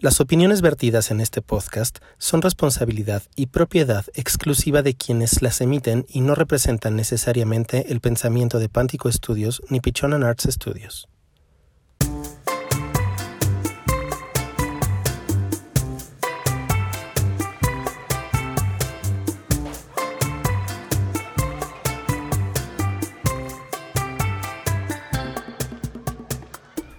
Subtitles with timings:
[0.00, 6.06] Las opiniones vertidas en este podcast son responsabilidad y propiedad exclusiva de quienes las emiten
[6.08, 11.08] y no representan necesariamente el pensamiento de Pántico Studios ni Pichonan Arts Studios.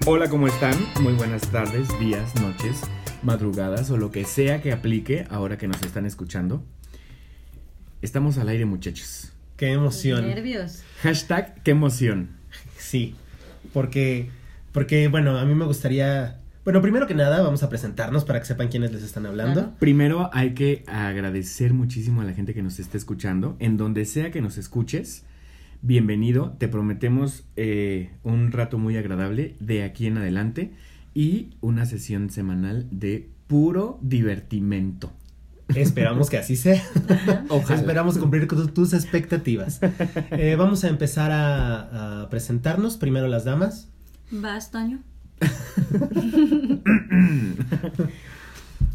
[0.06, 0.74] Hola, ¿cómo están?
[1.02, 2.82] Muy buenas tardes, días, noches,
[3.22, 6.64] madrugadas o lo que sea que aplique ahora que nos están escuchando.
[8.02, 9.34] Estamos al aire, muchachos.
[9.58, 10.26] Qué emoción.
[10.26, 10.84] Nervios.
[11.04, 12.30] Hashtag qué emoción.
[12.78, 13.14] Sí,
[13.74, 14.30] porque,
[14.72, 16.40] porque, bueno, a mí me gustaría...
[16.64, 19.62] Bueno, primero que nada, vamos a presentarnos para que sepan quiénes les están hablando.
[19.62, 19.76] Claro.
[19.80, 23.58] Primero hay que agradecer muchísimo a la gente que nos está escuchando.
[23.60, 25.24] En donde sea que nos escuches,
[25.82, 26.56] bienvenido.
[26.58, 30.74] Te prometemos eh, un rato muy agradable de aquí en adelante
[31.14, 35.12] y una sesión semanal de puro divertimento.
[35.76, 36.84] Esperamos que así sea.
[37.50, 37.80] Ojalá.
[37.80, 39.80] Esperamos cumplir con tus expectativas.
[40.32, 42.98] Eh, vamos a empezar a, a presentarnos.
[42.98, 43.90] Primero las damas.
[44.32, 45.00] ¿Vas, Toño?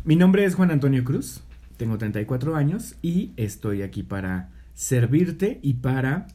[0.05, 1.41] Mi nombre es Juan Antonio Cruz,
[1.77, 6.27] tengo 34 años y estoy aquí para servirte y para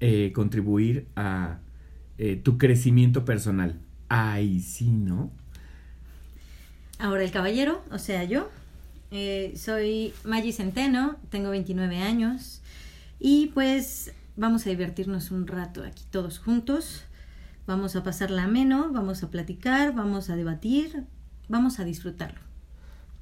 [0.00, 1.58] eh, contribuir a
[2.18, 3.78] eh, tu crecimiento personal.
[4.08, 5.30] Ay, sí, ¿no?
[6.98, 8.50] Ahora el caballero, o sea, yo.
[9.10, 12.60] Eh, soy Maggie Centeno, tengo 29 años
[13.18, 17.04] y pues vamos a divertirnos un rato aquí todos juntos.
[17.66, 21.04] Vamos a pasarla ameno, vamos a platicar, vamos a debatir,
[21.48, 22.40] vamos a disfrutarlo.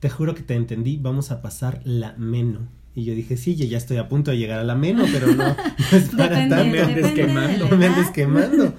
[0.00, 0.98] Te juro que te entendí.
[0.98, 2.68] Vamos a pasar la meno.
[2.96, 5.26] Y yo dije, sí, yo ya estoy a punto de llegar a la meno, pero
[5.28, 5.34] no,
[5.92, 6.70] no es para Depende, tanto.
[6.72, 8.74] Me andes quemando, me andes quemando.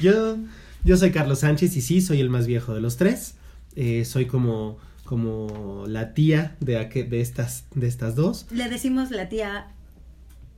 [0.00, 0.36] yo,
[0.84, 3.34] yo soy Carlos Sánchez y sí, soy el más viejo de los tres.
[3.76, 8.46] Eh, soy como, como la tía de, aqu- de, estas, de estas dos.
[8.52, 9.66] Le decimos la tía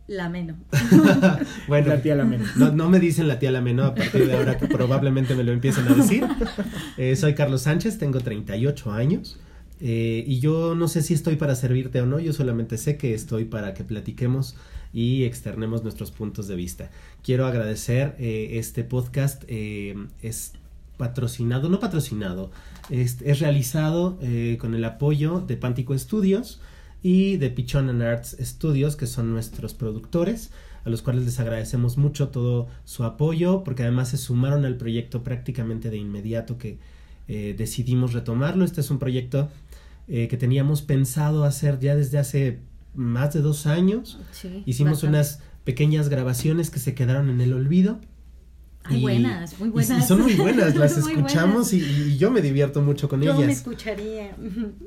[0.06, 0.56] Lameno.
[1.68, 2.44] Bueno, La tía Lameno.
[2.56, 5.52] No, no me dicen la tía Lameno a partir de ahora que probablemente me lo
[5.52, 6.24] empiecen a decir.
[6.98, 9.38] Eh, soy Carlos Sánchez, tengo 38 años.
[9.82, 13.12] Eh, y yo no sé si estoy para servirte o no, yo solamente sé que
[13.12, 14.56] estoy para que platiquemos
[14.92, 16.90] y externemos nuestros puntos de vista.
[17.22, 20.52] Quiero agradecer eh, este podcast, eh, es
[20.98, 22.50] patrocinado, no patrocinado,
[22.90, 26.60] es, realizado eh, con el apoyo de Pántico Studios
[27.02, 30.50] y de Pichon and Arts Studios, que son nuestros productores,
[30.84, 35.22] a los cuales les agradecemos mucho todo su apoyo, porque además se sumaron al proyecto
[35.22, 36.78] prácticamente de inmediato que
[37.28, 38.64] decidimos retomarlo.
[38.64, 39.48] Este es un proyecto
[40.14, 42.60] eh, que teníamos pensado hacer ya desde hace
[42.94, 44.18] más de dos años.
[44.30, 45.16] Sí, Hicimos bastante.
[45.16, 47.98] unas pequeñas grabaciones que se quedaron en el olvido.
[48.84, 50.04] Ay, Y- buenas, muy buenas.
[50.04, 51.72] Y, son muy buenas, las Muy escuchamos buenas.
[51.72, 53.46] y, y yo me divierto mucho con Yo ellas.
[53.46, 54.36] me escucharía.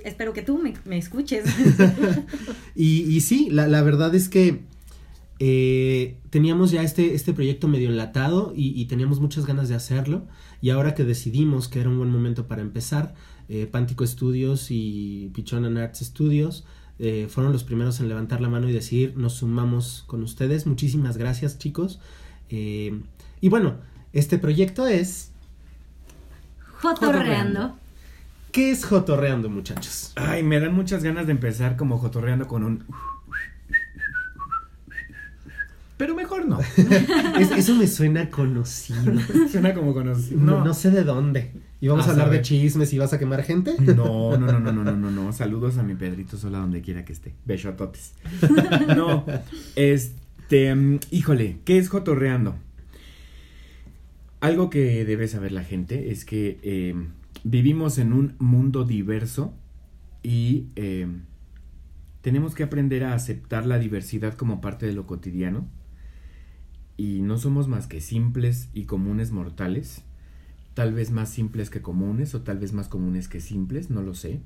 [0.03, 1.45] Espero que tú me, me escuches.
[2.75, 4.63] Y, y sí, la, la verdad es que
[5.39, 10.27] eh, teníamos ya este, este proyecto medio enlatado y, y teníamos muchas ganas de hacerlo.
[10.61, 13.13] Y ahora que decidimos que era un buen momento para empezar,
[13.49, 16.65] eh, Pántico Studios y Pichon and Arts Studios
[16.97, 20.65] eh, fueron los primeros en levantar la mano y decir nos sumamos con ustedes.
[20.65, 21.99] Muchísimas gracias chicos.
[22.49, 22.99] Eh,
[23.41, 23.75] y bueno,
[24.13, 25.31] este proyecto es...
[26.81, 27.75] Jotorreando.
[28.51, 30.13] ¿Qué es Jotorreando muchachos?
[30.15, 32.83] Ay, me dan muchas ganas de empezar como jotorreando con un...
[35.97, 36.59] Pero mejor no.
[37.39, 39.13] Es- eso me suena conocido.
[39.51, 40.39] Suena como conocido.
[40.41, 41.51] No, no sé de dónde.
[41.81, 43.75] ¿Y vamos A a hablar de chismes y vas a quemar gente?
[43.79, 45.33] No, no, no, no, no, no, no, no.
[45.33, 47.33] Saludos a mi Pedrito Sola donde quiera que esté.
[47.45, 48.13] Besototes.
[48.95, 49.25] No,
[49.75, 50.75] este,
[51.11, 52.55] híjole, ¿qué es jotorreando?
[54.39, 56.95] Algo que debe saber la gente es que eh,
[57.43, 59.53] vivimos en un mundo diverso
[60.23, 61.07] y eh,
[62.21, 65.67] tenemos que aprender a aceptar la diversidad como parte de lo cotidiano.
[66.97, 70.04] Y no somos más que simples y comunes mortales
[70.75, 74.13] tal vez más simples que comunes o tal vez más comunes que simples, no lo
[74.13, 74.41] sé.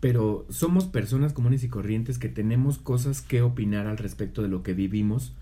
[0.00, 4.62] Pero somos personas comunes y corrientes que tenemos cosas que opinar al respecto de lo
[4.62, 5.34] que vivimos,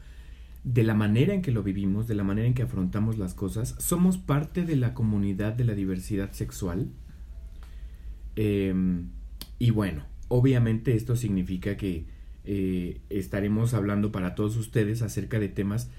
[0.65, 3.77] de la manera en que lo vivimos, de la manera en que afrontamos las cosas.
[3.79, 6.89] Somos parte de la comunidad de la diversidad sexual.
[8.35, 9.11] Em,
[9.59, 12.07] y bueno, obviamente esto significa que
[12.45, 15.91] eh, estaremos hablando para todos ustedes acerca de temas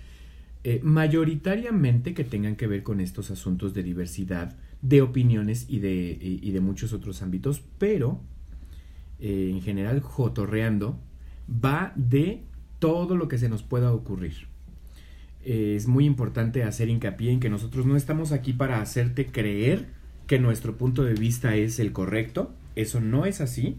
[0.67, 6.59] eh, mayoritariamente que tengan que ver con estos asuntos de diversidad, de opiniones y de,
[6.59, 8.19] muchos otros ámbitos, pero
[9.19, 10.99] eh, en general jotorreando
[11.47, 12.41] va de
[12.79, 14.47] todo lo que se nos pueda ocurrir.
[15.43, 19.85] Eh, es muy importante hacer hincapié en que nosotros no estamos aquí para hacerte creer
[20.25, 22.55] que nuestro punto de vista es el correcto.
[22.75, 23.77] Eso no es así.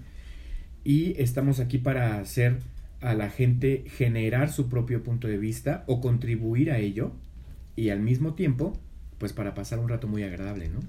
[0.85, 2.61] Y estamos aquí para hacer
[3.01, 7.13] a la gente generar su propio punto de vista o contribuir a ello.
[7.77, 8.73] Y al mismo tiempo,
[9.19, 10.81] pues para pasar un rato muy agradable, ¿no?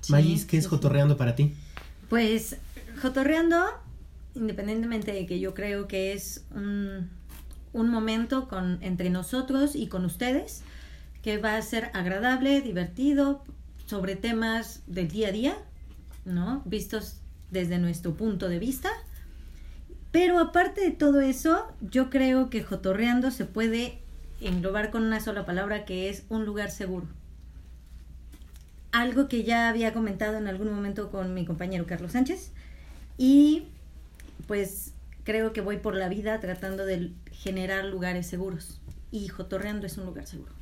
[0.00, 0.70] Sí, Magis, ¿qué sí, es sí.
[0.70, 1.54] jotorreando para ti?
[2.08, 2.56] Pues
[3.00, 3.64] jotorreando,
[4.34, 7.08] independientemente de que yo creo que es un,
[7.72, 10.62] un momento con, entre nosotros y con ustedes,
[11.22, 13.42] que va a ser agradable, divertido,
[13.86, 15.56] sobre temas del día a día,
[16.24, 16.62] ¿no?
[16.66, 17.20] Vistos
[17.50, 18.90] desde nuestro punto de vista.
[20.10, 23.98] Pero aparte de todo eso, yo creo que jotorreando se puede
[24.40, 27.06] englobar con una sola palabra que es un lugar seguro.
[28.90, 32.52] Algo que ya había comentado en algún momento con mi compañero Carlos Sánchez
[33.18, 33.64] y
[34.46, 34.92] pues
[35.24, 40.06] creo que voy por la vida tratando de generar lugares seguros y jotorreando es un
[40.06, 40.57] lugar seguro.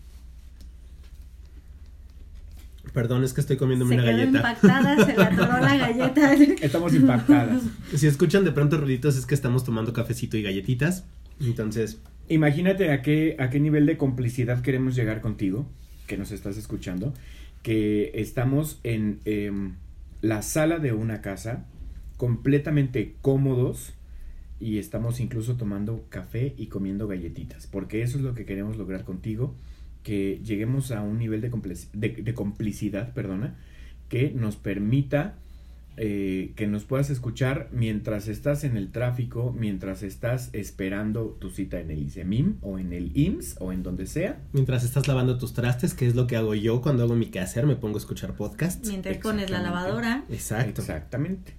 [2.93, 4.39] Perdón, es que estoy comiéndome Se una quedó galleta.
[4.39, 6.35] impactada, se le atoró la galleta.
[6.35, 7.63] Estamos impactadas.
[7.95, 11.05] Si escuchan de pronto ruiditos es que estamos tomando cafecito y galletitas.
[11.41, 11.99] Entonces,
[12.29, 15.67] Imagínate a qué, a qué nivel de complicidad queremos llegar contigo,
[16.09, 17.15] que nos estás escuchando,
[17.63, 19.75] que estamos en em,
[20.23, 21.67] la sala de una casa,
[22.17, 23.93] completamente cómodos,
[24.59, 29.05] y estamos incluso tomando café y comiendo galletitas, porque eso es lo que queremos lograr
[29.05, 29.55] contigo,
[30.07, 33.57] que lleguemos a un nivel de, complic- de, de complicidad, perdona,
[34.09, 35.35] que nos permita
[35.99, 41.81] eh, que nos puedas escuchar mientras estás en el tráfico, mientras estás esperando tu cita
[41.81, 44.39] en el ICEMIM o en el IMSS o en donde sea.
[44.53, 47.67] mientras estás lavando tus trastes, que es lo que hago yo cuando hago mi quehacer,
[47.67, 48.87] me pongo a escuchar podcasts.
[48.89, 50.25] Mientras pones la lavadora.
[50.31, 50.83] Exacto.
[50.83, 51.55] Exactamente.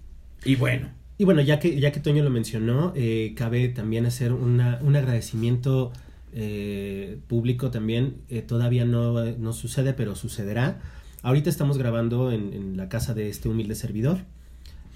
[0.45, 4.31] Y bueno, Y bueno, ya que, ya que Toño lo mencionó, eh, cabe también hacer
[4.33, 5.91] una, un agradecimiento
[6.33, 8.18] eh, público también.
[8.29, 10.79] Eh, todavía no, no sucede, pero sucederá.
[11.21, 14.19] Ahorita estamos grabando en, en la casa de este humilde servidor.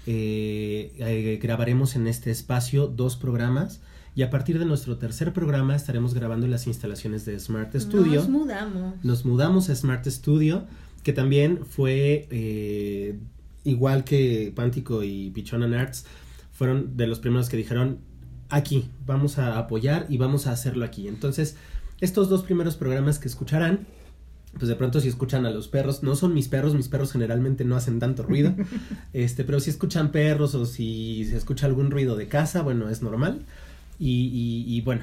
[0.06, 3.80] Eh, grabaremos en este espacio dos programas
[4.14, 8.20] y a partir de nuestro tercer programa estaremos grabando en las instalaciones de Smart Studio
[8.20, 9.04] Nos mudamos.
[9.04, 10.66] nos mudamos a Smart Studio,
[11.04, 12.26] que también fue
[13.64, 16.04] igual que Pántico y Pichona Nerds,
[16.52, 17.98] fueron de los primeros que dijeron,
[18.52, 21.08] aquí, vamos a apoyar y vamos a hacerlo aquí.
[21.08, 21.56] Entonces,
[22.00, 23.86] estos dos primeros programas que escucharán,
[24.58, 27.64] pues de pronto si escuchan a los perros, no son mis perros, mis perros generalmente
[27.64, 28.54] no hacen tanto ruido,
[29.12, 33.02] este, pero si escuchan perros o si se escucha algún ruido de casa, bueno, es
[33.02, 33.42] normal.
[33.98, 34.26] Y,
[34.66, 35.02] y- y bueno,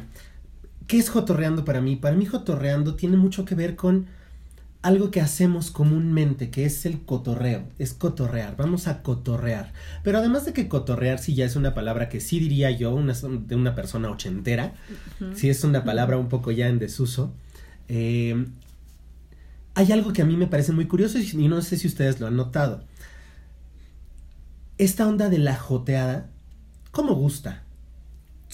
[0.88, 1.96] ¿qué es jotorreando para mí?
[1.96, 4.08] Para mí jotorreando tiene mucho que ver con
[4.82, 9.74] algo que hacemos comúnmente, que es el cotorreo, es cotorrear, vamos a cotorrear.
[10.04, 13.14] Pero además de que cotorrear sí ya es una palabra que sí diría yo una,
[13.14, 14.74] de una persona ochentera,
[15.20, 15.36] Ujú.
[15.36, 17.34] sí es una palabra un poco ya en desuso,
[17.90, 18.46] eh,
[19.76, 22.28] hay algo que a mí me parece muy curioso y no sé si ustedes lo
[22.28, 22.84] han notado.
[24.78, 26.30] Esta onda de la joteada,
[26.92, 27.64] ¿cómo gusta?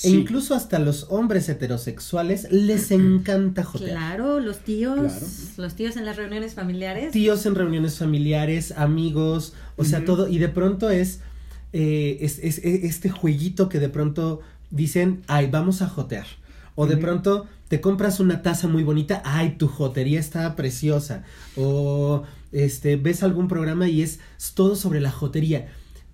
[0.04, 3.92] E incluso hasta los hombres heterosexuales les encanta jotear.
[3.92, 5.26] Claro, los tíos, Claro.
[5.58, 7.12] los tíos en las reuniones familiares.
[7.12, 10.28] Tíos en reuniones familiares, amigos, o sea, todo.
[10.28, 11.20] Y de pronto es,
[11.74, 16.26] eh, es, es- es este jueguito que de pronto dicen, ay, vamos a jotear.
[16.76, 21.24] O de pronto te compras una taza muy bonita, ay, tu jotería está preciosa.
[21.56, 24.20] O este, ves algún programa y es
[24.56, 25.70] todo sobre la jotería.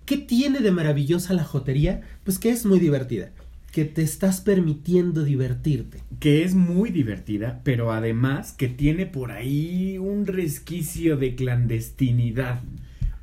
[0.06, 2.02] ¿Qué tiene de maravillosa la jotería?
[2.24, 3.30] Pues que es muy divertida.
[3.72, 5.98] Que te estás permitiendo divertirte.
[6.20, 12.60] que es muy divertida, pero además que tiene por ahí un resquicio de clandestinidad,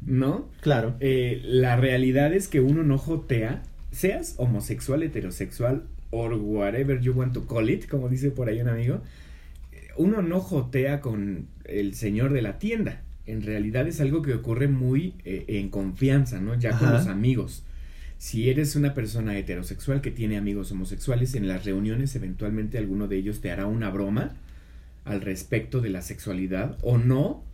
[0.06, 0.50] ¿no?
[0.60, 0.96] Claro.
[1.00, 7.34] Eh, la realidad es que uno no jotea, seas homosexual, heterosexual, or whatever you want
[7.34, 9.02] to call it, como dice por ahí un amigo,
[9.72, 13.04] eh, uno no jotea con el señor de la tienda.
[13.26, 16.56] En realidad es algo que ocurre muy eh, en confianza, ¿no?
[16.56, 17.64] Ya con los amigos.
[18.20, 23.16] Si eres una persona heterosexual que tiene amigos homosexuales, en las reuniones eventualmente alguno de
[23.16, 24.36] ellos te hará una broma
[25.06, 27.46] al respecto de la sexualidad o no,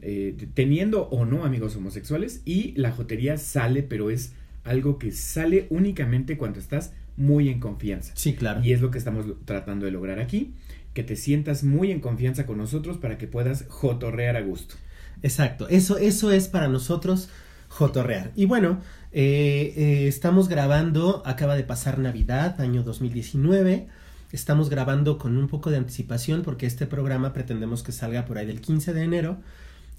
[0.00, 4.32] eh, teniendo o no amigos homosexuales y la jotería sale, pero es
[4.64, 8.12] algo que sale únicamente cuando estás muy en confianza.
[8.16, 8.62] Sí, claro.
[8.64, 10.54] Y es lo que estamos tratando de lograr aquí,
[10.94, 14.76] que te sientas muy en confianza con nosotros para que puedas jotorrear a gusto.
[15.22, 17.28] Exacto, eso, eso es para nosotros
[17.68, 18.32] jotorrear.
[18.34, 18.80] Y bueno,
[19.18, 23.88] eh, eh, estamos grabando, acaba de pasar Navidad, año 2019.
[24.30, 28.44] Estamos grabando con un poco de anticipación porque este programa pretendemos que salga por ahí
[28.44, 29.38] del 15 de enero.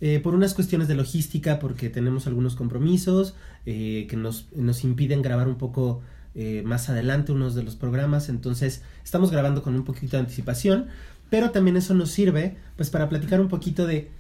[0.02, 3.34] eh, por unas cuestiones de logística, porque tenemos algunos compromisos
[3.66, 6.04] eh, que nos, nos impiden grabar un poco
[6.64, 8.30] más adelante unos de los programas.
[8.30, 10.86] Entonces, estamos grabando con un poquito de anticipación,
[11.32, 14.12] pero también eso nos sirve pues para platicar un poquito de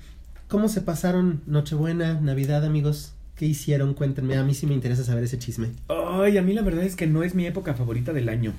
[0.48, 3.17] ¿Cómo se pasaron Nochebuena, Navidad, amigos?
[3.38, 3.94] ¿Qué hicieron?
[3.94, 4.36] Cuéntenme.
[4.36, 5.70] A mí sí me interesa saber ese chisme.
[5.90, 8.54] Ay, a mí la verdad es que no es mi época favorita del año.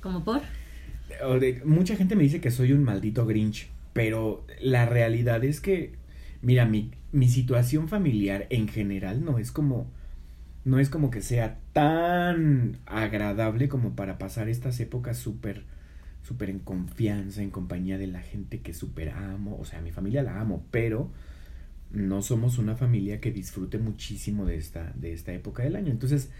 [0.00, 0.40] ¿Como por?
[1.24, 5.60] O de- mucha gente me dice que soy un maldito Grinch, pero la realidad es
[5.60, 5.92] que,
[6.40, 9.86] mira, mi, mi situación familiar en general no es como,
[10.64, 15.64] no es como que sea tan agradable como para pasar estas épocas súper,
[16.22, 20.22] súper en confianza, en compañía de la gente que súper amo, o sea, mi familia
[20.22, 21.10] la amo, pero
[21.92, 25.90] no somos una familia que disfrute muchísimo de esta, de esta época del año.
[25.90, 26.30] Entonces,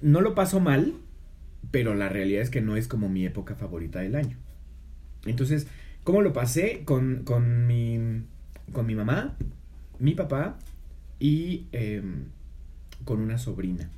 [0.00, 0.94] no lo paso mal,
[1.70, 4.36] pero la realidad es que no es como mi época favorita del año.
[5.24, 5.66] Entonces,
[6.04, 6.82] ¿cómo lo pasé?
[6.84, 8.22] Con, con, mi,
[8.72, 9.36] con mi mamá,
[9.98, 10.58] mi papá
[11.18, 12.24] y em,
[13.04, 13.90] con una sobrina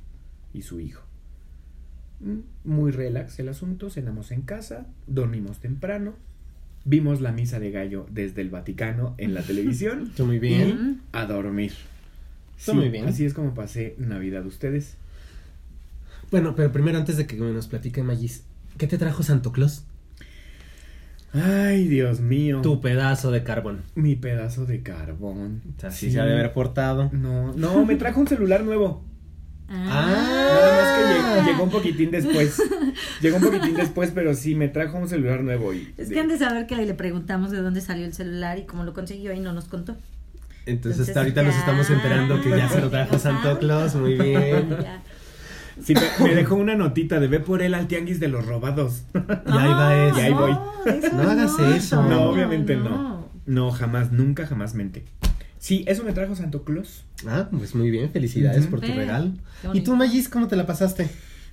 [0.53, 1.03] y su hijo.
[2.21, 6.15] Mm, Muy relax el asunto, cenamos en casa, dormimos temprano,
[6.85, 10.91] vimos la misa de gallo desde el Vaticano en la televisión Está muy bien.
[10.91, 10.99] Mm.
[11.11, 11.73] a dormir.
[12.57, 13.07] Está muy bien.
[13.07, 14.95] Así es como pasé Navidad ustedes.
[16.29, 18.43] Bueno, pero primero antes de que nos platique Magis,
[18.77, 19.83] ¿qué te trajo Santo Claus?
[21.33, 22.61] Ay, Dios mío.
[22.61, 23.81] Tu pedazo de carbón.
[23.95, 25.61] Mi pedazo de carbón.
[25.81, 26.11] Así Sí.
[26.13, 27.09] se ha de haber portado.
[27.13, 29.03] No, no, me trajo un celular nuevo.
[29.73, 30.05] Ah.
[30.53, 31.01] Nada más que
[31.41, 32.61] lleg- llegó un poquitín después.
[33.21, 35.73] Llegó un poquitín después, pero sí, me trajo un celular nuevo.
[35.73, 38.65] Y Es que han de saber que le preguntamos de dónde salió el celular y
[38.65, 39.93] cómo lo consiguió y no nos contó.
[39.93, 43.95] Entonces, Entonces, hasta ahorita nos estamos enterando que ya se lo trajo Santo Claus.
[43.95, 44.75] Muy bien.
[44.83, 45.01] Ya.
[45.83, 49.03] Sí, me, me dejó una notita de ve por él al tianguis de los robados.
[49.13, 49.17] Y
[49.57, 50.17] ahí va eso.
[50.19, 50.51] Y ahí voy.
[50.85, 52.03] eso No hagas eso.
[52.03, 53.25] No, obviamente no.
[53.45, 55.05] No, jamás, nunca, jamás mente.
[55.61, 57.03] Sí, eso me trajo Santo Claus.
[57.27, 58.09] Ah, pues muy bien.
[58.09, 59.31] Felicidades por tu regalo.
[59.73, 59.95] ¿Y tú.
[59.95, 61.07] Magis, cómo te la pasaste?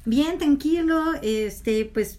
[0.07, 2.19] Bien, tranquilo, este, pues,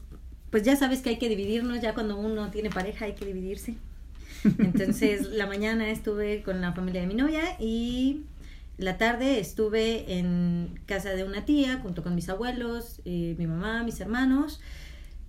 [0.52, 3.76] pues ya sabes que hay que dividirnos, ya cuando uno tiene pareja hay que dividirse.
[4.60, 8.22] Entonces, la mañana estuve con la familia de mi novia y
[8.78, 13.82] la tarde estuve en casa de una tía junto con mis abuelos, eh, mi mamá,
[13.82, 14.62] mis hermanos.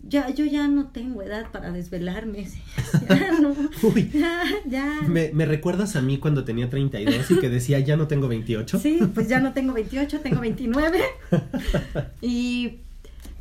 [0.03, 2.49] Ya, yo ya no tengo edad para desvelarme.
[3.09, 3.55] Ya no.
[3.83, 4.11] Uy.
[4.13, 5.01] Ya, ya.
[5.07, 8.79] Me, me recuerdas a mí cuando tenía 32 y que decía ya no tengo 28.
[8.79, 11.01] Sí, pues ya no tengo 28, tengo 29.
[12.21, 12.81] Y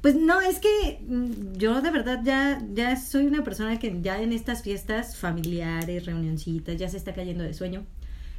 [0.02, 4.22] pues no, es que mm, yo de verdad ya, ya soy una persona que ya
[4.22, 7.86] en estas fiestas familiares, reunioncitas, ya se está cayendo de sueño.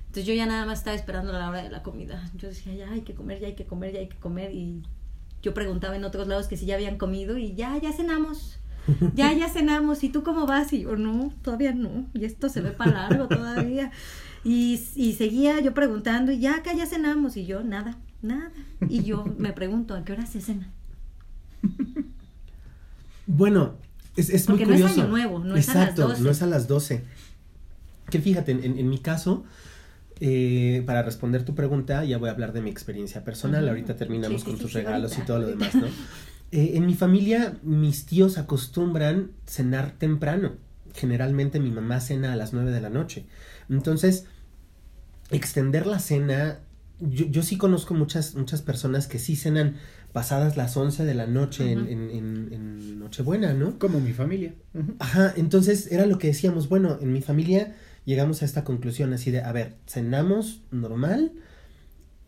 [0.07, 2.29] Entonces yo ya nada más estaba esperando la hora de la comida.
[2.37, 4.53] Yo decía, ya hay que comer, ya hay que comer, ya hay que comer.
[4.53, 4.83] Y
[5.43, 8.59] yo preguntaba en otros lados que si ya habían comido y ya, ya cenamos.
[9.15, 10.03] Ya, ya cenamos.
[10.05, 10.73] ¿Y tú cómo vas?
[10.73, 12.07] Y yo, no, todavía no.
[12.15, 13.91] Y esto se ve para largo todavía.
[14.45, 17.37] Y, y seguía yo preguntando, y ya acá ya cenamos.
[17.37, 18.51] Y yo, nada, nada.
[18.89, 20.71] Y yo me pregunto, ¿a qué hora se cena?
[23.27, 23.75] Bueno,
[24.17, 25.03] es, es muy Porque no es curioso.
[25.03, 26.23] Año Nuevo, no es a las Exacto, 12.
[26.23, 27.05] no es a las 12.
[28.11, 29.45] Que fíjate, en- en mi caso,
[30.21, 33.69] eh, para responder tu pregunta, ya voy a hablar de mi experiencia personal.
[33.69, 35.87] Ahorita terminamos Sí, con sí, tus sí, regalos y ahorita, todo lo demás, ¿no?
[36.53, 40.55] Eh, en mi familia, mis tíos acostumbran cenar temprano.
[40.95, 43.27] Generalmente mi mamá cena a las 9 de la noche.
[43.69, 44.25] Entonces,
[45.31, 46.59] extender la cena,
[47.01, 49.77] yo, yo sí conozco muchas, muchas personas que sí cenan
[50.13, 51.89] pasadas las 11 de la noche en, Ujú.
[51.89, 53.79] en, en- en Nochebuena, ¿no?
[53.79, 54.55] Como mi familia.
[54.99, 57.77] Ajá, entonces era lo que decíamos, bueno, en mi familia
[58.11, 61.33] llegamos a esta conclusión así de, a ver, cenamos normal,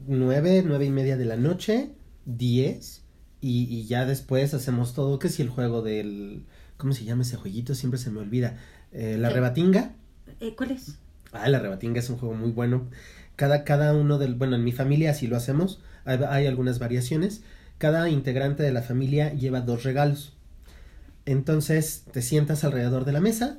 [0.07, 1.91] nueve, nueve y media de la noche,
[2.25, 3.03] diez,
[3.41, 6.45] y, y ya después hacemos todo, que si el juego del,
[6.77, 7.75] ¿cómo se llama ese jueguito?
[7.75, 8.57] Siempre se me olvida,
[8.93, 9.35] Eh, la ¿Qué?
[9.35, 9.93] rebatinga.
[10.41, 10.99] Eh, ¿Cuál es?
[11.33, 12.89] Ah, la rebatinga es un juego muy bueno.
[13.37, 17.43] Cada, cada uno del, bueno, en mi familia así lo hacemos, hay, hay algunas variaciones.
[17.79, 20.35] Cada integrante de la familia lleva dos regalos.
[21.25, 23.59] Entonces te sientas alrededor de la mesa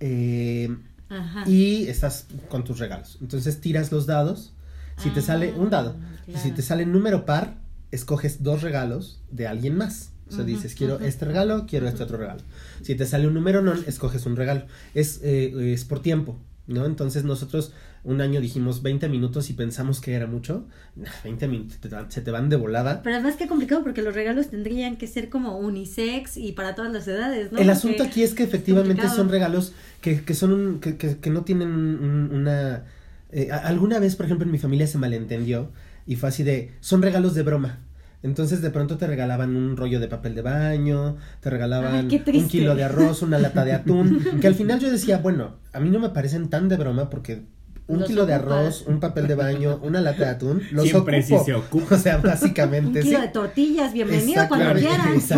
[0.00, 0.68] eh,
[1.08, 1.44] Ajá.
[1.48, 3.18] y estás con tus regalos.
[3.20, 4.52] Entonces tiras los dados.
[4.98, 6.40] Si te sale un dado, Ah, claro.
[6.40, 7.58] si te sale número par,
[7.90, 10.10] escoges dos regalos de alguien más.
[10.28, 12.40] O sea, dices, quiero este regalo, quiero este otro regalo.
[12.82, 14.66] Si te sale un número non, escoges un regalo.
[14.94, 16.36] Es, eh, es por tiempo,
[16.66, 16.84] ¿no?
[16.86, 17.72] Entonces nosotros
[18.04, 20.66] un año dijimos 20 minutos y pensamos que era mucho.
[20.96, 23.02] Nah, 20 minutos te se te van de volada.
[23.02, 26.92] Pero además que complicado porque los regalos tendrían que ser como unisex y para todas
[26.92, 27.58] las edades, ¿no?
[27.58, 31.18] El Porque- asunto aquí es que efectivamente son regalos que, que son un, que, que-
[31.18, 32.84] que no tienen un- un- una
[33.32, 35.70] eh, alguna vez por ejemplo en mi familia se malentendió
[36.06, 37.80] y fue así de son regalos de broma
[38.22, 42.48] entonces de pronto te regalaban un rollo de papel de baño, te regalaban Ay, un
[42.48, 45.90] kilo de arroz, una lata de atún, que al final yo decía, bueno, a mí
[45.90, 47.42] no me parecen tan de broma porque
[47.88, 51.22] un Los kilo de arroz, un papel de baño, una lata de atún, los Siempre
[51.22, 51.44] sí ocupo.
[51.46, 51.94] se ocupa.
[51.94, 53.22] O sea, Un básicamente kilo sí.
[53.26, 55.20] de tortillas, bienvenido cuando quieran.
[55.20, 55.34] sí.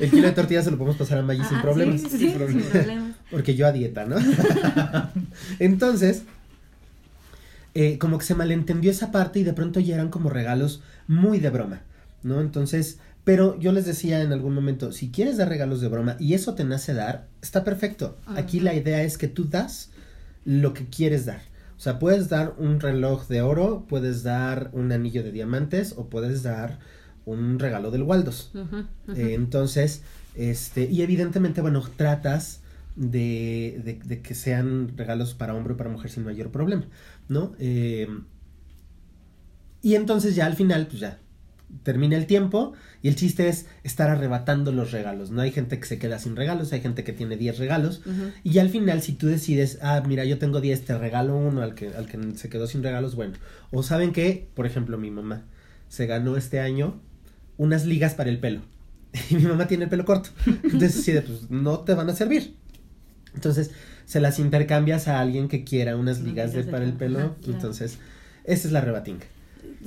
[0.00, 2.00] El kilo de tortillas se lo podemos pasar a Maggie sin Ah, problemas.
[2.00, 2.66] sí, sí, Sin sin problemas.
[2.68, 3.12] problemas.
[3.30, 4.16] Porque yo a dieta, ¿no?
[5.58, 6.22] Entonces,
[7.80, 11.38] eh, como que se malentendió esa parte y de pronto ya eran como regalos muy
[11.38, 11.82] de broma,
[12.24, 12.40] ¿no?
[12.40, 16.34] Entonces, pero yo les decía en algún momento, si quieres dar regalos de broma y
[16.34, 18.18] eso te nace dar, está perfecto.
[18.34, 19.90] Aquí la idea es que tú das
[20.44, 21.40] lo que quieres dar.
[21.76, 26.08] O sea, puedes dar un reloj de oro, puedes dar un anillo de diamantes o
[26.08, 26.80] puedes dar
[27.26, 28.50] un regalo del Waldos.
[29.14, 30.02] Eh, entonces,
[30.34, 32.58] este, y evidentemente, bueno, tratas
[32.96, 36.84] de, de, de, que sean regalos para hombre o para mujer sin mayor problema,
[37.28, 37.54] ¿no?
[37.58, 38.08] Eh,
[39.82, 41.18] y entonces ya al final, pues ya
[41.82, 45.42] termina el tiempo y el chiste es estar arrebatando los regalos, ¿no?
[45.42, 48.02] Hay gente que se queda sin regalos, hay gente que tiene 10 regalos
[48.42, 51.74] y al final si tú decides, ah, mira, yo tengo 10, te regalo uno al
[51.74, 53.34] que, al que se quedó sin regalos, bueno,
[53.70, 55.44] o saben que, por ejemplo, mi mamá
[55.88, 57.00] se ganó este año
[57.56, 58.62] unas ligas para el pelo
[59.30, 62.56] y mi mamá tiene el pelo corto, entonces decide, pues no te van a servir.
[63.34, 63.70] Entonces
[64.08, 67.98] se las intercambias a alguien que quiera unas ligas de, para el pelo, entonces
[68.44, 69.26] esa es la rebatinga.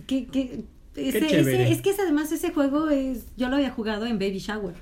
[0.06, 0.64] ¿Qué, qué,
[0.96, 4.38] ese, ese, es que es, además ese juego es, yo lo había jugado en Baby
[4.38, 4.76] Shower.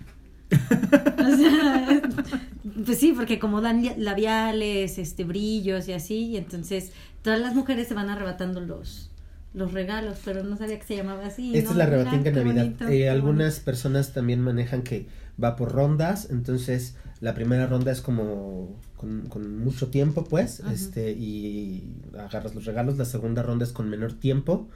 [0.52, 2.02] o sea,
[2.86, 6.92] pues sí, porque como dan labiales, este, brillos y así, y entonces
[7.22, 9.10] todas las mujeres se van arrebatando los,
[9.54, 11.58] los regalos, pero no sabía que se llamaba así.
[11.58, 12.92] Esta es la rebatinga en Navidad.
[12.92, 15.08] eh, algunas personas también manejan que
[15.42, 20.74] va por rondas, entonces la primera ronda es como con, con mucho tiempo, pues, Ajá.
[20.74, 24.68] este, y agarras los regalos, la segunda ronda es con menor tiempo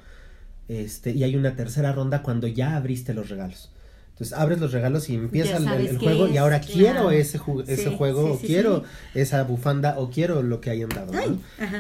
[0.69, 3.69] este, y hay una tercera ronda cuando ya abriste los regalos.
[4.11, 6.73] Entonces abres los regalos y empieza el, el juego y ahora claro.
[6.73, 10.61] quiero ese, ju ese sí, juego, sí, o sí, quiero esa bufanda, o quiero lo
[10.61, 11.11] que hayan dado.
[11.11, 11.39] ¿no?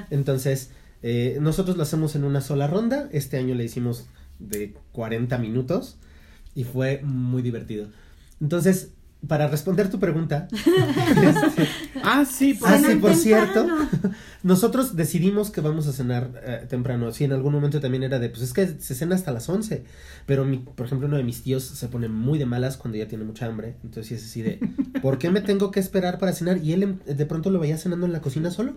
[0.09, 0.71] Entonces,
[1.01, 3.07] eh, nosotros lo hacemos en una sola ronda.
[3.13, 4.07] Este año le hicimos
[4.39, 5.97] de 40 minutos
[6.55, 7.87] y fue muy divertido.
[8.41, 8.89] Entonces,
[9.27, 10.47] para responder tu pregunta.
[10.51, 11.67] este,
[12.03, 13.67] ah, sí, por, ah, sí, por cierto.
[14.43, 17.11] nosotros decidimos que vamos a cenar eh, temprano.
[17.11, 19.83] Sí, en algún momento también era de, pues es que se cena hasta las 11.
[20.25, 23.07] Pero, mi, por ejemplo, uno de mis tíos se pone muy de malas cuando ya
[23.07, 23.75] tiene mucha hambre.
[23.83, 24.59] Entonces, sí es así de,
[25.01, 26.57] ¿por qué me tengo que esperar para cenar?
[26.57, 28.75] Y él de pronto lo veía cenando en la cocina solo.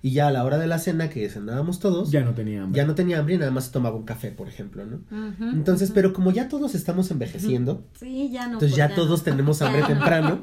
[0.00, 2.76] Y ya a la hora de la cena, que cenábamos todos, ya no tenía hambre.
[2.76, 4.96] Ya no tenía hambre y nada más tomaba un café, por ejemplo, ¿no?
[5.10, 5.94] Uh -huh, entonces, uh -huh.
[5.94, 9.24] pero como ya todos estamos envejeciendo, sí, ya no, entonces ya, ya todos no.
[9.24, 10.40] tenemos hambre temprano.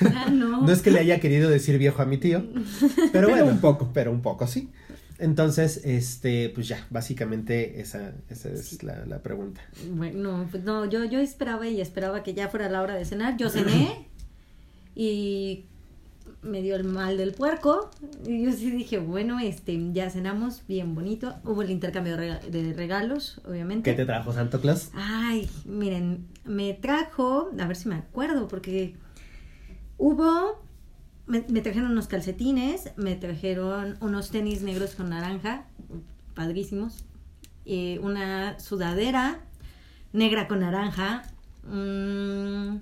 [0.00, 0.62] ya no.
[0.66, 2.44] no es que le haya querido decir viejo a mi tío,
[3.12, 4.70] pero bueno, un poco, pero un poco, sí.
[5.18, 8.78] Entonces, este, pues ya, básicamente esa, esa es sí.
[8.82, 9.60] la, la, pregunta.
[9.90, 13.36] Bueno, pues no, yo, yo esperaba y esperaba que ya fuera la hora de cenar.
[13.36, 14.08] Yo cené
[14.94, 15.66] y
[16.44, 17.90] me dio el mal del puerco
[18.26, 21.34] y yo sí dije, bueno, este, ya cenamos bien bonito.
[21.44, 23.90] Hubo el intercambio de regalos, obviamente.
[23.90, 24.90] ¿Qué te trajo Santo Claus?
[24.94, 28.94] Ay, miren, me trajo, a ver si me acuerdo, porque
[29.98, 30.62] hubo,
[31.26, 35.66] me, me trajeron unos calcetines, me trajeron unos tenis negros con naranja,
[36.34, 37.04] padrísimos,
[37.64, 39.40] eh, una sudadera
[40.12, 41.22] negra con naranja,
[41.64, 42.76] mmm,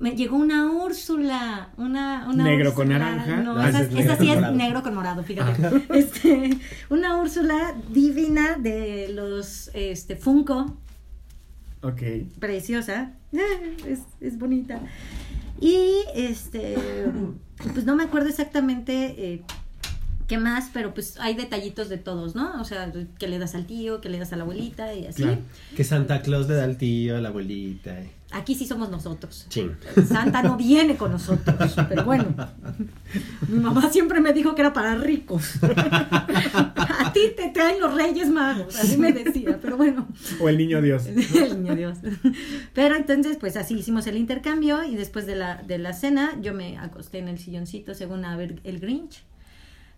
[0.00, 3.36] me llegó una Úrsula, una, una negro Úrsula, con naranja.
[3.42, 4.56] No, esa, es, esa sí es morado.
[4.56, 5.64] negro con morado, fíjate.
[5.64, 5.80] Ah.
[5.94, 6.58] Este,
[6.88, 10.76] una Úrsula divina de los este Funko.
[11.82, 12.02] Ok.
[12.38, 13.12] Preciosa.
[13.86, 14.80] Es, es bonita.
[15.60, 16.76] Y este
[17.74, 19.42] pues no me acuerdo exactamente eh,
[20.26, 22.60] qué más, pero pues hay detallitos de todos, ¿no?
[22.60, 25.22] O sea, que le das al tío, que le das a la abuelita y así.
[25.22, 25.40] Claro.
[25.76, 27.96] Que Santa Claus le da al tío, a la abuelita.
[28.32, 29.46] Aquí sí somos nosotros.
[29.48, 29.70] Sí.
[30.06, 32.26] Santa no viene con nosotros, pero bueno.
[33.48, 35.58] Mi mamá siempre me dijo que era para ricos.
[35.62, 40.06] A ti te traen los Reyes Magos, así me decía, pero bueno.
[40.40, 41.06] O el Niño Dios.
[41.06, 41.98] el Niño Dios.
[42.72, 46.54] Pero entonces, pues así hicimos el intercambio y después de la, de la cena yo
[46.54, 49.24] me acosté en el silloncito según a ver el Grinch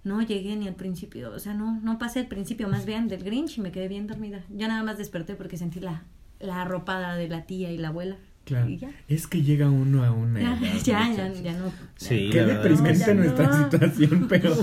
[0.05, 3.23] no llegué ni al principio, o sea, no, no pasé el principio más bien del
[3.23, 4.45] Grinch y me quedé bien dormida.
[4.51, 6.03] Yo nada más desperté porque sentí la,
[6.43, 8.17] la arropada de la tía y la abuela.
[8.45, 8.69] Claro.
[9.07, 10.59] Es que llega uno a una edad.
[10.85, 11.73] Ya, ya, ya, ya, no.
[11.97, 13.71] Sí, Qué deprimente nuestra no.
[13.71, 14.57] situación, pero.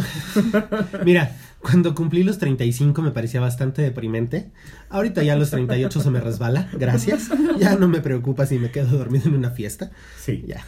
[1.05, 4.51] Mira, cuando cumplí los 35 me parecía bastante deprimente.
[4.89, 7.29] Ahorita ya a los 38 se me resbala, gracias.
[7.57, 9.91] Ya no me preocupa si me quedo dormido en una fiesta.
[10.19, 10.43] Sí.
[10.45, 10.61] Ya.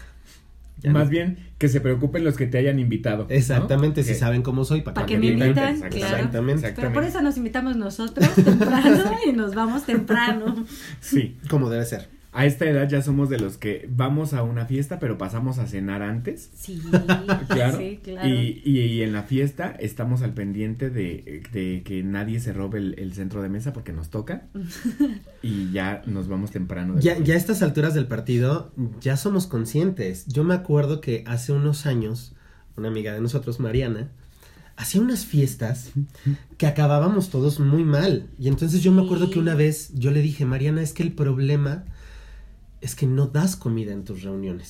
[0.81, 1.11] Ya Más no.
[1.11, 3.27] bien que se preocupen los que te hayan invitado.
[3.29, 4.07] Exactamente, ¿no?
[4.07, 4.19] si que...
[4.19, 5.75] saben cómo soy, para pa que me invitan.
[5.75, 5.97] Exactamente.
[5.97, 6.15] Claro.
[6.17, 6.73] Exactamente.
[6.75, 10.65] Pero por eso nos invitamos nosotros temprano y nos vamos temprano.
[10.99, 11.37] Sí.
[11.49, 12.09] Como debe ser.
[12.33, 15.67] A esta edad ya somos de los que vamos a una fiesta, pero pasamos a
[15.67, 16.49] cenar antes.
[16.55, 16.81] Sí,
[17.49, 17.77] Claro.
[17.77, 18.27] sí, claro.
[18.27, 22.79] Y, y, y en la fiesta estamos al pendiente de, de que nadie se robe
[22.79, 24.47] el, el centro de mesa porque nos toca.
[25.41, 26.95] y ya nos vamos temprano.
[26.95, 30.25] de Ya, ya a estas alturas del partido, ya somos conscientes.
[30.27, 32.33] Yo me acuerdo que hace unos años,
[32.77, 34.09] una amiga de nosotros, Mariana,
[34.77, 35.91] hacía unas fiestas
[36.57, 38.29] que acabábamos todos muy mal.
[38.39, 41.11] Y entonces yo me acuerdo que una vez yo le dije, Mariana, es que el
[41.11, 41.83] problema
[42.81, 44.69] es que no das comida en tus reuniones.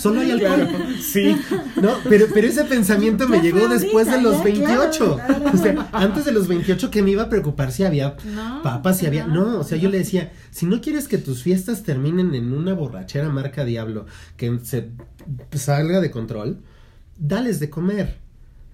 [0.00, 0.66] Solo hay alcohol.
[0.66, 1.36] Claro, sí.
[1.80, 5.14] No, pero, pero ese pensamiento me llegó después de los ya, 28.
[5.16, 5.50] claro, claro.
[5.52, 8.98] O sea, antes de los 28 que me iba a preocupar si había No, papas,
[8.98, 9.26] si había...
[9.26, 12.54] no, No, o sea, yo le decía, si no quieres que tus fiestas terminen en
[12.54, 14.06] una borrachera marca diablo,
[14.38, 14.88] que se
[15.52, 16.60] salga de control,
[17.18, 18.16] dales de comer.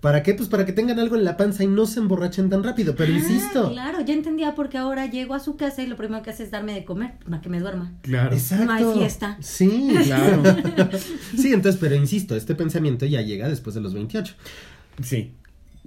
[0.06, 0.34] ¿Para qué?
[0.34, 2.94] Pues para que tengan algo en la panza y no se emborrachen tan rápido.
[2.94, 3.72] Pero Ah, insisto.
[3.72, 6.52] Claro, ya entendía porque ahora llego a su casa y lo primero que hace es
[6.52, 7.92] darme de comer para que me duerma.
[8.02, 8.32] Claro.
[8.32, 8.66] Exacto.
[8.66, 9.36] No hay fiesta.
[9.40, 10.44] Sí, Claro.
[11.36, 14.32] sí, entonces, pero insisto, este pensamiento ya llega después de los 28.
[15.02, 15.34] Sí.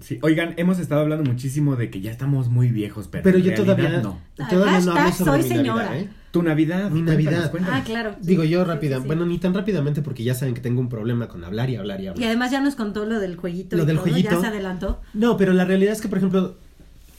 [0.02, 0.20] Sí.
[0.22, 3.52] Oigan, hemos estado hablando muchísimo de que ya estamos muy viejos, pero, Pero en yo
[3.52, 4.20] realidad todavía no.
[4.50, 5.84] todavía no hablo sobre soy mi señora.
[5.86, 6.10] Navidad, ¿eh?
[6.32, 6.92] Tu Navidad.
[6.92, 7.52] Mi cuéntanos, Navidad.
[7.52, 7.80] cuéntanos.
[7.82, 8.16] Ah, claro.
[8.22, 9.08] Digo yo Sí, sí, rápida, sí.
[9.08, 12.00] bueno, ni tan rápidamente porque ya saben que tengo un problema con hablar y hablar
[12.02, 12.28] y Y hablar.
[12.28, 13.76] además ya nos contó lo del jueguito.
[13.78, 14.30] Lo y del todo, jueguito.
[14.32, 15.02] Ya se adelantó.
[15.14, 16.56] No, pero la realidad es que, por ejemplo,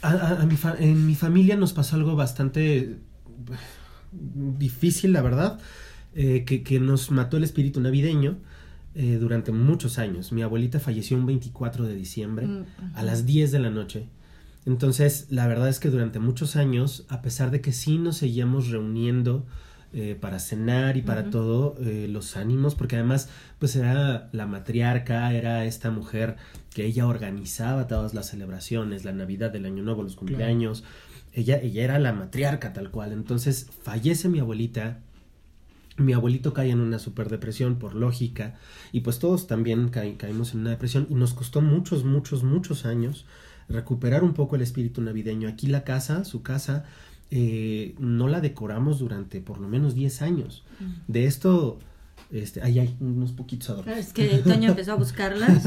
[0.02, 2.96] a, a- a mi fa- en mi familia nos pasó algo bastante eh,
[4.12, 5.58] difícil, la verdad,
[6.14, 8.38] eh, que, que nos mató el espíritu navideño
[8.94, 10.32] eh, durante muchos años.
[10.32, 14.06] Mi abuelita falleció un 24 de diciembre Mm, a las 10 de la noche.
[14.66, 18.68] Entonces, la verdad es que durante muchos años, a pesar de que sí nos seguíamos
[18.68, 19.46] reuniendo
[19.92, 25.32] eh, para cenar y para todo, eh, los ánimos, porque además, pues era la matriarca,
[25.32, 26.36] era esta mujer
[26.74, 30.84] que ella organizaba todas las celebraciones, la Navidad, el Año Nuevo, los cumpleaños.
[31.32, 33.12] Ella, ella era la matriarca tal cual.
[33.12, 34.98] Entonces, fallece mi abuelita.
[35.96, 38.54] Mi abuelito cae en una super depresión por lógica
[38.92, 42.86] y pues todos también ca- caímos en una depresión y nos costó muchos, muchos, muchos
[42.86, 43.26] años
[43.70, 45.48] recuperar un poco el espíritu navideño.
[45.48, 46.84] Aquí la casa, su casa,
[47.30, 50.64] eh, no la decoramos durante por lo menos 10 años.
[51.06, 51.78] De esto,
[52.32, 53.96] este, ahí hay unos poquitos adornos.
[53.96, 55.64] Es que Toño empezó a buscarlas.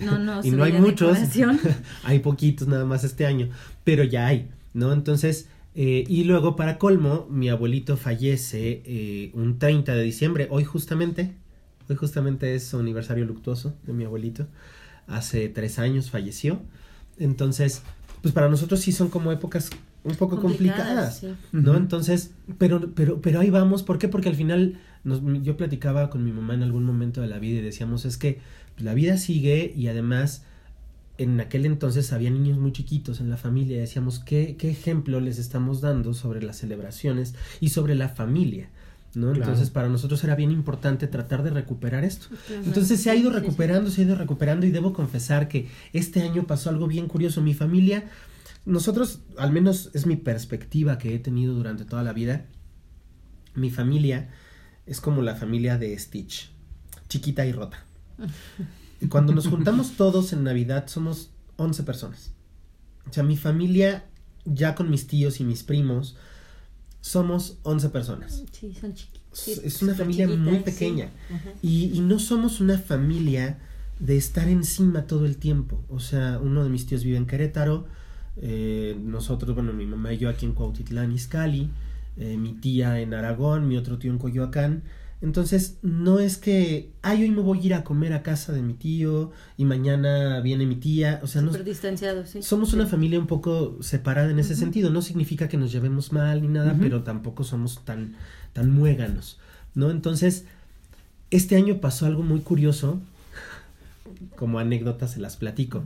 [0.00, 1.18] No, no, y no hay muchos,
[2.04, 3.48] hay poquitos nada más este año,
[3.84, 4.92] pero ya hay, ¿no?
[4.92, 10.64] Entonces, eh, y luego para colmo, mi abuelito fallece eh, un 30 de diciembre, hoy
[10.64, 11.32] justamente,
[11.88, 14.46] hoy justamente es su aniversario luctuoso de mi abuelito,
[15.06, 16.60] hace tres años falleció,
[17.20, 17.82] entonces,
[18.22, 19.70] pues para nosotros sí son como épocas
[20.02, 21.18] un poco complicadas.
[21.18, 21.34] sí.
[21.52, 21.76] ¿no?
[21.76, 24.08] Entonces, pero, pero, pero ahí vamos, ¿por qué?
[24.08, 27.60] Porque al final nos, yo platicaba con mi mamá en algún momento de la vida
[27.60, 28.40] y decíamos, es que
[28.78, 30.44] la vida sigue y además
[31.18, 35.20] en aquel entonces había niños muy chiquitos en la familia y decíamos, ¿qué, qué ejemplo
[35.20, 38.70] les estamos dando sobre las celebraciones y sobre la familia?
[39.14, 39.32] ¿No?
[39.32, 39.38] Claro.
[39.40, 42.28] Entonces para nosotros era bien importante tratar de recuperar esto.
[42.46, 42.62] Claro.
[42.64, 43.40] Entonces se ha ido Sí, sí, sí.
[43.46, 47.42] recuperando, se ha ido recuperando y debo confesar que este año pasó algo bien curioso.
[47.42, 48.04] Mi familia,
[48.64, 52.46] nosotros, al menos es mi perspectiva que he tenido durante toda la vida,
[53.54, 54.30] mi familia
[54.86, 56.50] es como la familia de Stitch,
[57.08, 57.84] chiquita y rota.
[59.00, 62.32] Y cuando nos juntamos todos en Navidad somos 11 personas.
[63.08, 64.04] O sea, mi familia,
[64.44, 66.16] ya con mis tíos y mis primos,
[67.00, 68.44] somos 11 personas.
[68.52, 69.22] Sí, son chiquitos.
[69.32, 70.70] sí, es una familia muy chiquitas, sí.
[70.70, 71.10] pequeña.
[71.62, 73.58] Y, y no somos una familia
[74.00, 75.82] de estar encima todo el tiempo.
[75.88, 77.86] O sea, uno de mis tíos vive en Querétaro,
[78.42, 81.70] eh, nosotros, bueno, mi mamá y yo aquí en Cuautitlán, Izcalli,
[82.16, 84.82] eh, mi tía en Aragón, mi otro tío en Coyoacán.
[85.22, 88.62] Entonces, no es que, ay, hoy me voy a ir a comer a casa de
[88.62, 91.20] mi tío y mañana viene mi tía.
[91.22, 92.42] O sea, no, Súper distanciados, sí.
[92.42, 92.76] somos Sí.
[92.76, 94.88] una familia un poco separada en ese sentido.
[94.88, 98.16] No significa que nos llevemos mal ni nada, pero tampoco somos tan,
[98.54, 99.38] tan muéganos,
[99.74, 99.90] ¿no?
[99.90, 100.46] Entonces,
[101.30, 102.98] este año pasó algo muy curioso.
[104.36, 105.84] Como anécdota se las platico.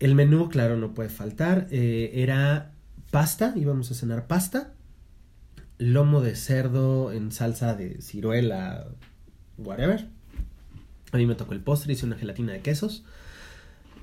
[0.00, 1.68] El menú, claro, no puede faltar.
[1.70, 2.72] eh, era
[3.10, 4.72] pasta, íbamos a cenar pasta,
[5.78, 8.88] lomo de cerdo en salsa de ciruela,
[9.56, 10.08] whatever.
[11.12, 13.04] A mí me tocó el postre, hice una gelatina de quesos.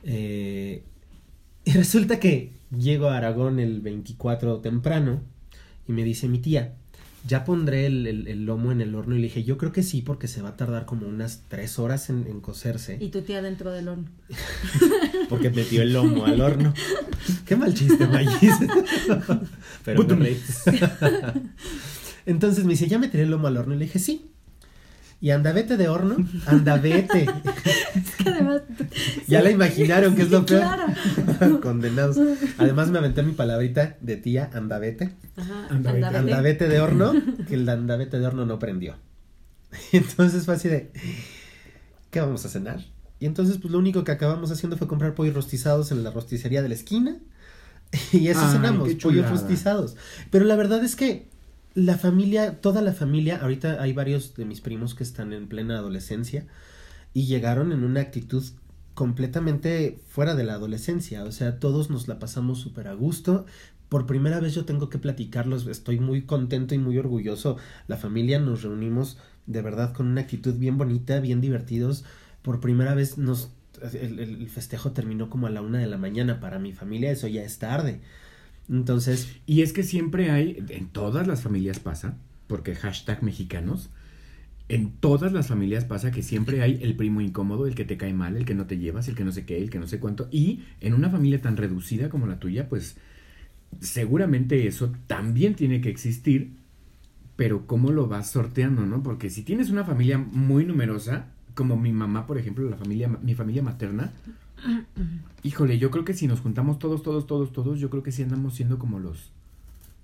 [0.03, 0.83] Eh,
[1.65, 5.21] y resulta que llego a Aragón el 24 temprano
[5.88, 6.75] y me dice mi tía,
[7.27, 9.81] ya pondré el, el- el lomo en el horno y le dije, yo creo que
[9.83, 12.97] sí porque se va a tardar como unas tres horas en, en cocerse.
[12.99, 14.05] Y tu tía dentro del horno.
[15.29, 16.71] Porque metió el lomo al horno.
[17.47, 18.53] Qué mal chiste, Mayis.
[19.85, 20.39] Pero me reí.
[22.27, 23.75] Entonces me dice, ¿ya meteré el lomo al horno?
[23.75, 24.29] Y le dije, sí.
[25.21, 27.25] Y anda, vete de horno, anda, vete.
[27.95, 30.61] Es que además Ya la imaginaron, que es lo peor.
[30.61, 31.61] Claro.
[31.61, 32.17] Condenados.
[32.57, 35.13] Además me aventé mi palabrita de tía andavete.
[35.35, 36.05] Ajá, Andavete.
[36.05, 36.17] andavete.
[36.17, 37.13] Andavete de horno,
[37.47, 38.95] que el andavete de horno no prendió.
[39.91, 40.91] Entonces fue así de,
[42.11, 42.85] ¿qué vamos a cenar?
[43.19, 46.61] Y entonces pues lo único que acabamos haciendo fue comprar pollos rostizados en la rosticería
[46.61, 47.17] de la esquina.
[48.11, 49.95] Y eso Ay, cenamos, pollos rostizados.
[50.31, 51.27] Pero la verdad es que
[51.75, 55.77] la familia, toda la familia, ahorita hay varios de mis primos que están en plena
[55.77, 56.45] adolescencia
[57.15, 58.43] y llegaron en una actitud
[58.93, 61.25] completamente fuera de la adolescencia.
[61.25, 63.47] O sea, todos nos la pasamos súper a gusto.
[63.89, 67.58] Por primera vez yo tengo que platicarlos, estoy muy contento y muy orgulloso.
[67.88, 72.06] La familia nos reunimos de verdad con una actitud bien bonita, bien divertidos.
[72.43, 73.51] Por primera vez nos
[73.93, 76.39] el, el- festejo terminó como a la una de la mañana.
[76.39, 78.01] Para mi familia eso ya es tarde.
[78.69, 83.89] Entonces, Y es que siempre hay, en todas las familias pasa, porque hashtag mexicanos,
[84.67, 88.13] en todas las familias pasa que siempre hay el primo incómodo, el que te cae
[88.13, 89.99] mal, el que no te llevas, el que no sé qué, el que no sé
[89.99, 90.28] cuánto.
[90.32, 92.97] Y en una familia tan reducida como la tuya, pues
[93.80, 96.54] seguramente eso también tiene que existir,
[97.36, 99.04] pero ¿cómo lo vas sorteando, no?
[99.04, 103.36] Porque si tienes una familia muy numerosa, como mi mamá, por ejemplo, la familia, mi
[103.36, 104.12] familia materna,
[105.43, 108.23] híjole, yo creo que si nos juntamos todos, todos, todos, todos, yo creo que sí
[108.23, 109.32] andamos siendo como los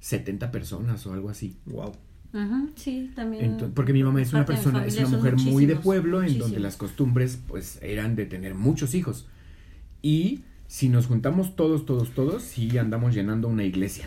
[0.02, 1.56] 70 personas o algo así.
[1.66, 1.94] wow.
[2.34, 3.58] Ajá, sí, también.
[3.58, 6.28] Ento- porque mi mamá es una persona, es una mujer muy de muchísimos, pueblo, en
[6.28, 6.62] donde muchísimos.
[6.64, 9.28] las costumbres pues eran de tener muchos hijos.
[10.02, 14.06] Y si nos juntamos todos, todos, todos, sí andamos llenando una iglesia.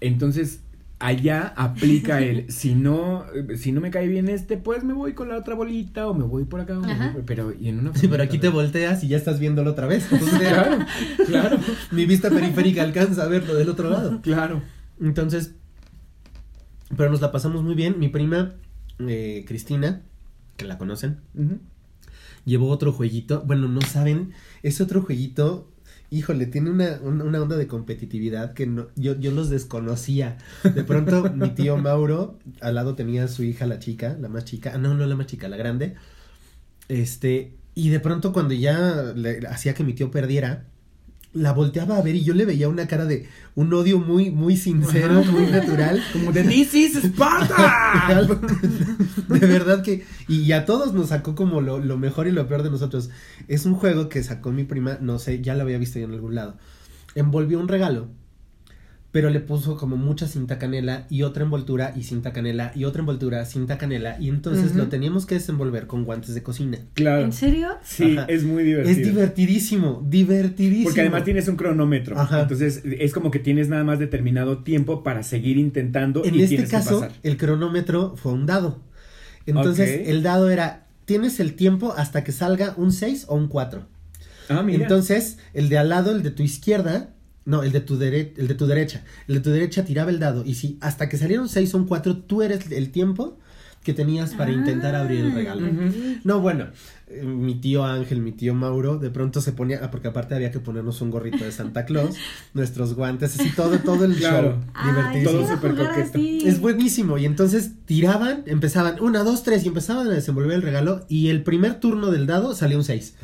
[0.00, 0.60] Entonces,
[0.98, 3.24] allá aplica el, si no,
[3.56, 6.24] si no me cae bien este, pues me voy con la otra bolita o me
[6.24, 6.78] voy por acá.
[6.78, 7.10] o me Ajá.
[7.12, 9.86] voy pero y en una Sí, pero aquí te volteas y ya estás viéndolo otra
[9.86, 10.06] vez.
[10.12, 10.78] Entonces, Claro,
[11.26, 11.58] claro,
[11.90, 14.20] mi vista periférica alcanza a verlo del otro lado.
[14.20, 14.62] claro.
[15.00, 15.54] Entonces,
[16.96, 17.98] pero nos la pasamos muy bien.
[17.98, 18.54] Mi prima,
[18.98, 20.02] eh, Cristina,
[20.56, 21.20] que la conocen,
[22.44, 23.42] llevó otro jueguito.
[23.46, 25.70] Bueno, no saben, ese otro jueguito,
[26.10, 30.38] híjole, tiene una, una, una onda de competitividad que no, yo, yo los desconocía.
[30.62, 34.44] De pronto, mi tío Mauro, al lado tenía a su hija, la chica, la más
[34.44, 35.94] chica, ah, no, no la más chica, la grande.
[36.88, 40.66] Este, y de pronto cuando ya le hacía que mi tío perdiera,
[41.34, 44.56] la volteaba a ver y yo le veía una cara de un odio muy, muy
[44.56, 45.30] sincero, Ajá.
[45.30, 46.02] muy natural.
[46.12, 48.22] Como de This is Sparta.
[49.28, 52.62] de verdad que y a todos nos sacó como lo, lo mejor y lo peor
[52.62, 53.10] de nosotros
[53.48, 56.12] es un juego que sacó mi prima no sé ya lo había visto yo en
[56.12, 56.56] algún lado
[57.14, 58.08] envolvió un regalo
[59.14, 62.98] pero le puso como mucha cinta canela y otra envoltura y cinta canela y otra
[62.98, 67.22] envoltura cinta canela y entonces lo teníamos que desenvolver con guantes de cocina Claro.
[67.22, 67.68] ¿En serio?
[67.84, 68.26] Sí, Ajá.
[68.28, 68.90] es muy divertido.
[68.98, 72.18] es divertidísimo divertidísimo Porque además tienes un cronómetro.
[72.18, 72.40] Ajá.
[72.42, 76.48] Entonces es como que tienes nada más determinado tiempo para seguir intentando En y este
[76.56, 77.20] tienes caso, que pasar.
[77.22, 78.80] el cronómetro fue un dado.
[79.46, 83.86] Entonces, el dado era, tienes el tiempo hasta que salga un 6 o un 4.
[84.48, 84.82] Ah, mira.
[84.82, 87.13] Entonces, el de al lado, el de tu izquierda,
[87.46, 89.04] no, el de tu dere- el de tu derecha.
[89.28, 91.78] El de tu derecha tiraba el dado y si hasta que saliera un 6 o
[91.78, 93.38] un 4, tú eres el tiempo
[93.82, 95.68] que tenías para intentar abrir el regalo.
[96.24, 96.68] No, bueno,
[97.06, 100.50] eh, mi tío Ángel, mi tío Mauro, de pronto se ponía, ah, porque aparte había
[100.50, 102.16] que ponernos un gorrito de Santa Claus,
[102.54, 104.52] nuestros guantes, así todo, todo el Claro.
[104.74, 104.94] show.
[104.94, 106.18] Todo quiero súper coqueto.
[106.18, 107.18] Es buenísimo.
[107.18, 111.04] Y entonces tiraban, empezaban una, dos, tres y empezaban a desenvolver el regalo.
[111.10, 113.14] Y el primer turno del dado salía un 6.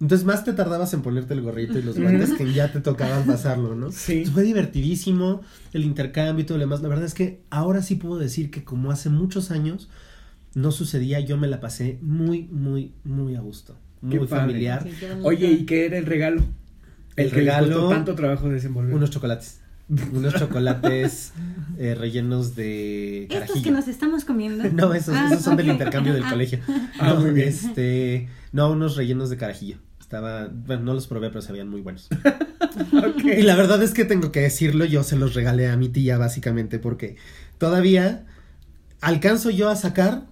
[0.00, 3.24] Entonces más te tardabas en ponerte el gorrito y los guantes que ya te tocaban
[3.26, 3.90] pasarlo, ¿no?
[3.90, 4.12] Sí.
[4.12, 5.40] Entonces fue divertidísimo
[5.72, 6.82] el intercambio y todo lo demás.
[6.82, 9.88] La verdad es que ahora sí puedo decir que como hace muchos años
[10.54, 13.76] no sucedía, yo me la pasé muy, muy, muy a gusto.
[14.00, 14.84] Muy familiar.
[14.84, 15.06] Sí.
[15.24, 16.42] Oye, ¿y qué era el regalo?
[17.16, 18.94] El, El que les regalo- costó tanto trabajo desenvolver.
[18.94, 19.60] Unos chocolates.
[20.12, 21.32] Unos chocolates
[21.78, 23.64] eh, rellenos de Estos carajillo.
[23.64, 24.62] que nos estamos comiendo.
[24.70, 25.72] No, esos, Ah, esos son del ok.
[25.72, 26.30] intercambio del Ah.
[26.30, 26.60] colegio.
[27.00, 27.48] Ah, no, muy bien.
[27.48, 29.78] Este, no, unos rellenos de carajillo.
[30.08, 32.08] Estaba, bueno, no los probé, pero se veían muy buenos.
[33.24, 36.16] Y la verdad es que tengo que decirlo, yo se los regalé a mi tía
[36.16, 37.16] básicamente porque
[37.58, 38.24] todavía
[39.02, 40.22] alcanzo yo a sacar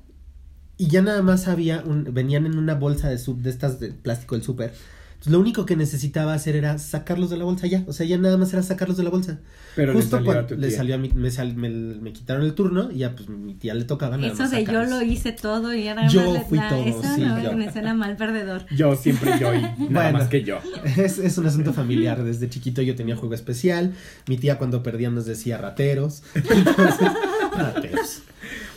[0.78, 3.92] y ya nada más había un, venían en una bolsa de sub, de estas de
[3.92, 4.72] plástico del súper.
[5.16, 8.18] Entonces, lo único que necesitaba hacer era sacarlos de la bolsa ya, o sea, ya
[8.18, 9.40] nada más era sacarlos de la bolsa.
[9.74, 10.76] Pero le Justo salió a le tía.
[10.76, 13.74] salió a mi, me, sal- me, me quitaron el turno y ya pues mi tía
[13.74, 16.58] le tocaba nada Eso más de yo lo hice todo y ahora Yo más fui
[16.58, 17.52] nah, todo, Eso sí, no, yo.
[17.56, 18.64] me suena mal perdedor.
[18.74, 20.18] Yo siempre yo y nada Bueno.
[20.18, 20.58] más que yo.
[20.96, 22.22] Es, es un asunto familiar.
[22.22, 23.92] Desde chiquito yo tenía juego especial.
[24.28, 26.22] Mi tía cuando perdía nos decía rateros.
[26.34, 27.08] Entonces,
[27.56, 28.22] rateros.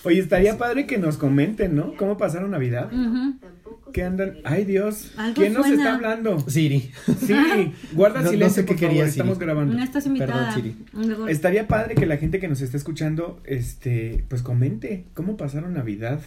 [0.04, 1.94] Oye, estaría padre que nos comenten, ¿no?
[1.98, 2.88] ¿Cómo pasaron Navidad?
[2.92, 3.36] Ujú.
[3.92, 4.38] ¿Qué andan?
[4.44, 5.12] Ay, Dios.
[5.18, 5.84] Algo ¿Quién nos suena.
[5.84, 6.40] está hablando?
[6.50, 6.92] Siri.
[7.26, 7.34] Sí,
[7.94, 9.46] guarda No- no silencio, sé qué favor, quería, estamos Siri.
[9.46, 9.74] grabando.
[9.76, 10.54] No estás invitada.
[10.54, 10.76] Siri.
[10.94, 15.74] Luego- Estaría padre que la gente que nos está escuchando, este, pues comente cómo pasaron
[15.74, 16.20] Navidad.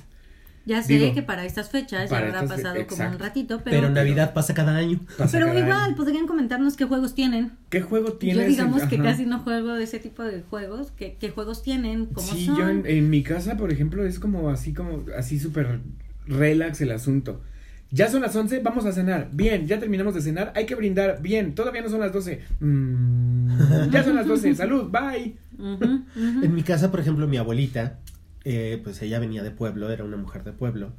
[0.64, 3.62] Ya sé Digo, que para estas fechas para ya habrá fe- pasado como un ratito,
[3.64, 5.00] pero, Pero, Navidad pasa cada año.
[5.18, 5.96] Pasa pero cada igual, año.
[5.96, 7.50] podrían comentarnos qué juegos tienen.
[7.68, 8.44] ¿Qué juego tienes?
[8.44, 9.02] Yo digamos que Ajá.
[9.04, 10.92] casi no juego de ese tipo de juegos.
[10.96, 12.06] ¿Qué, qué juegos tienen?
[12.06, 12.56] ¿Cómo Sí, son?
[12.58, 15.80] yo en, en mi casa, por ejemplo, es como así, como así súper
[16.26, 17.42] relax el asunto.
[17.90, 19.28] Ya son las 11, vamos a cenar.
[19.32, 21.20] Bien, ya terminamos de cenar, hay que brindar.
[21.20, 22.40] Bien, todavía no son las 12.
[22.60, 25.36] Mm, ya son las 12, salud, bye.
[25.58, 27.98] En mi casa, por ejemplo, mi abuelita,
[28.44, 30.92] eh, pues ella venía de pueblo, era una mujer de pueblo.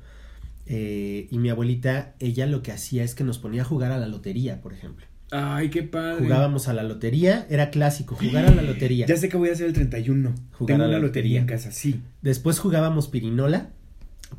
[0.68, 3.98] eh, y mi abuelita, ella lo que hacía es que nos ponía a jugar a
[3.98, 5.06] la lotería, por ejemplo.
[5.32, 6.24] Ay, qué padre.
[6.24, 9.08] Jugábamos a la lotería, era clásico, jugar a la lotería.
[9.08, 10.36] Ya sé que voy a hacer el 31.
[10.52, 11.40] Jugar Tengo a la lotería.
[11.40, 12.02] en casa, sí.
[12.22, 13.70] Después jugábamos pirinola,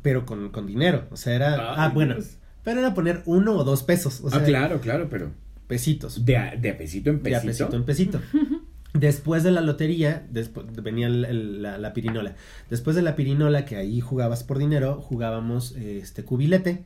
[0.01, 1.07] pero con, con dinero.
[1.11, 1.53] O sea, era.
[1.53, 2.15] Ay, ah, bueno.
[2.15, 2.37] Dios.
[2.63, 4.21] Pero era poner uno o dos pesos.
[4.23, 5.31] O sea, ah, claro, claro, pero
[5.67, 6.25] pesitos.
[6.25, 7.69] de a, de a pesito en De a pesito.
[7.69, 8.21] pesito en pesito.
[8.93, 12.35] Después de la lotería, después venía el- el- la, la pirinola.
[12.69, 16.85] Después de la pirinola, que ahí jugabas por dinero, jugábamos este cubilete.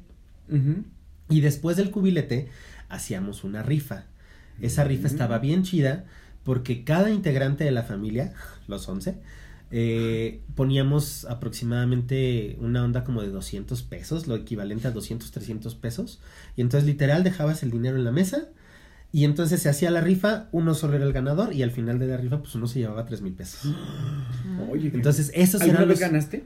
[1.30, 2.50] Y después del cubilete,
[2.90, 4.06] hacíamos una rifa.
[4.60, 5.12] Esa rifa Mm.
[5.12, 6.06] estaba bien chida
[6.44, 8.34] porque cada integrante de la familia,
[8.68, 9.16] los 11,
[9.72, 16.20] eh, poníamos aproximadamente una onda como de 200 pesos, lo equivalente a 200, 300 pesos.
[16.56, 18.50] Y entonces literal dejabas el dinero en la mesa
[19.12, 22.08] y entonces se hacía la rifa, uno solo era el ganador y al final de
[22.08, 23.74] la rifa pues uno se llevaba 3 mil pesos.
[24.72, 26.10] Oye, Entonces esos ¿alguna eran vez los...
[26.10, 26.46] ganaste?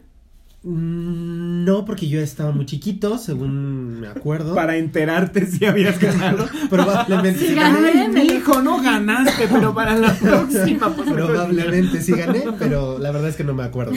[0.63, 4.56] Mm, No, porque yo estaba muy chiquito, según me acuerdo.
[4.56, 6.47] Para enterarte si habías ganado.
[6.69, 8.08] Probablemente sí gané.
[8.10, 8.34] me dijo.
[8.36, 10.93] hijo, no ganaste, pero para la próxima.
[10.95, 13.93] pues, Probablemente sí gané, pero la verdad es que no me acuerdo.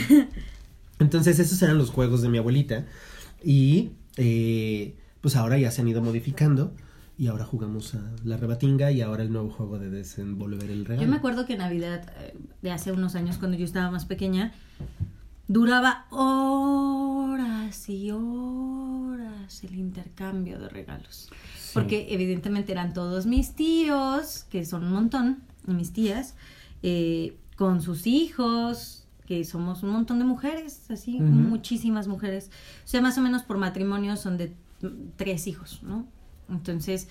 [0.99, 2.85] Entonces, esos eran los juegos de mi abuelita.
[3.45, 6.75] Y eh, pues ahora ya se han ido modificando.
[7.19, 11.03] Y ahora jugamos a la rebatinga y ahora el nuevo juego de desenvolver el regalo.
[11.07, 14.53] Yo me acuerdo que Navidad eh, de hace unos años, cuando yo estaba más pequeña,
[15.49, 21.31] duraba horas y horas el intercambio de regalos.
[21.73, 26.35] Porque evidentemente eran todos mis tíos, que son un montón, y mis tías,
[26.83, 32.51] eh, con sus hijos, que somos un montón de mujeres, así, muchísimas mujeres.
[32.85, 34.55] O sea, más o menos por matrimonio son de
[35.17, 36.07] tres hijos, ¿no?
[36.49, 37.09] Entonces,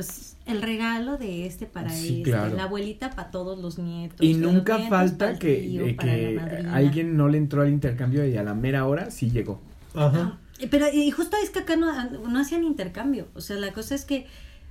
[0.00, 2.56] pues el regalo de este para Sí, este, claro.
[2.56, 4.18] la abuelita para todos los nietos.
[4.20, 6.38] Y nunca falta que, tío, eh, que
[6.72, 9.60] alguien no le entró al intercambio y a la mera hora sí llegó.
[9.94, 10.38] Ajá.
[10.58, 13.28] Eh, Pero y justo es que acá no, no hacían intercambio.
[13.34, 14.26] O sea, la cosa es que,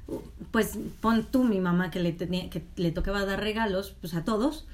[0.07, 0.17] uh,
[0.49, 4.23] pues pon tú mi mamá que le tenía, que le tocaba dar regalos, pues a
[4.23, 4.65] todos,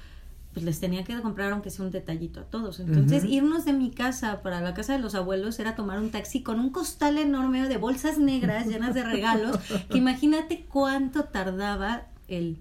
[0.56, 2.80] pues les tenía que comprar aunque sea un detallito a todos.
[2.80, 6.42] Entonces, irnos de mi casa para la casa de los abuelos era tomar un taxi
[6.42, 9.58] con un costal enorme de bolsas negras llenas de regalos,
[9.90, 12.56] que imagínate cuánto tardaba el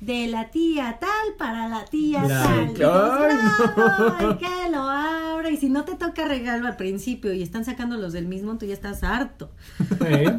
[0.00, 2.72] de la tía tal para la tía Claro.
[2.72, 4.38] tal.
[5.50, 8.56] Y que si no te toca regalo al principio y están sacando los del mismo,
[8.58, 9.50] tú ya estás harto.
[10.04, 10.30] ¿Eh?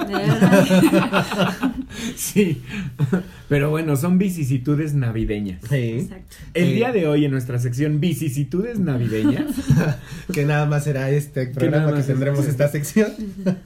[2.16, 2.62] Sí.
[3.50, 5.62] Pero bueno, son vicisitudes navideñas.
[5.70, 5.76] Sí.
[5.76, 6.36] Exacto.
[6.54, 6.74] El Sí.
[6.74, 9.46] día de hoy en nuestra sección vicisitudes navideñas.
[10.34, 12.52] que nada más será este nada programa que, más tendremos este.
[12.52, 13.12] esta sección.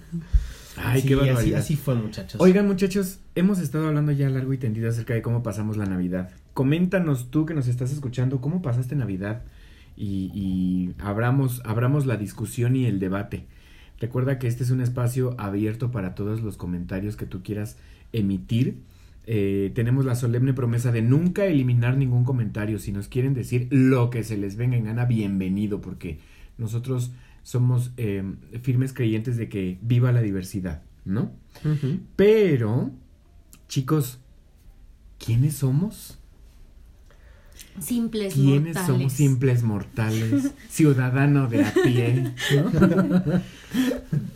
[0.79, 1.59] Ay, Sí, qué así, barbaridad.
[1.59, 2.39] así fue, muchachos.
[2.39, 6.29] Oigan, muchachos, hemos estado hablando ya largo y tendido acerca de cómo pasamos la Navidad.
[6.53, 9.41] Coméntanos tú que nos estás escuchando, cómo pasaste Navidad
[9.97, 13.45] y, y abramos, abramos la discusión y el debate.
[13.99, 17.77] Recuerda que este es un espacio abierto para todos los comentarios que tú quieras
[18.13, 18.77] emitir.
[19.25, 22.79] Eh, tenemos la solemne promesa de nunca eliminar ningún comentario.
[22.79, 26.19] Si nos quieren decir lo que se les venga en gana, bienvenido, porque
[26.57, 27.11] nosotros
[27.43, 28.23] somos eh,
[28.61, 31.31] firmes creyentes de que viva la diversidad, ¿no?
[32.15, 32.91] Pero,
[33.67, 34.19] chicos,
[35.17, 36.16] ¿quiénes somos?
[37.81, 38.87] Simples ¿Quiénes mortales.
[38.87, 40.51] somos simples mortales?
[40.69, 42.31] Ciudadano de a pie,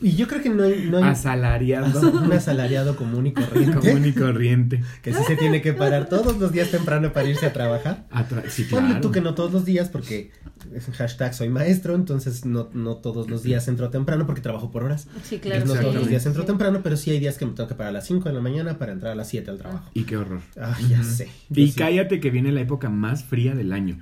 [0.02, 4.06] Y yo creo que no hay, no hay asalariado, un asalariado común y corriente común
[4.06, 4.84] y corriente.
[5.02, 8.06] que sí se tiene que parar todos los días temprano para irse a trabajar.
[8.50, 10.32] Sí, Ponle tú que no todos los días porque
[10.76, 14.70] es un hashtag soy maestro, entonces no, no todos los días entro temprano porque trabajo
[14.72, 15.08] por horas.
[15.24, 15.66] Sí, Entonces, claro.
[15.66, 16.48] no todos los días entro Sí.
[16.48, 18.42] temprano, pero sí hay días que me tengo que parar a las 5 de la
[18.42, 19.90] mañana para entrar a las 7 al trabajo.
[19.94, 20.42] Y qué horror.
[20.60, 21.30] Ah, ya sé.
[21.50, 21.78] Yo Y sí.
[21.78, 23.98] cállate que viene la época más fría del año.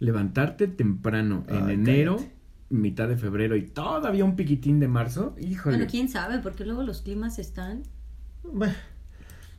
[0.00, 2.34] Levantarte temprano en Ay, enero, cállate.
[2.70, 5.36] mitad de febrero y todavía un piquitín de marzo.
[5.40, 5.76] Híjole.
[5.76, 7.84] Bueno, quién sabe, porque luego los climas están.
[8.42, 8.74] Bueno,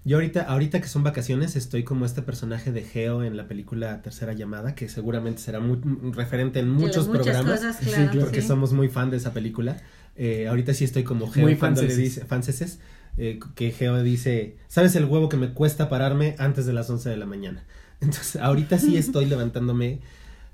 [0.04, 4.01] yo ahorita, ahorita que son vacaciones estoy como este personaje de Geo en la película
[4.01, 7.60] Tercera Llamada, que seguramente será muy un referente en muchos programas.
[7.62, 8.19] cosas, Sí, claro.
[8.19, 8.47] porque sí.
[8.49, 9.78] somos muy fan de esa película.
[10.18, 12.80] Eh, ahorita sí estoy como Geo Muy cuando le dice, fanceses,
[13.18, 17.09] eh, que Geo dice, ¿sabes el huevo que me cuesta pararme antes de las 11
[17.09, 17.63] de la mañana?
[18.02, 20.00] Entonces, ahorita sí estoy levantándome,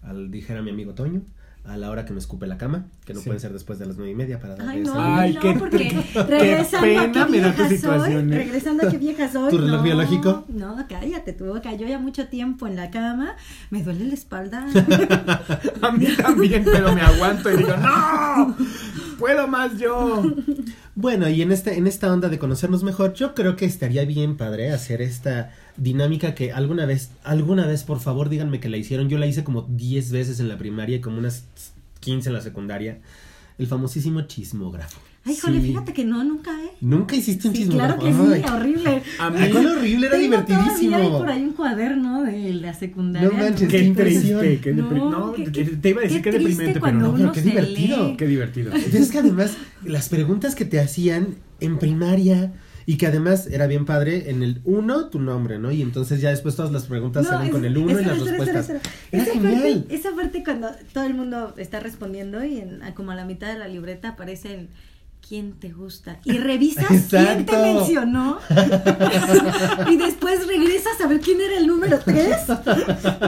[0.04, 1.22] al dijera mi amigo Toño,
[1.64, 3.26] a la hora que me escupe la cama, que no Sí.
[3.28, 5.54] pueden ser después de las nueve y media para darle Ay, no, Ay, no, qué
[5.60, 8.36] porque regresando qué a pena qué me da tu vieja soy, situación, ¿eh?
[8.38, 9.52] regresando a qué vieja soy.
[9.52, 10.46] ¿Tu reloj no, biológico?
[10.48, 11.72] No, cállate, tu boca.
[11.76, 13.36] Yo ya mucho tiempo en la cama,
[13.70, 14.66] me duele la espalda.
[15.84, 18.56] A mí también, pero me aguanto y digo, ¡No!
[19.22, 20.24] ¡Puedo más yo!
[20.94, 24.36] Bueno, y en este, en esta onda de conocernos mejor, yo creo que estaría bien,
[24.36, 29.08] padre, hacer esta dinámica que alguna vez, alguna vez, por favor, díganme que la hicieron.
[29.08, 31.46] Yo la hice como 10 veces en la primaria y como unas
[32.02, 33.00] 15 en la secundaria.
[33.58, 35.00] El famosísimo chismógrafo.
[35.24, 35.68] Ay, híjole, Sí.
[35.68, 36.72] fíjate que no, nunca, ¿eh?
[36.82, 38.00] Nunca hiciste un Sí, chismógrafo.
[38.02, 38.54] claro que sí, Ay.
[38.56, 39.04] horrible.
[39.20, 40.08] A mí, Ay, ¿cuál horrible?
[40.08, 40.96] Era Tengo divertidísimo.
[40.98, 43.30] ahí por ahí un cuaderno de la secundaria.
[43.30, 44.58] No manches, qué qué triste, impresión.
[44.62, 47.10] qué No, No, qué- te- qué- te iba a decir triste deprimente, pero no.
[47.10, 48.08] uno pero qué divertido.
[48.08, 48.16] lee.
[48.18, 48.74] Qué divertido.
[48.74, 52.54] Es que además, las preguntas que te hacían en primaria
[52.88, 55.72] y que además era bien padre, en el 1 tu nombre, ¿no?
[55.72, 58.18] Y entonces ya después todas las preguntas No, salen es- con el 1 y las
[58.18, 58.70] espera, respuestas.
[58.70, 58.96] espera, espera.
[59.12, 59.62] Era Esa genial.
[59.84, 63.54] parte, esa parte cuando todo el mundo está respondiendo y en, como a la mitad
[63.54, 64.70] de la libreta aparece el
[65.32, 68.40] quién te gusta y revisas quién te mencionó
[69.90, 72.36] y después regresas a ver quién era el número 3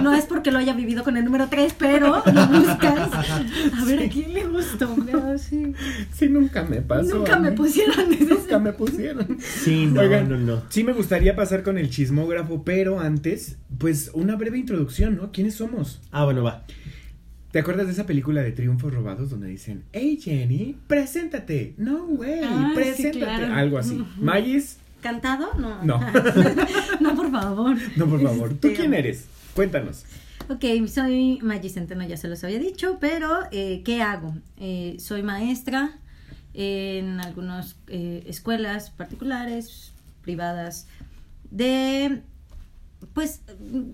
[0.01, 4.03] no es porque lo haya vivido con el número 3 pero lo buscas a ver
[4.03, 5.73] a quién le gustó No, sí.
[6.13, 7.15] Sí, nunca me pasó.
[7.15, 9.37] nunca me pusieron Nunca me pusieron.
[9.39, 10.63] Sí, no, Oigan, no, no.
[10.69, 15.31] Sí me gustaría pasar con el chismógrafo, pero antes, pues una breve introducción, ¿no?
[15.31, 16.01] ¿Quiénes somos?
[16.11, 16.65] Ah, bueno, va.
[17.53, 21.75] ¿Te acuerdas de esa película de Triunfos Robados donde dicen, hey Jenny, preséntate?
[21.77, 23.19] No way, Ah, sí, preséntate.
[23.19, 23.53] claro.
[23.53, 24.03] Algo así.
[24.17, 25.99] Magis, cantado no No.
[26.99, 28.49] no por favor no por favor.
[28.55, 29.27] ¿Tú Este, quién eres?
[29.53, 30.03] Cuéntanos.
[30.49, 34.33] Ok, soy Maggie Centeno, ya se los había dicho, pero eh, ¿qué hago?
[34.57, 35.99] Eh, soy maestra
[36.55, 39.93] en algunas eh, escuelas particulares,
[40.23, 40.87] privadas,
[41.51, 42.23] de,
[43.13, 43.41] pues,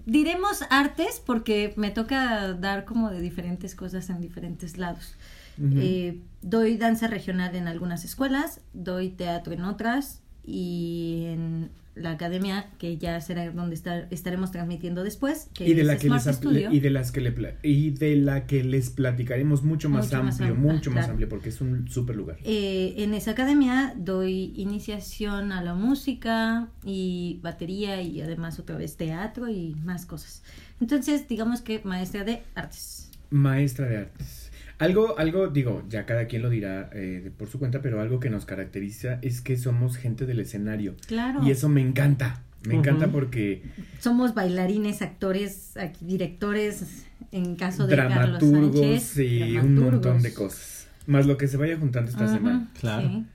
[0.06, 5.16] diremos artes porque me toca dar como de diferentes cosas en diferentes lados.
[5.62, 12.68] Eh, doy danza regional en algunas escuelas, doy teatro en otras y en la academia
[12.78, 16.26] que ya será donde estar- estaremos transmitiendo después que y de es la que Smart
[16.26, 16.72] les Studio.
[16.72, 20.40] y de las que le y de la que les platicaremos mucho más Mucho más
[20.42, 22.38] amplio, mucho más amplio porque es un súper lugar.
[22.44, 28.98] Eh, en esa academia doy iniciación a la música y batería y además otra vez
[28.98, 30.44] teatro y más cosas.
[30.82, 33.12] Entonces, digamos que maestra de artes.
[33.30, 34.39] Maestra de artes.
[34.80, 38.30] Algo, algo, digo, ya cada quien lo dirá eh, por su cuenta, pero algo que
[38.30, 40.96] nos caracteriza es que somos gente del escenario.
[41.08, 41.42] Claro.
[41.44, 42.44] Y eso me encanta.
[42.66, 43.64] Me encanta porque
[44.00, 49.18] Somos bailarines, actores, aquí, directores, en caso de Carlos dramaturgos Sánchez.
[49.18, 50.88] y un montón de cosas.
[51.08, 52.70] Más lo que se vaya juntando esta semana.
[52.80, 53.08] Claro.
[53.08, 53.26] sí.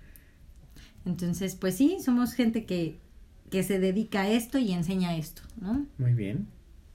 [1.07, 2.99] Entonces, pues sí, somos gente que,
[3.51, 5.87] que se dedica a esto y enseña esto, ¿no?
[5.99, 6.47] Muy bien.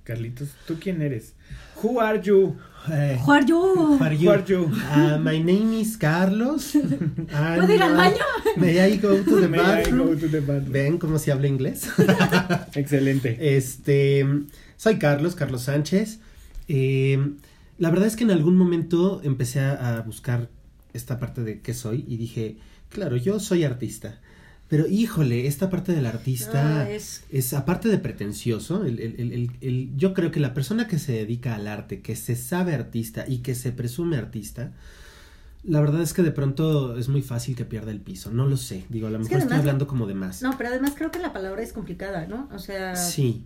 [0.10, 1.36] Carlitos, ¿tú quién eres?
[1.84, 2.57] Who are you?
[2.91, 3.99] Eh, who are you?
[3.99, 4.72] Who are you?
[4.89, 6.72] Ah, my name is Carlos.
[6.74, 8.26] ¿Puedo ir al uh, baño?
[8.57, 10.20] May I go to the May I go bathroom?
[10.20, 10.72] to the bathroom?
[10.72, 11.88] Ven cómo se habla inglés.
[12.74, 13.55] Excelente.
[13.55, 14.26] Este,
[14.78, 16.18] soy Carlos, Carlos Sánchez.
[16.68, 17.36] Eh,
[17.78, 20.49] la verdad es que en algún momento empecé a, a buscar
[20.91, 22.57] esta parte de qué soy y dije,
[22.89, 24.20] claro, yo soy artista.
[24.70, 29.32] Pero híjole, esta parte del artista Ah, es- es aparte de pretencioso, el, el- el-
[29.32, 32.76] el- el- yo creo que la persona que se dedica al arte, que se sabe
[32.76, 34.72] artista y que se presume artista,
[35.63, 38.32] la verdad es que de pronto es muy fácil que pierda el piso.
[38.32, 40.41] No lo sé, digo, a lo Es mejor estoy hablando como de más.
[40.43, 42.47] No, pero además creo que la palabra es complicada, ¿no?
[42.53, 43.45] O sea, Sí,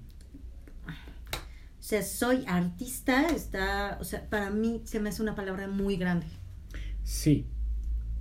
[0.87, 5.97] o sea, soy artista, está, o sea, para mí se me hace una palabra muy
[5.97, 6.27] grande.
[7.03, 7.45] Sí.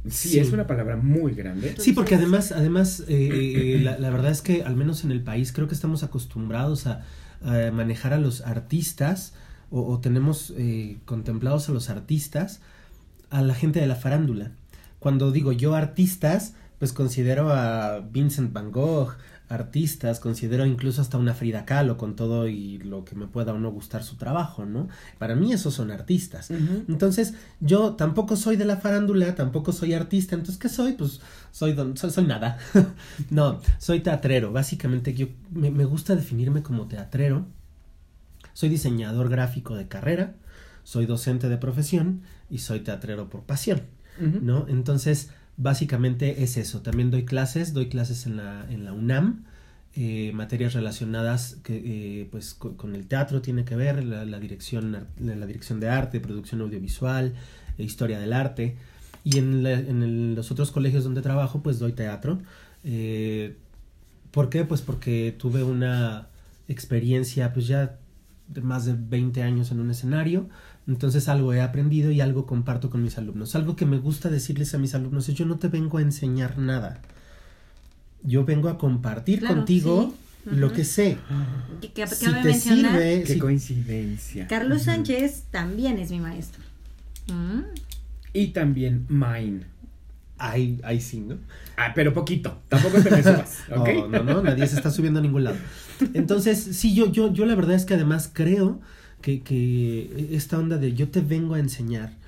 [0.08, 0.30] Sí.
[0.30, 0.38] Sí.
[0.38, 1.74] es una palabra muy grande.
[1.78, 5.22] Sí, porque además, además, eh, eh, la, la verdad es que al menos en el
[5.22, 7.04] país creo que estamos acostumbrados a,
[7.42, 9.34] a manejar a los artistas
[9.70, 12.60] o, o tenemos eh, contemplados a los artistas
[13.30, 14.52] a la gente de la farándula.
[14.98, 19.14] Cuando digo yo artistas, pues considero a Vincent Van Gogh,
[19.52, 23.58] artistas, considero incluso hasta una Frida Kahlo con todo y lo que me pueda o
[23.58, 24.88] no gustar su trabajo, ¿no?
[25.18, 26.50] Para mí esos son artistas.
[26.88, 30.92] Entonces, yo tampoco soy de la farándula, tampoco soy artista, entonces, ¿qué soy?
[30.92, 32.58] Pues soy, don- soy, soy nada.
[33.30, 34.52] no, soy teatrero.
[34.52, 37.46] Básicamente, yo me, me gusta definirme como teatrero.
[38.54, 40.34] Soy diseñador gráfico de carrera,
[40.84, 43.82] soy docente de profesión y soy teatrero por pasión.
[44.20, 44.66] ¿no?
[44.68, 46.82] Entonces, básicamente es eso.
[46.82, 49.44] También doy clases, doy clases en la, en la UNAM.
[49.94, 51.76] eh, materias relacionadas que
[52.22, 55.88] eh, pues co- con, el teatro tiene que ver la, la dirección la dirección de
[55.90, 57.34] arte producción audiovisual
[57.76, 58.76] e historia del arte
[59.22, 62.38] y en, en los otros colegios donde trabajo pues doy teatro
[62.84, 63.56] eh,
[64.30, 64.64] ¿por qué?
[64.64, 66.28] pues porque tuve una
[66.68, 67.98] experiencia pues ya
[68.48, 70.48] de más de 20 años en un escenario,
[70.88, 73.54] entonces algo he aprendido y algo comparto con mis alumnos.
[73.54, 76.58] Algo que me gusta decirles a mis alumnos es yo no te vengo a enseñar
[76.58, 77.00] nada.
[78.22, 80.14] Yo vengo a compartir Claro, contigo
[80.44, 80.50] sí.
[80.56, 81.18] lo que sé.
[81.80, 84.46] Que, que Si te mencionar, sirve, Qué si- coincidencia.
[84.46, 84.82] Carlos.
[84.82, 86.62] Sánchez también es mi maestro.
[87.32, 87.62] Mm.
[88.32, 89.64] Y también mine.
[90.38, 91.36] Ahí, ahí sí, ¿no?
[91.76, 92.60] Ah, pero poquito.
[92.68, 93.22] Tampoco te me.
[93.76, 95.56] Oh, no, no, nadie se está subiendo a ningún lado.
[96.14, 98.80] Entonces, sí, yo, yo, yo la verdad es que además creo
[99.22, 102.18] que, que esta onda de yo te vengo a enseñar.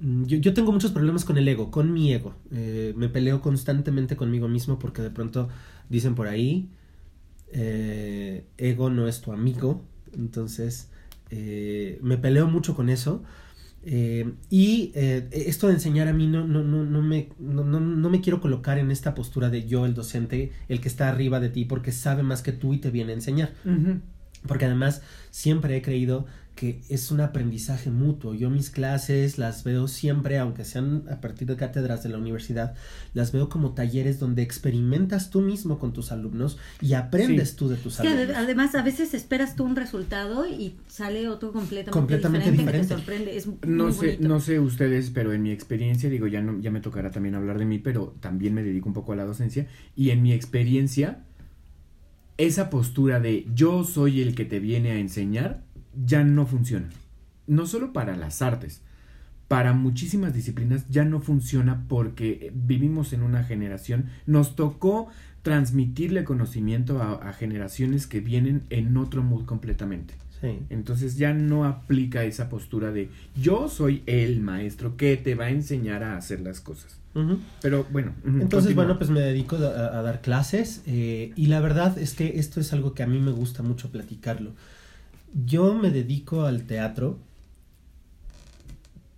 [0.00, 2.34] mm, Yo, yo tengo muchos problemas con el ego, con mi ego.
[2.52, 5.48] Eh, me peleo constantemente conmigo mismo porque de pronto
[5.90, 6.70] dicen por ahí,
[7.52, 9.82] eh, ego no es tu amigo.
[10.16, 10.90] Entonces,
[11.30, 13.22] eh, me peleo mucho con eso.
[14.50, 18.78] Y esto de enseñar a mí no, no, no, no, me, no, me quiero colocar
[18.78, 22.22] en esta postura de yo, el docente, el que está arriba de ti, porque sabe
[22.24, 23.54] más que tú y te viene a enseñar.
[24.46, 28.32] Porque además siempre he creído que es un aprendizaje mutuo.
[28.32, 32.74] Yo mis clases las veo siempre, aunque sean a partir de cátedras de la universidad,
[33.12, 37.56] las veo como talleres donde experimentas tú mismo con tus alumnos y aprendes Sí.
[37.56, 38.34] tú de tus alumnos.
[38.34, 42.94] además a veces esperas tú un resultado y sale otro completamente, Completamente diferente, que te
[42.94, 43.36] sorprende.
[43.36, 44.28] Es No muy sé, bonito.
[44.28, 47.58] no sé ustedes, pero en mi experiencia, digo, ya no, ya me tocará también hablar
[47.58, 49.66] de mí, pero también me dedico un poco a la docencia.
[49.94, 51.18] Y en mi experiencia,
[52.38, 55.62] esa postura de yo soy el que te viene a enseñar,
[56.04, 56.88] ya no funciona.
[57.46, 58.82] No solo para las artes,
[59.48, 65.08] para muchísimas disciplinas ya no funciona porque vivimos en una generación, nos tocó
[65.42, 70.14] transmitirle conocimiento a, generaciones que vienen en otro mood completamente.
[70.40, 70.58] Sí.
[70.70, 73.10] Entonces ya no aplica esa postura de
[73.40, 76.98] yo soy el maestro que te va a enseñar a hacer las cosas.
[77.62, 78.12] Pero bueno.
[78.26, 78.74] Entonces, continúa.
[78.74, 82.60] bueno, pues me dedico a, a dar clases eh, y la verdad es que esto
[82.60, 84.52] es algo que a mí me gusta mucho platicarlo.
[85.46, 87.18] Yo me dedico al teatro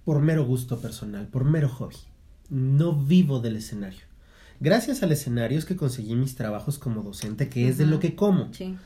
[0.05, 1.97] por mero gusto personal, por mero hobby.
[2.51, 4.01] No vivo del escenario.
[4.61, 8.15] Gracias al escenario es que conseguí mis trabajos como docente, que es de lo que
[8.15, 8.77] como, Sí.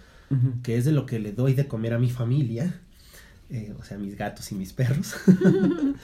[0.62, 2.80] Que es de lo que le doy de comer a mi familia,
[3.50, 5.14] eh, o sea, mis gatos y mis perros.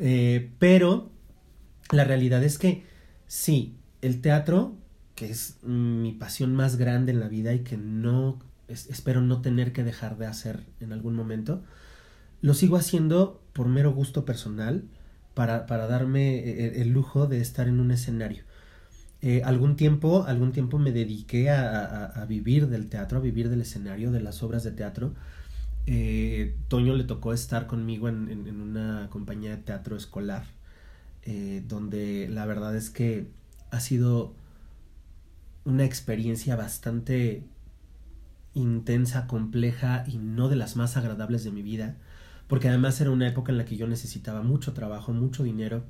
[0.00, 1.10] Eh, pero
[1.90, 2.84] la realidad es que
[3.26, 4.76] sí, el teatro,
[5.16, 9.40] que es mi pasión más grande en la vida y que no es- espero no
[9.40, 11.64] tener que dejar de hacer en algún momento,
[12.42, 14.84] lo sigo haciendo por mero gusto personal
[15.34, 18.44] para, para darme el, el lujo de estar en un escenario.
[19.20, 23.60] Eh, algún tiempo, algún tiempo me dediqué a, a- vivir del teatro, a vivir del
[23.62, 25.14] escenario, de las obras de teatro.
[25.86, 30.44] Eh, Toño le tocó estar conmigo en, en- en una compañía de teatro escolar,
[31.24, 33.28] eh, donde la verdad es que
[33.70, 34.34] ha sido
[35.64, 37.44] una experiencia bastante
[38.54, 41.96] intensa, compleja y no de las más agradables de mi vida,
[42.48, 45.84] porque además era una época en la que yo necesitaba mucho trabajo, mucho dinero,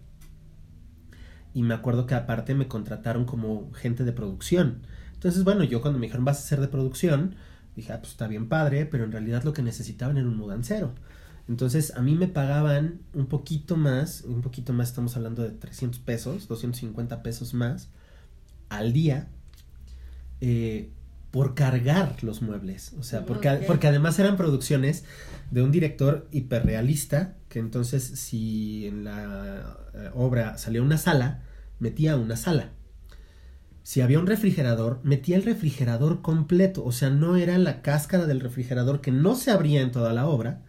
[1.55, 4.83] y me acuerdo que aparte me contrataron como gente de producción.
[5.15, 7.35] Entonces, bueno, yo cuando me dijeron vas a ser de producción,
[7.77, 10.95] dije, ah, pues está bien padre, pero en realidad lo que necesitaban era un mudancero.
[11.49, 15.99] Entonces, a mí me pagaban un poquito más, un poquito más, estamos hablando de 300
[16.01, 17.89] pesos, 250 pesos más
[18.69, 19.29] al día,
[20.41, 20.91] eh,
[21.31, 22.95] por cargar los muebles.
[22.99, 25.05] O sea, porque, porque además eran producciones
[25.51, 31.43] de un director hiperrealista, que entonces si en la eh, obra salía una sala,
[31.79, 32.71] metía una sala.
[33.83, 36.85] Si había un refrigerador, metía el refrigerador completo.
[36.85, 40.27] O sea, no era la cáscara del refrigerador que no se abría en toda la
[40.27, 40.63] obra,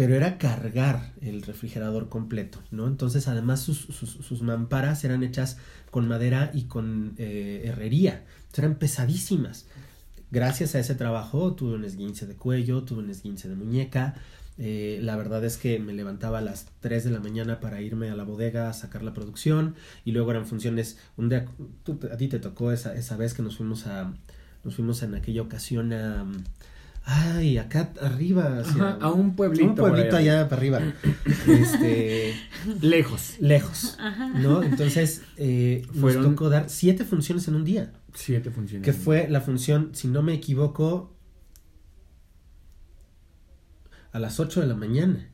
[0.00, 2.86] pero era cargar el refrigerador completo, ¿no?
[2.86, 5.58] Entonces, además, sus, sus, sus mamparas eran hechas
[5.90, 8.24] con madera y con eh, herrería.
[8.56, 9.66] Eran pesadísimas.
[10.30, 14.14] Gracias a ese trabajo tuve un esguince de cuello, tuve un esguince de muñeca.
[14.56, 18.08] Eh, la verdad es que me levantaba a las 3 de la mañana para irme
[18.08, 19.74] a la bodega a sacar la producción
[20.06, 20.96] y luego eran funciones.
[21.18, 21.46] Un día,
[22.10, 24.14] a ti te tocó esa, esa vez que nos fuimos a,
[24.64, 26.24] nos fuimos en aquella ocasión a,
[27.04, 29.64] ay, acá arriba, hacia- Ajá, a un pueblito.
[29.66, 30.80] un pueblito allá para arriba,
[31.48, 32.34] este,
[32.80, 33.34] Lejos.
[33.40, 34.28] lejos, Ajá.
[34.38, 34.62] ¿no?
[34.62, 38.84] Entonces, eh, Fueron- nos tocó dar siete funciones en un día, Siete funciones.
[38.84, 41.16] que fue la función, si no me equivoco,
[44.12, 45.30] a las 8 de la mañana.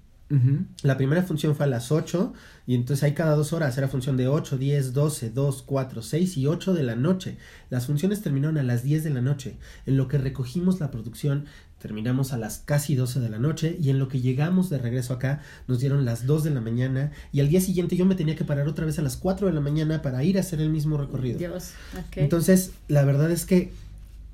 [0.83, 2.33] La primera función fue a las 8
[2.67, 6.37] y entonces hay cada dos horas, era función de 8, 10, 12, 2, 4, 6
[6.37, 7.39] y 8 de la noche.
[7.71, 9.57] Las funciones terminaron a las 10 de la noche.
[9.87, 11.45] En lo que recogimos la producción
[11.79, 15.13] terminamos a las casi 12 de la noche y en lo que llegamos de regreso
[15.13, 18.35] acá nos dieron las 2 de la mañana y al día siguiente yo me tenía
[18.35, 20.71] que parar otra vez a las 4 de la mañana para ir a hacer el
[20.71, 21.39] mismo recorrido.
[21.39, 21.73] Dios.
[22.17, 23.73] Entonces, la verdad es que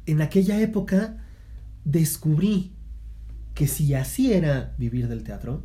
[0.07, 1.19] en aquella época
[1.85, 2.73] descubrí
[3.55, 5.65] que si así era vivir del teatro,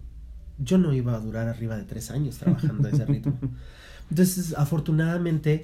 [0.58, 3.40] yo no iba a durar arriba de tres años trabajando a ese ritmo.
[4.10, 5.64] Entonces, afortunadamente,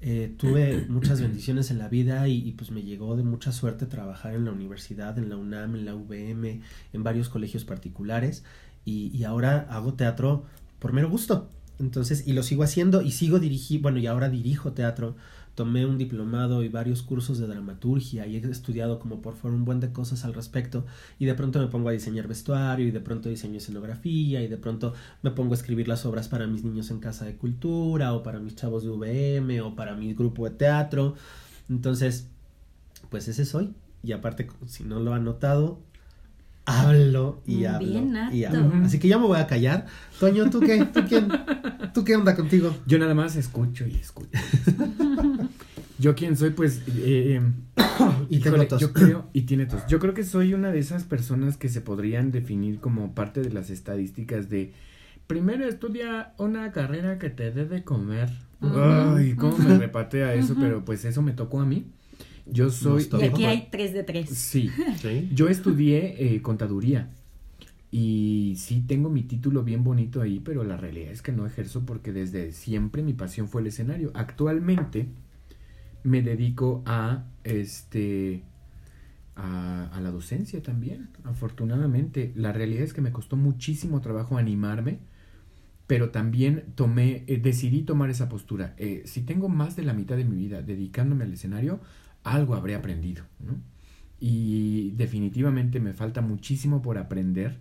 [0.00, 3.86] eh, tuve muchas bendiciones en la vida y, y, pues me llegó de mucha suerte
[3.86, 6.62] trabajar en la universidad, en la UNAM, en la UVM,
[6.92, 8.44] en varios colegios particulares
[8.84, 10.46] y, y ahora hago teatro
[10.78, 11.50] por mero gusto.
[11.78, 15.16] Entonces, y lo sigo haciendo y sigo dirigiendo, bueno, y ahora dirijo teatro
[15.60, 19.66] tomé un diplomado y varios cursos de dramaturgia y he estudiado como por fuera un
[19.66, 20.86] buen de cosas al respecto
[21.18, 24.56] y de pronto me pongo a diseñar vestuario y de pronto diseño escenografía y de
[24.56, 28.22] pronto me pongo a escribir las obras para mis niños en casa de cultura o
[28.22, 31.14] para mis chavos de VM o para mi grupo de teatro.
[31.68, 32.28] Entonces,
[33.10, 33.74] pues ese soy.
[34.02, 35.78] Y aparte, si no lo han notado,
[36.64, 38.72] hablo y hablo y hablo.
[38.82, 39.84] Así que ya me voy a callar.
[40.18, 40.86] Toño, ¿tú qué?
[40.86, 41.28] ¿Tú quién?
[41.92, 42.74] ¿Tú qué onda contigo?
[42.86, 44.30] Yo nada más escucho y escucho.
[46.00, 47.40] yo quién soy, pues, eh,
[48.30, 49.86] y híjole, yo creo, y tiene tos.
[49.86, 53.50] Yo creo que soy una de esas personas que se podrían definir como parte de
[53.50, 54.72] las estadísticas de
[55.26, 58.30] primero estudia una carrera que te dé de comer.
[58.60, 61.86] Ay, cómo me repatea eso, pero pues eso me tocó a mí.
[62.46, 63.08] Yo soy.
[63.20, 64.28] Y aquí hay tres de tres.
[64.34, 64.70] Sí.
[65.32, 67.10] Yo estudié eh, contaduría.
[67.92, 71.86] Y sí tengo mi título bien bonito ahí, pero la realidad es que no ejerzo
[71.86, 74.10] porque desde siempre mi pasión fue el escenario.
[74.14, 75.06] Actualmente
[76.02, 78.42] me dedico a este
[79.36, 82.32] a, la docencia también, afortunadamente.
[82.34, 84.98] La realidad es que me costó muchísimo trabajo animarme,
[85.86, 88.74] pero también tomé, eh, decidí tomar esa postura.
[88.78, 91.80] Eh, si tengo más de la mitad de mi vida dedicándome al escenario,
[92.22, 93.24] algo habré aprendido.
[94.20, 97.58] Y definitivamente me falta muchísimo por aprender.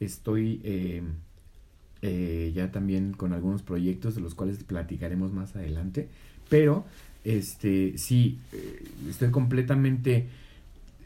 [0.00, 6.08] Estoy eh, ya también con algunos proyectos de los cuales platicaremos más adelante.
[6.48, 6.86] Pero,
[7.24, 10.28] este, sí, eh, estoy completamente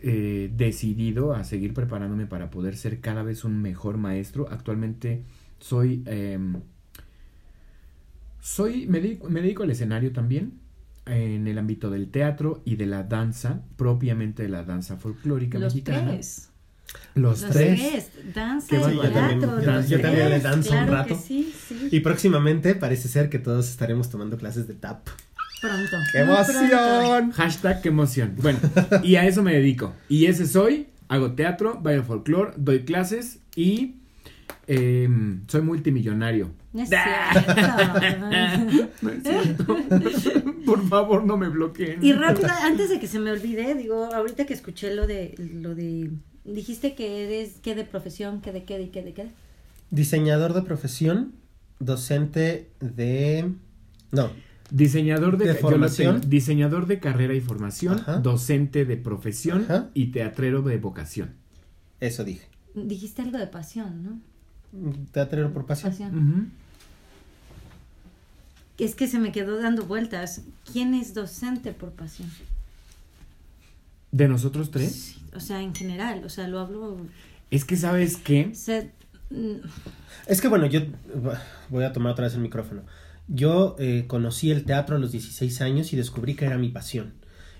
[0.02, 4.48] decidido a seguir preparándome para poder ser cada vez un mejor maestro.
[4.50, 5.22] Actualmente
[5.60, 6.02] soy...
[6.06, 6.56] Em,
[8.40, 10.54] soy, me me dedico al escenario también,
[11.06, 15.74] en el ámbito del teatro y de la danza, propiamente de la danza folclórica Los
[15.74, 16.10] mexicana.
[16.12, 16.48] Tres.
[17.14, 17.80] Los, Los tres.
[18.12, 18.34] tres.
[18.34, 21.14] Danza y yo también- yo- los yo también le danzo un claro rato.
[21.14, 21.88] que sí, sí.
[21.92, 25.06] Y próximamente parece ser que todos estaremos tomando clases de tap.
[25.62, 25.96] Pronto.
[26.10, 26.58] ¡Qué muy pronto.
[26.60, 27.30] emoción!
[27.30, 28.34] Hashtag qué emoción.
[28.42, 28.58] Bueno,
[29.04, 29.94] y a eso me dedico.
[30.08, 33.94] Y ese soy, hago teatro, bailo folclore, doy clases y
[34.66, 36.50] em, soy multimillonario.
[36.72, 37.52] No es cierto.
[39.02, 39.76] No es cierto.
[40.66, 42.02] Por favor, no me bloqueen.
[42.02, 45.76] Y rápido, antes de que se me olvide, digo, ahorita que escuché lo de, lo
[45.76, 46.10] de,
[46.44, 49.30] dijiste que eres, qué de profesión, qué de qué, de qué, de qué.
[49.90, 51.34] Diseñador de profesión,
[51.78, 53.52] docente de...
[54.10, 54.30] No,
[54.74, 56.20] Diseñador de, De formación.
[56.22, 56.30] tengo.
[56.30, 58.16] diseñador de carrera y formación, Ajá.
[58.18, 59.90] docente de profesión Ajá.
[59.92, 61.34] y teatrero de vocación.
[62.00, 62.48] eso dije.
[62.74, 64.02] Dijiste algo de pasión,
[64.72, 64.92] ¿no?
[65.12, 66.50] Teatrero por pasión.
[68.78, 70.40] Es que se me quedó dando vueltas.
[70.72, 72.30] ¿Quién es docente por pasión?
[74.10, 74.92] ¿De nosotros tres?
[74.92, 76.96] Sí, o sea, en general, o sea, lo hablo.
[77.50, 78.52] Es que, ¿sabes qué?
[79.30, 79.56] mm,
[80.26, 80.80] Es que bueno, yo
[81.68, 82.82] voy a tomar otra vez el micrófono.
[83.28, 87.14] Yo eh, conocí el teatro a los 16 años y descubrí que era mi pasión.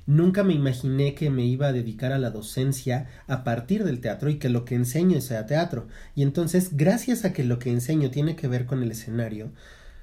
[0.05, 4.29] Nunca me imaginé que me iba a dedicar a la docencia a partir del teatro
[4.31, 5.87] y que lo que enseño sea teatro.
[6.17, 9.53] Y entonces, gracias a que lo que enseño tiene que ver con el escenario,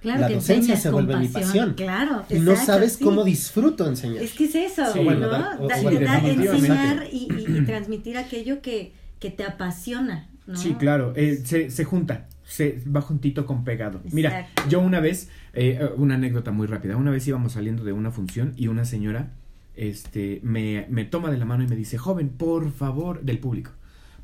[0.01, 1.74] claro la docencia se vuelve mi pasión.
[1.74, 2.24] Claro.
[2.30, 3.03] y no sabes sí.
[3.03, 4.24] cómo disfruto enseñar.
[4.24, 5.03] Es que es eso, Sí, ¿no?
[5.03, 6.68] bueno, dar- o- Da- o- bueno, da- definitivamente.
[6.68, 10.55] enseñar y, y- y transmitir aquello que, que te apasiona, ¿no?
[10.55, 14.02] Sí, claro, eh, se, se junta, se va juntito con pegado.
[14.12, 18.10] Mira, yo una vez, eh, una anécdota muy rápida, una vez íbamos saliendo de una
[18.12, 19.34] función y una señora
[19.76, 23.72] este, me, me toma de la mano y me dice, joven, por favor, del público,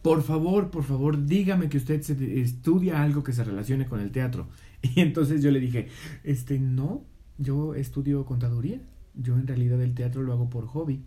[0.01, 4.11] por favor, por favor, dígame que usted se- estudia algo que se relacione con el
[4.11, 4.47] teatro.
[4.81, 5.87] Y entonces yo le dije,
[6.23, 7.03] este, no,
[7.37, 8.79] yo estudio contaduría,
[9.15, 11.01] yo en realidad el teatro lo hago por hobby.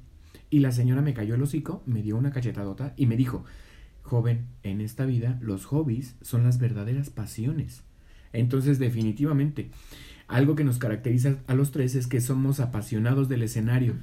[0.51, 3.45] Y la señora me cayó el hocico, me dio una cachetadota y me dijo,
[4.09, 7.82] joven, en esta vida los hobbies son las verdaderas pasiones.
[8.32, 9.70] Entonces, definitivamente,
[10.26, 13.94] algo que nos caracteriza a los tres es que somos apasionados del escenario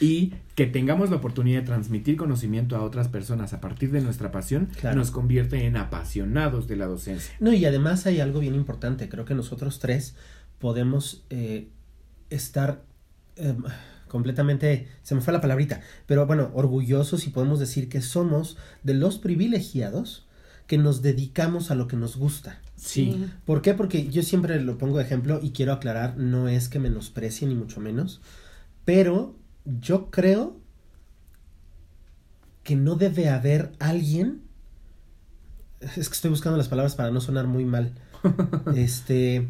[0.00, 4.32] y que tengamos la oportunidad de transmitir conocimiento a otras personas a partir de nuestra
[4.32, 4.96] pasión Claro.
[4.96, 7.32] nos convierte en apasionados de la docencia.
[7.38, 9.08] No, y además hay algo bien importante.
[9.08, 10.16] Creo que nosotros tres
[10.58, 11.68] podemos eh,
[12.30, 12.82] estar
[13.36, 13.54] eh,
[14.10, 18.94] completamente, se me fue la palabrita, pero bueno, orgullosos y podemos decir que somos de
[18.94, 20.26] los privilegiados
[20.66, 22.60] que nos dedicamos a lo que nos gusta.
[22.76, 23.26] Sí.
[23.44, 23.74] ¿Por qué?
[23.74, 27.54] Porque yo siempre lo pongo de ejemplo y quiero aclarar, no es que menosprecie ni
[27.54, 28.20] mucho menos,
[28.84, 30.58] pero yo creo
[32.64, 34.42] que no debe haber alguien
[35.80, 37.94] Es que estoy buscando las palabras para no sonar muy mal.
[38.76, 39.48] este,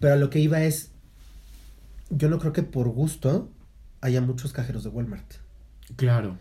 [0.00, 0.90] pero a lo que iba es,
[2.10, 3.48] yo no creo que por gusto
[4.00, 5.34] haya muchos cajeros de Walmart.
[5.96, 6.38] Claro.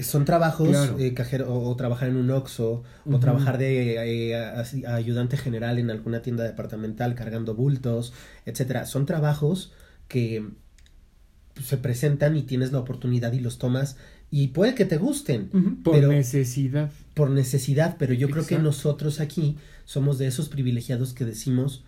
[0.00, 0.98] Son trabajos, Claro.
[0.98, 5.90] eh, cajero, o, o trabajar en un Oxxo, o trabajar de eh, ayudante general en
[5.90, 8.12] alguna tienda departamental cargando bultos,
[8.46, 8.86] etcétera.
[8.86, 9.72] Son trabajos
[10.06, 10.46] que
[11.62, 13.96] se presentan y tienes la oportunidad y los tomas
[14.30, 15.48] y puede que te gusten
[15.82, 16.92] Por pero- necesidad.
[17.14, 21.82] por necesidad, pero yo creo que nosotros aquí somos de esos privilegiados que decimos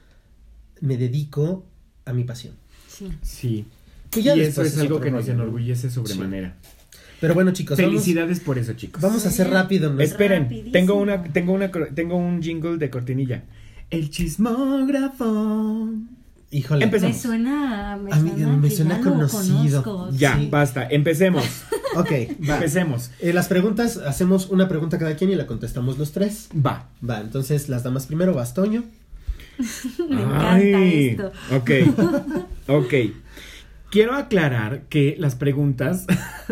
[0.80, 1.66] me dedico
[2.07, 2.55] a mi pasión.
[2.88, 3.12] Sí.
[3.22, 3.66] Sí.
[4.11, 6.55] Que ya y eso es es algo que nos enorgullece sobremanera.
[7.21, 9.03] Pero bueno, chicos, vamos, Felicidades por eso, chicos.
[9.03, 9.93] vamos a hacer rápido.
[9.93, 10.01] ¿no?
[10.01, 10.73] Esperen, Rapidísimo.
[10.73, 13.45] tengo una, tengo una, tengo un jingle de cortinilla.
[13.91, 15.91] El chismógrafo.
[16.53, 16.85] Híjole.
[16.85, 17.17] Empezamos.
[17.17, 19.83] Me suena, me A mí suena, me suena conocido.
[19.85, 20.17] conozco.
[20.17, 20.49] Ya, Sí.
[20.51, 21.45] basta, empecemos.
[21.97, 22.09] Ok,
[22.49, 22.55] va.
[22.55, 23.11] empecemos.
[23.19, 26.49] Eh, las preguntas, hacemos una pregunta cada quien y la contestamos los tres.
[26.55, 26.89] Va.
[27.09, 28.85] Va, entonces las damas primero, Bastoño.
[30.09, 31.33] Me encanta Ay, esto.
[31.57, 31.71] Ok,
[32.69, 32.95] ok.
[33.91, 36.07] Quiero aclarar que las preguntas,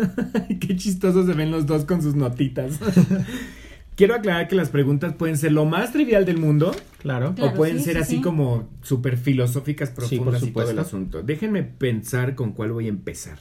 [0.59, 2.79] qué chistosos se ven los dos con sus notitas.
[3.95, 7.33] Quiero aclarar que las preguntas pueden ser lo más trivial del mundo Claro.
[7.35, 8.21] Claro, o pueden sí, ser sí, así sí.
[8.21, 11.21] como súper filosóficas, por profundas y todo el asunto.
[11.23, 13.39] Déjenme pensar con cuál voy a empezar.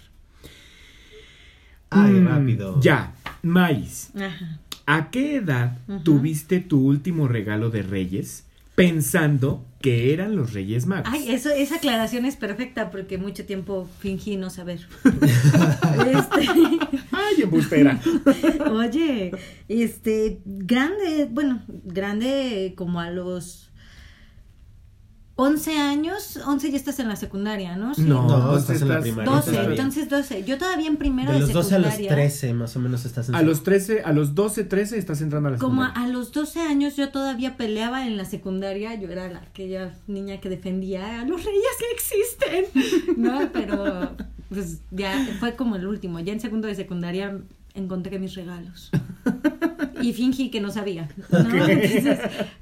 [1.90, 2.80] Ay, Mm, rápido.
[2.80, 4.58] Ya, Maíz, Ajá.
[4.86, 8.44] ¿a qué edad tuviste tu último regalo de Reyes
[8.74, 11.08] pensando que eran los Reyes Magos?
[11.12, 14.86] Ay, eso, esa aclaración es perfecta porque mucho tiempo fingí no saber.
[16.08, 16.48] Este,
[17.12, 18.00] Ay, embustera.
[18.70, 19.32] oye,
[19.68, 23.67] este, grande, bueno, grande como a los
[25.40, 27.94] 11 años, 11 ya estás en la secundaria, ¿no?
[27.94, 28.02] Sí.
[28.02, 29.70] No, No, pues estás en la estás- primaria 12, todavía.
[29.70, 30.42] entonces 12.
[30.44, 32.10] Yo todavía en primero De de, los 12 a los secundaria.
[32.24, 35.48] 13, más o menos estás en A los 13, a los 12, 13 estás entrando
[35.48, 36.10] a la Como a, secundaria.
[36.10, 40.40] a los 12 años yo todavía peleaba en la secundaria, yo era la, aquella niña
[40.40, 43.50] que defendía a los reyes que existen, ¿no?
[43.52, 44.16] Pero
[44.48, 47.38] pues ya fue como el último, ya en segundo de secundaria
[47.74, 48.90] encontré mis regalos
[50.02, 51.38] y fingí que no sabía, ¿no?
[51.68, 52.18] Entonces,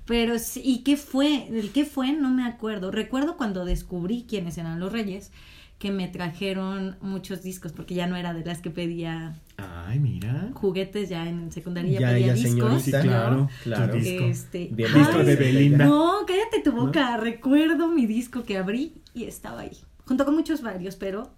[0.07, 1.49] pero sí, ¿y qué fue?
[1.49, 2.13] ¿El qué fue?
[2.13, 2.91] No me acuerdo.
[2.91, 5.31] Recuerdo cuando descubrí quiénes eran los reyes
[5.79, 10.51] que me trajeron muchos discos porque ya no era de las que pedía Ay, mira.
[10.55, 13.03] juguetes ya en secundaria Ya, pedía ya, discos señorita.
[13.03, 13.13] Sí, ¿no?
[13.13, 13.49] claro.
[13.63, 13.93] Claro.
[13.93, 14.25] Tu disco.
[14.25, 15.85] Este, Bien, Disco de Belinda.
[15.85, 17.19] No, cállate tu boca.
[17.19, 19.77] Recuerdo mi disco que abrí y estaba ahí.
[20.07, 21.31] Junto con muchos varios, pero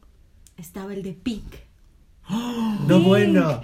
[0.57, 1.55] estaba el de Pink.
[2.87, 3.63] No, bueno.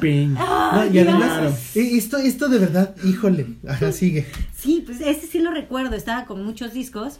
[0.00, 0.38] Pink.
[0.38, 3.46] No, y además, eh, esto, esto de verdad, híjole.
[3.68, 4.26] Ajá, sigue.
[4.56, 5.96] Sí, pues ese sí lo recuerdo.
[5.96, 7.18] Estaba con muchos discos.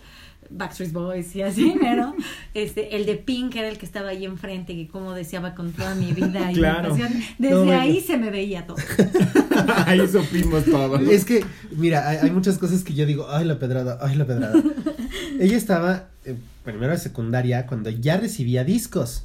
[0.51, 2.15] Backstreet Boys y así, pero
[2.53, 5.95] este, el de Pink era el que estaba ahí enfrente, que como deseaba con toda
[5.95, 6.95] mi vida y Claro.
[6.95, 7.23] mi pasión.
[7.39, 7.81] Desde No, bueno.
[7.81, 8.77] ahí se me veía todo.
[9.87, 10.99] Ahí supimos todo.
[10.99, 11.45] Es que,
[11.77, 14.61] mira, hay, hay muchas cosas que yo digo, ay, la pedrada, ay, la pedrada.
[15.41, 19.25] Ella estaba eh, primero de secundaria cuando ya recibía discos.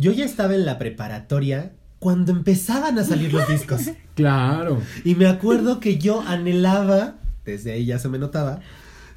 [0.00, 3.82] Yo ya estaba en la preparatoria cuando empezaban a salir los discos.
[4.14, 4.82] Claro.
[5.04, 7.14] Y me acuerdo que yo anhelaba,
[7.46, 8.60] desde ahí ya se me notaba,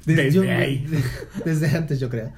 [0.06, 0.86] Desde yo- ahí.
[1.44, 2.32] desde antes yo creo,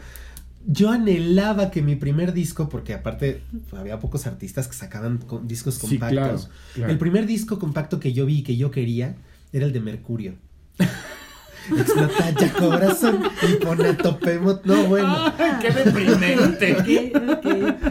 [0.67, 3.41] yo anhelaba que mi primer disco, porque aparte
[3.77, 6.41] había pocos artistas que sacaban con- discos Sí, compactos, claro,
[6.75, 6.93] claro.
[6.93, 9.15] el primer disco compacto que yo vi y que yo quería
[9.53, 10.35] era el de Mercurio.
[11.71, 15.33] Explota ya corazón y pone a tope No, bueno.
[15.39, 16.73] Ay, qué deprimente.
[16.77, 17.85] Ok, ok,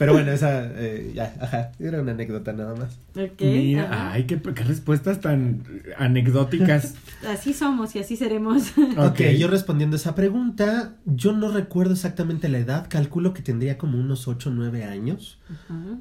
[0.00, 2.96] Pero bueno, esa, eh, ya, ajá, era una anécdota nada más.
[3.14, 4.12] ok, Mira, ajá.
[4.12, 5.62] ay, qué, qué respuestas tan
[5.98, 6.94] anecdóticas.
[7.28, 8.72] Así somos y así seremos.
[8.96, 13.98] Ok, yo respondiendo esa pregunta, yo no recuerdo exactamente la edad, calculo que tendría como
[13.98, 15.38] unos 8 o 9 años,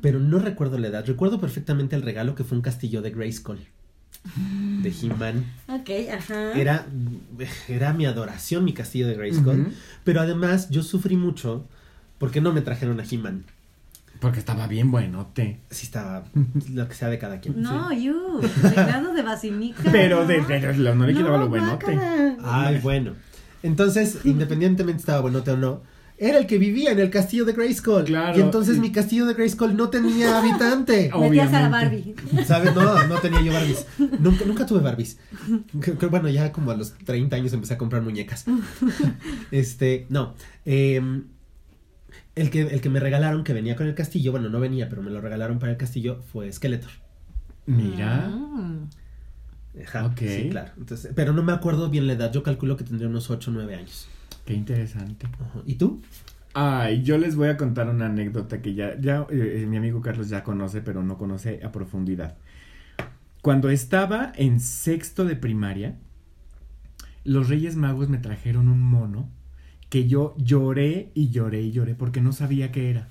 [0.02, 1.06] pero no recuerdo la edad.
[1.06, 3.60] Recuerdo perfectamente el regalo que fue un castillo de Grayskull,
[4.82, 5.44] de He-Man.
[5.68, 6.54] Ok, ajá.
[6.54, 6.86] Era,
[7.68, 9.72] era mi adoración mi castillo de Grayskull, Ujú.
[10.06, 11.68] pero además yo sufrí mucho
[12.18, 13.44] porque no me trajeron a He-Man.
[14.20, 15.62] Porque estaba bien buenote.
[15.70, 16.26] Sí estaba,
[16.74, 17.62] lo que sea de cada quien.
[17.62, 18.04] No, sí.
[18.04, 19.82] you, regalado de basilica.
[19.92, 21.86] Pero de, de- lo- no le quitaba lo buenote.
[21.96, 22.36] guácala.
[22.44, 23.14] Ay, bueno.
[23.64, 25.82] Entonces, independientemente estaba buenote o no,
[26.18, 28.04] era el que vivía en el castillo de Grayskull.
[28.04, 28.38] Claro.
[28.38, 31.10] Y entonces mi castillo de Grayskull no tenía habitante.
[31.18, 32.16] Metías a la Obviamente.
[32.34, 32.44] Barbie.
[32.46, 32.76] ¿Sabes?
[32.76, 33.86] No, no tenía yo Barbies.
[34.20, 35.18] Nunca, nunca tuve Barbies.
[36.10, 38.44] Bueno, ya como a los 30 años empecé a comprar muñecas.
[39.52, 40.36] Este, no.
[40.66, 41.24] em,
[42.36, 45.02] el, que, el que me regalaron que venía con el castillo, bueno, no venía, pero
[45.02, 46.92] me lo regalaron para el castillo, fue Skeletor.
[47.66, 48.30] Mira.
[48.30, 48.90] Mm.
[49.86, 50.20] Ajá, Ok.
[50.28, 50.72] sí, claro.
[50.78, 52.32] Entonces, pero no me acuerdo bien la edad.
[52.34, 54.14] Yo calculo que tendría unos 8 o 9 años.
[54.46, 55.28] Qué interesante.
[55.40, 55.62] Ajá.
[55.66, 56.02] ¿Y tú?
[56.54, 60.30] Ay, yo les voy a contar una anécdota que ya, ya eh, mi amigo Carlos
[60.30, 62.38] ya conoce, pero no conoce a profundidad.
[63.42, 65.98] cuando estaba en sexto de primaria,
[67.24, 69.30] los Reyes Magos me trajeron un mono
[69.90, 73.08] que yo lloré y lloré y lloré porque no sabía qué era.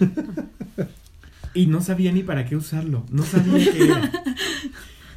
[1.54, 4.12] y no sabía ni para qué usarlo, no sabía qué era.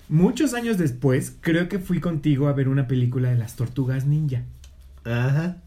[0.09, 4.43] Muchos años después, creo que fui contigo a ver una película de las tortugas ninja.
[5.05, 5.57] Ajá.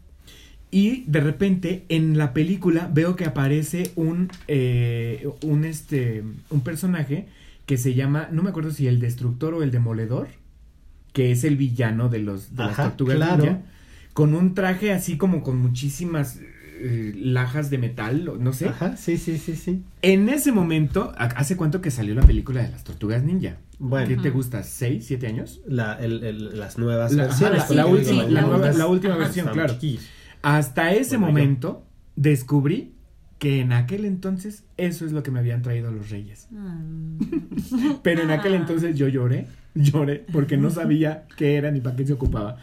[0.69, 7.27] Y de repente en la película veo que aparece un, eh, un, este, un personaje
[7.65, 10.27] que se llama, no me acuerdo si el destructor o el demoledor,
[11.13, 13.43] que es el villano de, los, de las Ajá, tortugas claro.
[13.43, 13.61] ninja,
[14.17, 16.39] con un traje así como con muchísimas
[16.79, 18.69] eh, lajas de metal, no sé.
[18.69, 19.83] Ajá, sí, sí, sí, sí.
[20.01, 23.57] En ese momento, ¿ha- ¿hace cuánto que salió la película de las tortugas ninja?
[23.77, 24.07] Bueno.
[24.07, 24.63] ¿Qué te gusta?
[24.63, 25.61] ¿Seis, siete años?
[25.67, 27.59] La, el, el- las nuevas La, ajá, versiones.
[27.59, 28.77] la- sí, la porque última, sí, la la nueva- última.
[28.83, 29.23] la última Ajá.
[29.23, 29.73] versión, claro.
[29.75, 30.03] chiquillos.
[30.41, 31.33] Hasta ese Bueno, yo.
[31.33, 32.93] momento descubrí
[33.37, 36.47] que en aquel entonces eso es lo que me habían traído los reyes.
[36.49, 37.19] Mm.
[38.01, 38.57] Pero en aquel Ah.
[38.57, 39.45] entonces yo lloré,
[39.75, 42.57] lloré, porque no sabía qué era ni para qué se ocupaba.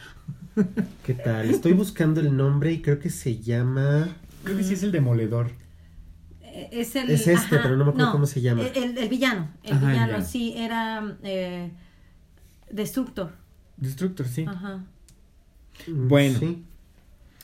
[1.05, 1.51] ¿Qué tal?
[1.51, 4.17] Estoy buscando el nombre y creo que se llama.
[4.45, 5.51] Creo que sí es el demoledor.
[6.43, 8.63] Eh, Es, el, Es este, pero no me acuerdo cómo se llama.
[8.63, 9.51] El, el villano.
[9.63, 10.25] El Ajá, el villano, villano.
[10.25, 11.71] sí, era eh,
[12.71, 13.33] Destructor.
[13.77, 14.45] Destructor, sí.
[14.47, 14.85] Ajá.
[15.89, 16.39] Mm, Bueno.
[16.39, 16.65] Sí.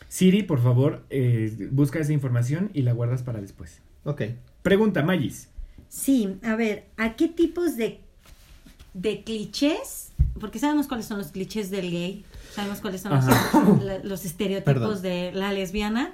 [0.08, 3.80] Siri, por favor, eh, busca esa información y la guardas para después.
[4.04, 4.22] Ok.
[4.62, 5.48] Pregunta, Magis.
[5.88, 8.00] Sí, a ver, ¿a qué tipos de,
[8.94, 10.10] de clichés?
[10.40, 12.24] Porque sabemos cuáles son los clichés del gay,
[12.54, 13.24] sabemos cuáles son los,
[13.84, 15.02] la- los estereotipos Perdón.
[15.02, 16.10] de la lesbiana,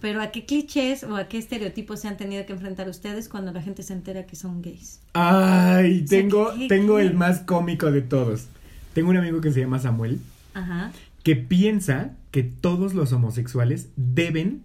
[0.00, 3.52] pero ¿a qué clichés o a qué estereotipos se han tenido que enfrentar ustedes cuando
[3.52, 5.00] la gente se entera que son gays?
[5.14, 7.02] Ay, O sea, tengo, ¿qué- tengo qué?
[7.02, 8.46] el más cómico de todos.
[8.92, 10.20] Tengo un amigo que se llama Samuel
[10.54, 10.92] Ajá.
[11.22, 14.62] que piensa que todos los homosexuales deben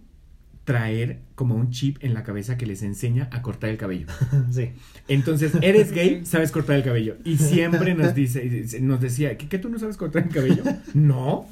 [0.64, 4.06] traer como un chip en la cabeza que les enseña a cortar el cabello.
[4.50, 4.72] sí.
[5.08, 7.16] Entonces, eres gay, sabes cortar el cabello.
[7.24, 10.62] Y siempre nos dice, nos decía, ¿qué, qué tú no sabes cortar el cabello?
[10.92, 11.46] No,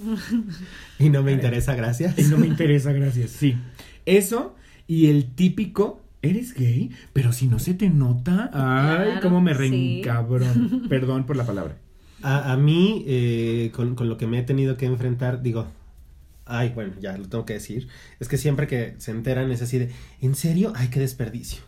[0.98, 2.18] Y no me interesa, gracias.
[2.18, 3.30] y no me interesa, gracias.
[3.30, 3.56] Sí.
[4.04, 4.54] Eso
[4.86, 6.90] y el típico, ¿eres gay?
[7.14, 9.58] Pero si no se te nota, ay, Claro, cómo me sí.
[9.58, 10.82] reencabrón.
[10.90, 11.76] Perdón por la palabra.
[12.22, 15.66] A, a mí, eh, con, con lo que me he tenido que enfrentar, digo,
[16.48, 17.88] ay, bueno, ya lo tengo que decir,
[18.20, 19.90] es que siempre que se enteran es así de,
[20.20, 20.72] ¿en serio?
[20.74, 21.62] Ay, qué desperdicio.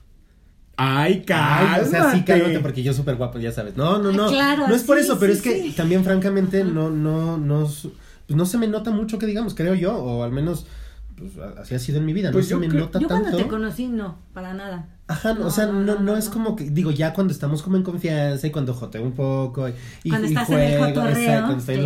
[0.76, 1.82] Ay, Ay, cálmate.
[1.82, 3.76] o sea, sí, cálmate porque yo súper guapo, ya sabes.
[3.76, 4.28] No, no, no.
[4.28, 5.72] Ay, claro, no es por sí, eso, pero sí, es que sí.
[5.72, 9.94] también, francamente, no, no, no, pues no se me nota mucho que digamos, creo yo,
[9.96, 10.66] o al menos,
[11.20, 13.22] pues así ha sido en mi vida, Pues no yo se me nota Yo tanto.
[13.24, 14.88] cuando te conocí, no, para nada.
[15.06, 16.32] Ajá, No, o sea, no, no, no, no, no, es no.
[16.32, 19.72] como que, digo, ya cuando estamos como en confianza y cuando joteo un poco y,
[20.04, 21.46] y- Cuando y estás en el juego, exacto, cuando estoy en el claro.
[21.46, 21.76] cuando estoy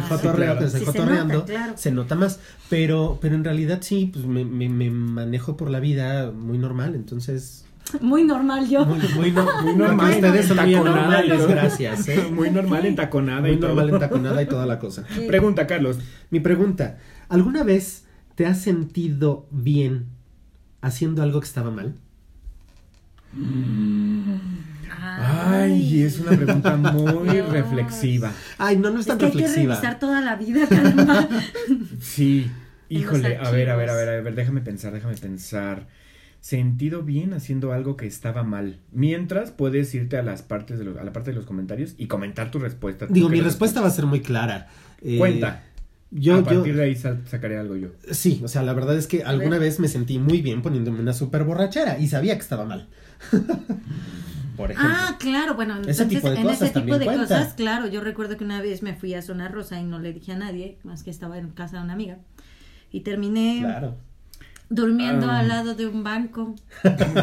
[0.80, 1.72] Sí, se cotorreando, nota, claro.
[1.76, 5.80] se nota más, pero, pero en realidad sí, pues me, me, me manejo por la
[5.80, 7.64] vida muy normal, entonces,
[8.00, 8.84] Muy normal yo.
[8.86, 11.48] muy, muy, no- Muy normal, ustedes son muy todo.
[11.48, 12.28] gracias, ¿eh?
[12.32, 13.68] Muy normal entaconada Muy y todo.
[13.74, 15.04] normal entaconada y toda la cosa.
[15.14, 15.24] Sí.
[15.26, 15.98] Pregunta, Carlos.
[16.30, 16.96] Mi pregunta,
[17.28, 18.03] ¿alguna vez
[18.34, 20.06] te has sentido bien
[20.80, 21.94] haciendo algo que estaba mal?
[25.00, 27.48] Ay, es una pregunta muy Dios.
[27.50, 28.32] reflexiva.
[28.58, 29.74] Ay, no, no es Es tan que hay que reflexiva.
[29.74, 31.28] revisar toda la vida, calma.
[32.00, 32.50] Sí.
[32.88, 35.88] Híjole, a ver, a ver, a ver, a ver, déjame pensar, déjame pensar.
[36.40, 38.78] Sentido bien haciendo algo que estaba mal.
[38.92, 42.06] Mientras puedes irte a las partes de los- a la parte de los comentarios y
[42.06, 43.06] comentar tu respuesta.
[43.08, 44.68] Digo, mi respuesta va a ser muy clara.
[45.00, 45.62] Eh, Cuenta.
[46.16, 47.88] Yo, a yo, partir de ahí sa- sacaré algo yo.
[48.12, 49.60] sí, o sea, la verdad es que alguna ver.
[49.60, 52.88] vez me sentí muy bien poniéndome una super borrachera y sabía que estaba mal.
[54.56, 54.94] Por ejemplo.
[54.96, 57.22] Ah, claro, bueno, Ese entonces tipo de en cosas ese tipo de cuenta.
[57.24, 60.12] cosas, claro, yo recuerdo que una vez me fui a Zona Rosa y no le
[60.12, 62.18] dije a nadie, más que estaba en casa de una amiga,
[62.92, 63.96] y terminé Claro.
[64.70, 65.40] durmiendo Ah.
[65.40, 66.54] al lado de un banco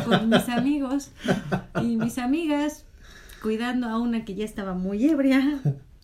[0.06, 1.12] con mis amigos
[1.82, 2.84] y mis amigas,
[3.42, 5.62] cuidando a una que ya estaba muy ebria.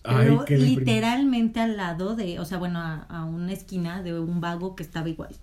[0.08, 4.40] Ay, Pero literalmente al lado de, o sea, bueno, a, a una esquina de un
[4.40, 5.34] vago que estaba igual.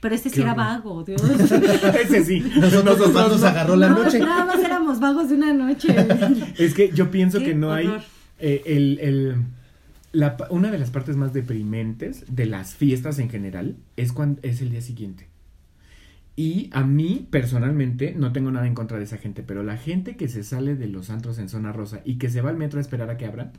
[0.00, 0.64] Pero este sí Qué era horror.
[0.66, 1.22] vago, Dios.
[1.30, 2.40] Ese sí.
[2.60, 4.18] Nosotros, nos agarró la No, noche.
[4.18, 5.94] Nada más éramos vagos de una noche.
[6.58, 8.02] Es que yo pienso Qué que no hay horror.
[8.38, 9.36] eh, el, el-
[10.12, 14.60] la una de las partes más deprimentes de las fiestas en general es cuando es
[14.60, 15.28] el día siguiente.
[16.36, 20.16] Y a mí, personalmente, no tengo nada en contra de esa gente, pero la gente
[20.16, 22.78] que se sale de los antros en zona rosa y que se va al metro
[22.78, 23.52] a esperar a que abran,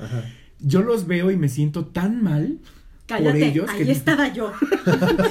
[0.00, 0.24] Ajá.
[0.60, 2.58] yo los veo y me siento tan mal
[3.06, 4.52] Cállate, por ellos ahí que estaba yo.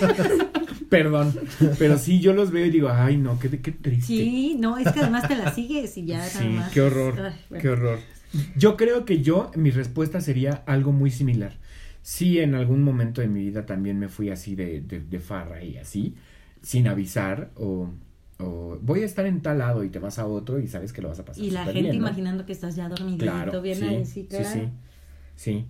[0.89, 1.33] perdón,
[1.77, 4.07] pero sí yo los veo y digo, ay no, qué, qué triste.
[4.07, 7.61] Sí, no, es que además te la sigues y ya Sí, qué horror, Ay, bueno.
[7.61, 7.99] qué horror.
[8.55, 11.57] Yo creo que yo, mi respuesta sería algo muy similar.
[12.01, 15.63] Sí, en algún momento de mi vida también me fui así de, de, de farra
[15.63, 16.15] y así,
[16.61, 17.91] sin avisar o,
[18.39, 21.01] O voy a estar en tal lado y te vas a otro y sabes que
[21.01, 21.43] lo vas a pasar.
[21.43, 22.07] Y la gente bien, ¿no?
[22.07, 24.49] imaginando que estás ya dormidito, Claro, bien sí, ahí, sí, sí, claro.
[24.49, 24.69] sí,
[25.35, 25.65] sí.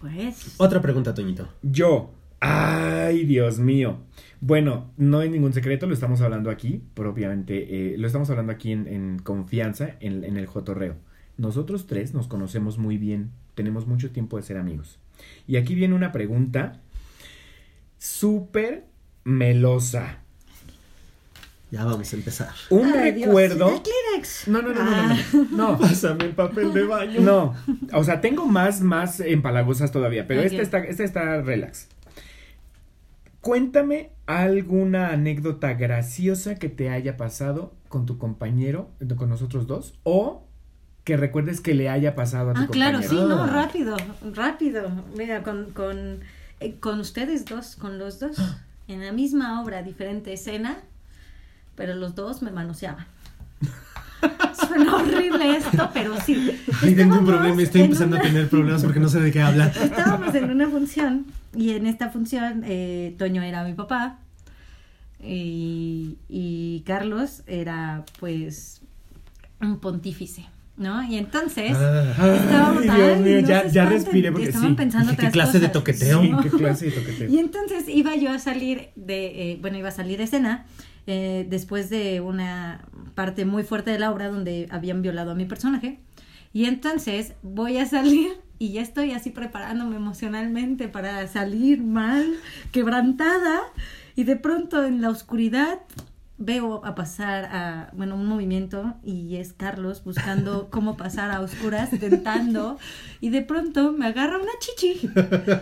[0.00, 0.54] Pues.
[0.58, 1.48] Otra pregunta, Toñito.
[1.62, 2.14] Yo.
[2.40, 3.98] Ay, Dios mío.
[4.40, 8.70] Bueno, no hay ningún secreto, lo estamos hablando aquí, propiamente, eh, lo estamos hablando aquí
[8.70, 10.94] en, en confianza, en, en el jotorreo.
[11.36, 15.00] Nosotros tres nos conocemos muy bien, tenemos mucho tiempo de ser amigos.
[15.48, 16.80] Y aquí viene una pregunta
[17.98, 18.84] súper
[19.24, 20.20] melosa.
[21.70, 22.48] Ya vamos a empezar.
[22.70, 23.68] Un Ay, Dios, recuerdo...
[23.74, 24.48] el Kleenex.
[24.48, 25.18] No, no, no, no, no, Ah.
[25.32, 25.44] no.
[25.72, 27.20] No, Pásame el papel de baño.
[27.20, 27.54] No,
[27.92, 30.46] o sea, tengo más, más empalagosas todavía, pero Ok.
[30.46, 31.88] esta está, esta está relax.
[33.40, 40.44] Cuéntame alguna anécdota graciosa que te haya pasado con tu compañero, con nosotros dos, o
[41.04, 43.22] que recuerdes que le haya pasado a tu Ah, claro, compañero.
[43.28, 43.96] sí, no, rápido,
[44.34, 44.90] rápido.
[45.16, 46.20] Mira, con, con,
[46.60, 48.36] eh, con ustedes dos, con los dos,
[48.88, 50.78] en la misma obra, diferente escena,
[51.78, 53.06] pero los dos me manoseaban.
[54.68, 56.50] Suena horrible esto, pero sí.
[56.82, 59.40] Ay, tengo un problema, estoy empezando una- a tener problemas porque no sé de qué
[59.40, 59.72] hablar.
[59.80, 61.24] Estábamos en una función
[61.56, 64.18] y en esta función eh, Toño era mi papá
[65.22, 68.80] y, y Carlos era pues
[69.60, 71.02] un pontífice, ¿no?
[71.04, 74.74] Y entonces Ah, estábamos, Ay, Dios mío, ya- respiré porque estaban sí.
[74.74, 76.22] pensando ¿qué clase de toqueteo?
[76.22, 77.28] Sí, qué clase de toqueteo.
[77.30, 80.66] Y entonces iba yo a salir de, eh, bueno, iba a salir de escena
[81.10, 85.46] eh, después de una parte muy fuerte de la obra donde habían violado a mi
[85.46, 86.00] personaje.
[86.52, 92.34] Y entonces voy a salir y ya estoy así preparándome emocionalmente para salir mal,
[92.72, 93.62] quebrantada.
[94.16, 95.78] Y de pronto en la oscuridad
[96.38, 101.90] veo a pasar a, bueno, un movimiento y es Carlos buscando cómo pasar a oscuras,
[101.90, 102.78] tentando,
[103.20, 105.10] y de pronto me agarra una chichi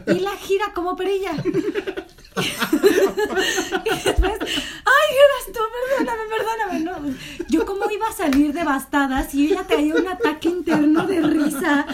[0.06, 1.32] y la gira como perilla.
[2.36, 4.38] y después,
[4.84, 5.60] ay, eras tú,
[5.96, 7.16] perdóname, perdóname, no.
[7.48, 11.86] Yo como iba a salir devastada si ella traía un ataque interno de risa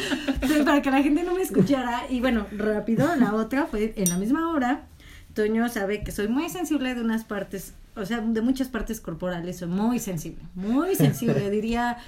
[0.64, 2.06] para que la gente no me escuchara.
[2.10, 4.88] Y bueno, rápido, la otra fue en la misma hora.
[5.34, 9.58] Toño sabe que soy muy sensible de unas partes, o sea, de muchas partes corporales,
[9.58, 11.50] soy muy sensible, muy sensible.
[11.50, 11.98] Diría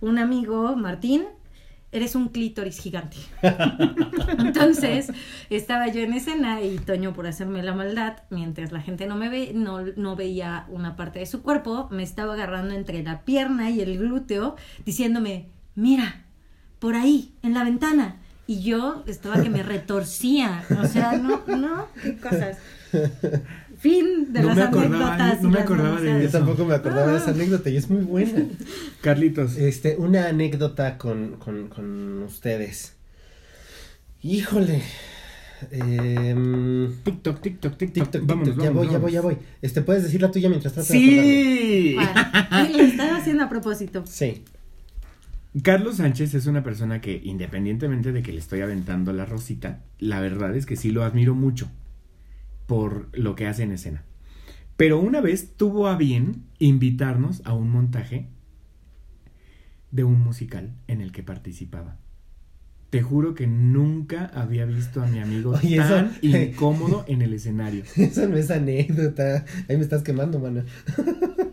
[0.00, 1.24] un amigo, Martín,
[1.92, 3.16] eres un clítoris gigante.
[4.38, 5.12] Entonces,
[5.48, 9.28] estaba yo en escena y Toño, por hacerme la maldad, mientras la gente no me
[9.28, 13.70] ve, no, no veía una parte de su cuerpo, me estaba agarrando entre la pierna
[13.70, 16.24] y el glúteo, diciéndome, mira,
[16.80, 18.16] por ahí, en la ventana.
[18.46, 20.64] Y yo estaba que me retorcía.
[20.78, 22.58] O sea, no, no, qué cosas.
[23.84, 25.42] Fin de No las me acordaba, anécdotas.
[25.42, 26.38] no me acordaba de Yo eso.
[26.38, 28.46] tampoco me acordaba de esa anécdota y es muy buena.
[29.02, 29.58] Carlitos.
[29.58, 32.94] Este, una anécdota con, con, con ustedes.
[34.22, 34.80] Híjole.
[35.70, 38.04] Em, TikTok, TikTok, TikTok.
[38.04, 39.36] TikTok, Vámonos, TikTok, ya vámonos, voy, ya voy, ya voy.
[39.60, 40.90] Este, puedes decir la tuya mientras tratas?
[40.90, 41.94] Sí.
[42.50, 44.02] Bueno, lo estaba haciendo a propósito.
[44.06, 44.44] Sí.
[45.62, 50.20] Carlos Sánchez es una persona que, independientemente de que le estoy aventando la rosita, la
[50.20, 51.70] verdad es que sí lo admiro mucho
[52.66, 54.04] por lo que hace en escena.
[54.76, 58.28] Pero una vez tuvo a bien invitarnos a un montaje
[59.90, 61.96] de un musical en el que participaba.
[62.90, 67.32] Te juro que nunca había visto a mi amigo Oye, eso- tan incómodo en el
[67.34, 67.84] escenario.
[67.96, 69.44] Eso no es anécdota.
[69.68, 70.62] Ahí me estás quemando, mano.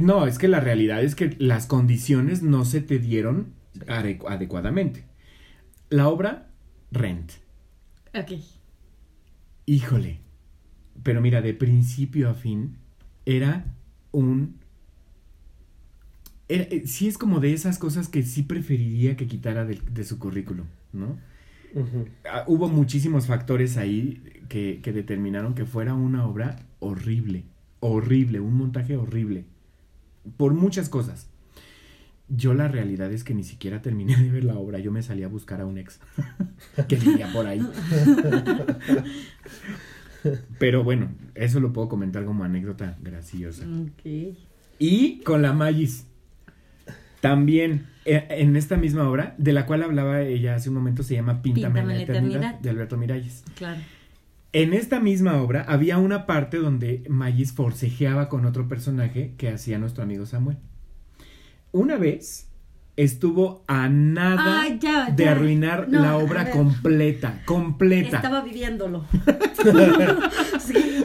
[0.00, 3.54] No, es que la realidad es que las condiciones no se te dieron
[3.88, 5.04] adecu- adecuadamente.
[5.90, 6.50] La obra,
[6.92, 7.32] Rent.
[8.14, 8.32] Ok.
[9.66, 10.20] Híjole.
[11.02, 12.76] Pero mira, de principio a fin,
[13.26, 13.64] era
[14.12, 14.56] un...
[16.48, 20.04] era- eh, sí es como de esas cosas que sí preferiría que quitara de, de
[20.04, 21.16] su currículum, ¿no?
[22.30, 27.44] Ah, hubo muchísimos factores ahí que, que determinaron que fuera una obra horrible,
[27.80, 29.44] horrible, un montaje horrible,
[30.36, 31.28] por muchas cosas.
[32.28, 35.22] Yo la realidad es que ni siquiera terminé de ver la obra, yo me salí
[35.22, 35.98] a buscar a un ex
[36.88, 37.70] que vivía por ahí.
[40.58, 43.64] Pero bueno, eso lo puedo comentar como anécdota graciosa.
[44.78, 46.06] Y con la Magis.
[47.20, 51.14] También eh, en esta misma obra, de la cual hablaba ella hace un momento, se
[51.14, 52.60] llama Píntame, Píntame la la eternidad, eternidad.
[52.60, 53.44] de Alberto Miralles.
[53.56, 53.80] Claro.
[54.52, 59.78] En esta misma obra había una parte donde Magis forcejeaba con otro personaje que hacía
[59.78, 60.56] nuestro amigo Samuel.
[61.72, 62.47] Una vez
[62.98, 68.16] estuvo a nada Ah, ya, de arruinar No, la obra completa, completa.
[68.16, 69.04] Estaba viviéndolo.
[70.60, 71.04] sí.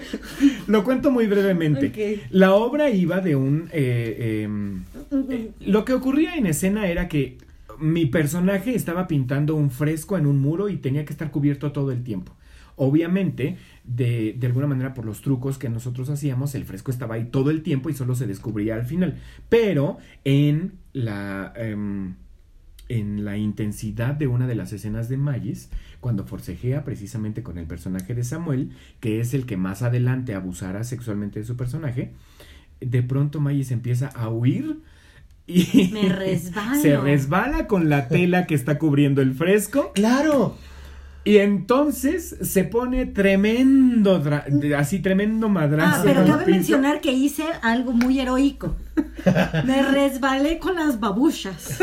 [0.68, 2.22] Lo cuento muy brevemente.
[2.32, 3.70] La obra iba de un...
[3.72, 4.84] eh, em,
[5.30, 7.38] eh, lo que ocurría en escena era que
[7.80, 11.92] mi personaje estaba pintando un fresco en un muro y tenía que estar cubierto todo
[11.92, 12.36] el tiempo.
[12.76, 17.26] obviamente, de, de alguna manera por los trucos que nosotros hacíamos, el fresco estaba ahí
[17.26, 19.20] todo el tiempo y solo se descubría al final.
[19.50, 21.54] Pero en la...
[21.56, 22.16] em,
[22.90, 25.70] en la intensidad de una de las escenas de Magis,
[26.00, 30.84] cuando forcejea precisamente con el personaje de Samuel, que es el que más adelante abusará
[30.84, 32.12] sexualmente de su personaje,
[32.82, 34.82] de pronto Magis empieza a huir
[35.48, 36.38] y Me
[36.82, 40.58] se resbala con la tela que está cubriendo el fresco ¡Claro!
[41.26, 44.22] Y entonces se pone tremendo,
[44.78, 45.98] así tremendo madrazo.
[46.00, 48.76] Ah, pero en cabe mencionar que hice algo muy heroico.
[49.66, 51.80] Me resbalé con las babuchas.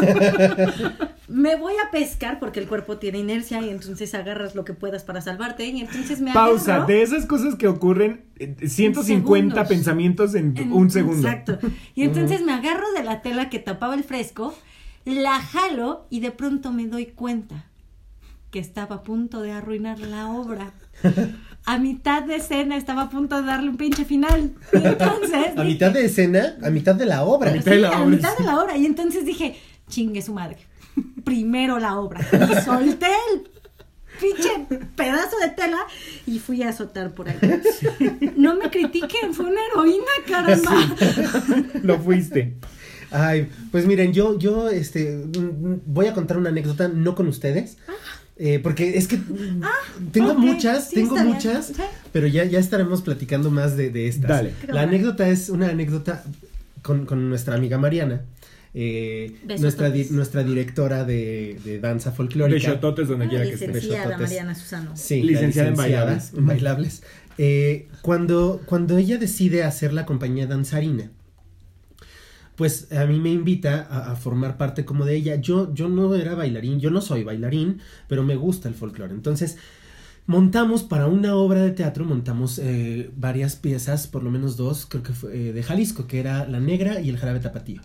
[1.28, 5.04] Me voy a pescar porque el cuerpo tiene inercia y entonces agarras lo que puedas
[5.04, 9.04] para salvarte y entonces me Pausa, agarro de esas cosas que ocurren eh, 150
[9.54, 9.68] segundos.
[9.68, 11.26] pensamientos en, en- un segundo.
[11.26, 11.58] Exacto.
[11.94, 14.54] Y entonces me agarro de la tela que tapaba el fresco,
[15.04, 17.64] la jalo y de pronto me doy cuenta
[18.50, 20.72] que estaba a punto de arruinar la obra.
[21.64, 24.52] A mitad de escena estaba a punto de darle un pinche final.
[24.72, 27.50] Y entonces A mitad de escena, a mitad de la obra.
[27.50, 28.42] A mitad de la a obra, mitad sí.
[28.42, 28.76] de la obra.
[28.76, 29.56] Y entonces dije,
[29.88, 30.58] chingue su madre.
[31.24, 32.20] Primero la obra.
[32.20, 33.48] Y solté el
[34.20, 35.78] pinche pedazo de tela
[36.26, 37.38] y fui a azotar por ahí.
[38.36, 40.72] No me critiquen, fue una heroína, caramba.
[41.82, 42.56] Lo fuiste.
[43.10, 47.26] Ay, pues miren, yo, yo, este, mm, mm, voy a contar una anécdota, no con
[47.26, 47.76] ustedes,
[48.42, 49.60] eh, porque es que mm,
[50.12, 51.72] tengo muchas, sí, tengo bien, muchas,
[52.12, 54.28] pero ya, ya estaremos platicando más de, de estas.
[54.30, 54.52] Dale.
[54.68, 56.24] La anécdota es una anécdota
[56.82, 58.22] con, con nuestra amiga Mariana,
[58.72, 62.68] eh, nuestra, di- nuestra directora de, de danza De folclórica.
[62.68, 63.66] shototes donde quiera que esté.
[63.68, 64.16] licenciada.
[64.16, 64.92] Mariana Susano.
[64.96, 66.32] Sí, Licenciada en bailables.
[66.36, 67.02] en bailables.
[67.38, 71.10] Eh, cuando, cuando ella decide hacer la compañía danzarina,
[72.60, 75.36] pues a mí me invita a, a formar parte como de ella.
[75.36, 79.14] Yo, yo no era bailarín, yo no soy bailarín, pero me gusta el folclore.
[79.14, 79.56] Entonces,
[80.26, 85.02] montamos para una obra de teatro, montamos eh, varias piezas, por lo menos dos, creo
[85.02, 87.80] que fue eh, de Jalisco, que era La Negra y el Jarabe Tapatío.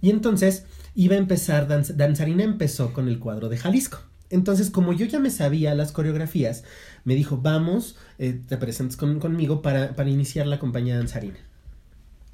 [0.00, 0.64] Y entonces
[0.94, 3.98] iba a empezar, danz- Danzarina empezó con el cuadro de Jalisco.
[4.30, 6.62] Entonces, como yo ya me sabía las coreografías,
[7.04, 11.38] me dijo, vamos, eh, te presentes con- conmigo para, para iniciar la compañía danzarina.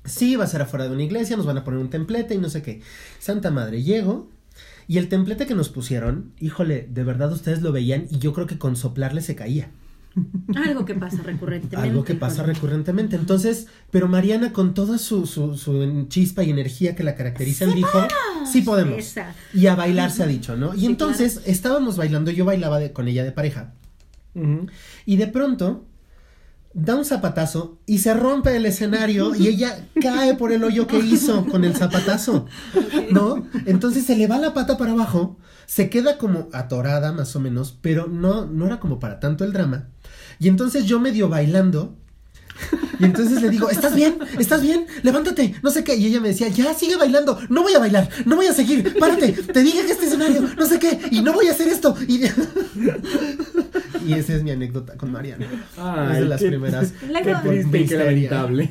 [0.06, 2.38] Sí, va a ser afuera de una iglesia, nos van a poner un templete y
[2.38, 2.80] no sé qué.
[3.18, 4.28] Santa Madre, llego
[4.88, 8.46] y el templete que nos pusieron, híjole, de verdad ustedes lo veían y yo creo
[8.46, 9.70] que con soplarle se caía.
[10.54, 11.76] Algo que pasa recurrentemente.
[11.76, 13.16] Algo que pasa recurrentemente.
[13.16, 17.98] Entonces, pero Mariana con toda su, su, su chispa y energía que la caracterizan dijo,
[18.50, 18.96] sí podemos.
[18.98, 19.34] Esa.
[19.52, 20.74] Y a bailar se ha dicho, ¿no?
[20.74, 23.74] Y Sí, entonces estábamos bailando, yo bailaba de- con ella de pareja.
[25.06, 25.85] Y de pronto
[26.76, 30.98] da un zapatazo y se rompe el escenario y ella cae por el hoyo que
[30.98, 32.44] hizo con el zapatazo,
[33.10, 33.46] ¿no?
[33.64, 37.78] Entonces se le va la pata para abajo, se queda como atorada más o menos,
[37.80, 39.88] pero no, no era como para tanto el drama.
[40.38, 41.96] Y entonces yo medio bailando.
[42.98, 44.18] Y entonces le digo, ¿estás bien?
[44.38, 44.86] ¿Estás bien?
[45.02, 45.94] Levántate, no sé qué.
[45.96, 48.96] Y ella me decía, ya, sigue bailando, no voy a bailar, no voy a seguir,
[48.98, 51.94] párate, te dije que este escenario, no sé qué, y no voy a hacer esto.
[52.08, 52.22] Y,
[54.06, 55.46] y esa es mi anécdota con Mariana.
[55.76, 56.92] Ay, es de las qué- primeras.
[57.22, 58.70] Qué triste y qué lamentable.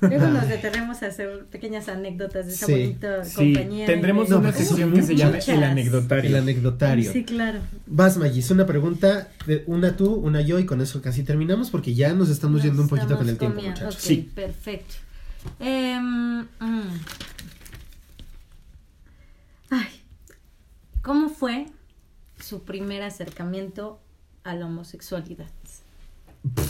[0.00, 3.86] Luego nos detenemos a hacer pequeñas anécdotas de esa Sí, bonita Sí, compañía.
[3.86, 5.48] tendremos una sección que se llame muchas.
[5.48, 6.30] El Anecdotario.
[6.30, 7.12] El anecdotario.
[7.12, 7.60] Sí, claro.
[7.86, 11.94] Vas, Magis, una pregunta, de una tú, una yo, y con eso casi terminamos porque
[11.94, 13.94] ya nos estamos yendo un poquito con el tiempo, muchachos.
[13.94, 14.30] Ok, Sí.
[14.34, 14.94] perfecto.
[15.58, 17.00] Em, mm.
[19.70, 19.88] Ay,
[21.02, 21.66] ¿cómo fue
[22.40, 24.00] su primer acercamiento
[24.44, 25.46] a la homosexualidad?
[26.44, 26.62] Eh,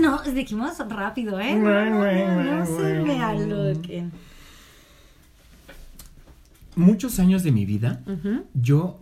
[0.00, 1.54] No, dijimos rápido, ¿eh?
[1.54, 2.04] No, no,
[2.44, 4.04] no, no lo que...
[6.76, 8.02] Muchos años de mi vida,
[8.54, 9.00] yo.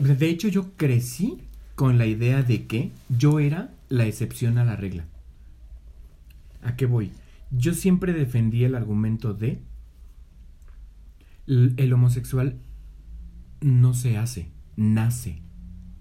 [0.00, 1.38] De hecho, yo crecí
[1.74, 5.04] con la idea de que yo era la excepción a la regla.
[6.62, 7.12] ¿A qué voy?
[7.50, 9.60] Yo siempre defendí el argumento de.
[11.46, 12.58] El homosexual
[13.60, 15.40] no se hace, nace.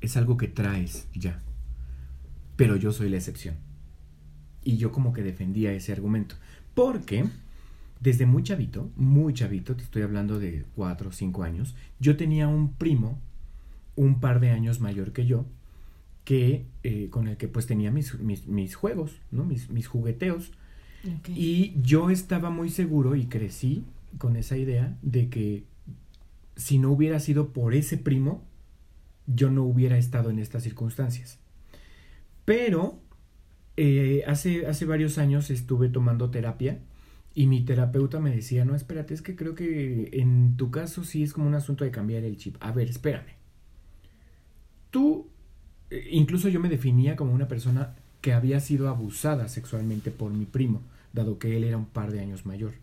[0.02, 1.42] Es algo que traes ya.
[2.58, 3.56] Pero yo soy la excepción.
[4.64, 6.36] Y yo como que defendía ese argumento.
[6.74, 7.26] Porque
[8.00, 12.48] desde muy chavito, muy chavito, te estoy hablando de cuatro o cinco años, yo tenía
[12.48, 13.20] un primo,
[13.96, 15.46] un par de años mayor que yo,
[16.24, 19.46] que eh, con el que pues tenía mis, mis, mis juegos, ¿no?
[19.46, 20.52] Mis, mis jugueteos.
[21.28, 23.86] Y yo estaba muy seguro y crecí
[24.18, 25.64] con esa idea de que
[26.58, 28.44] si no hubiera sido por ese primo,
[29.26, 31.40] yo no hubiera estado en estas circunstancias.
[32.48, 32.98] Pero
[33.76, 36.80] eh, hace, hace varios años estuve tomando terapia
[37.36, 41.24] y mi terapeuta me decía, no, espérate, es que creo que en tu caso sí
[41.24, 42.56] es como un asunto de cambiar el chip.
[42.62, 43.34] A ver, espérame.
[44.92, 45.28] Tú
[45.90, 50.46] eh, incluso yo me definía como una persona que había sido abusada sexualmente por mi
[50.46, 52.76] primo, dado que él era un par de años mayor.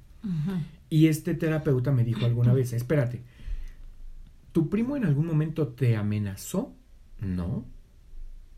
[0.91, 3.23] Y este terapeuta me dijo alguna vez, espérate,
[4.53, 6.75] ¿tu primo en algún momento te amenazó?
[7.19, 7.65] No.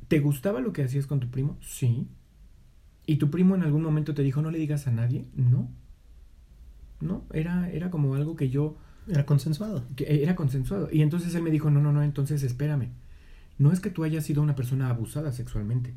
[0.08, 1.56] ¿Te gustaba lo que hacías con tu primo?
[1.60, 2.06] Sí.
[3.06, 5.26] ¿Y tu primo en algún momento te dijo no le digas a nadie?
[5.34, 5.68] No.
[7.00, 8.76] No, era, era como algo que yo...
[9.08, 9.84] Era consensuado.
[9.94, 10.88] Que era consensuado.
[10.90, 12.88] Y entonces él me dijo, no, no, no, entonces espérame.
[13.58, 15.94] No es que tú hayas sido una persona abusada sexualmente.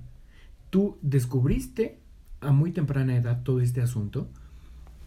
[0.70, 2.00] Tú descubriste
[2.42, 4.30] a muy temprana edad todo este asunto,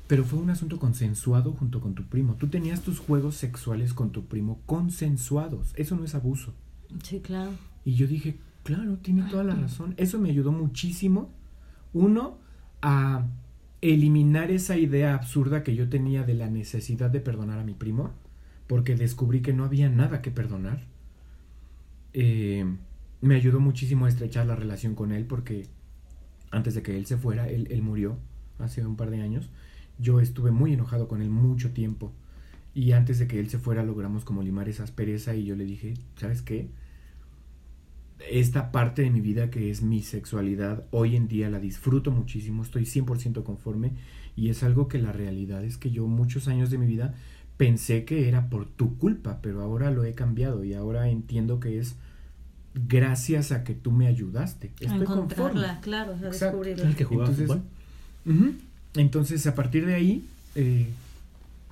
[0.09, 2.35] pero fue un asunto consensuado junto con tu primo.
[2.35, 5.73] Tú tenías tus juegos sexuales con tu primo consensuados.
[5.77, 6.53] Eso no es abuso.
[7.03, 7.53] Sí, claro.
[7.85, 9.95] Y yo dije, claro, tiene toda la razón.
[9.97, 11.31] Eso me ayudó muchísimo.
[11.93, 12.39] Uno,
[12.83, 13.27] a
[13.81, 18.11] eliminar esa idea absurda que yo tenía de la necesidad de perdonar a mi primo,
[18.67, 20.85] porque descubrí que no había nada que perdonar.
[22.13, 22.65] Eh,
[23.21, 25.67] me ayudó muchísimo a estrechar la relación con él, porque
[26.51, 28.19] antes de que él se fuera, él, él murió
[28.59, 29.51] hace un par de años.
[29.99, 32.13] Yo estuve muy enojado con él mucho tiempo.
[32.75, 35.65] Y antes de que él se fuera logramos como limar esa aspereza y yo le
[35.65, 36.69] dije, ¿sabes qué?
[38.31, 42.63] Esta parte de mi vida que es mi sexualidad, hoy en día la disfruto muchísimo,
[42.63, 43.93] estoy 100% conforme
[44.37, 47.15] y es algo que la realidad es que yo muchos años de mi vida
[47.57, 51.79] pensé que era por tu culpa, pero ahora lo he cambiado y ahora entiendo que
[51.79, 51.97] es
[52.75, 54.73] gracias a que tú me ayudaste.
[54.81, 56.89] Estoy a encontrarla, claro, a descubrirla.
[56.89, 57.51] El que entonces,
[58.95, 60.25] entonces, a partir de ahí,
[60.55, 60.89] eh,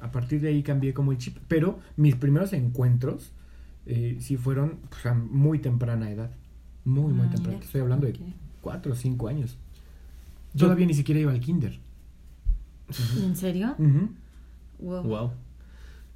[0.00, 3.30] a partir de ahí cambié como el chip, pero mis primeros encuentros
[3.86, 6.30] eh, sí fueron pues, a muy temprana edad.
[6.84, 7.58] Muy, muy ah, temprana.
[7.58, 8.18] Estoy hablando de
[8.60, 9.56] cuatro o cinco años.
[10.54, 11.78] Yo, Todavía ni siquiera iba al kinder.
[13.22, 13.76] ¿En serio?
[14.78, 15.32] wow.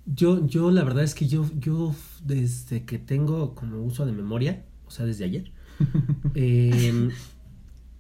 [0.07, 4.65] Yo, yo, la verdad es que yo, yo, desde que tengo como uso de memoria,
[4.87, 5.51] o sea, desde ayer,
[6.35, 7.11] em,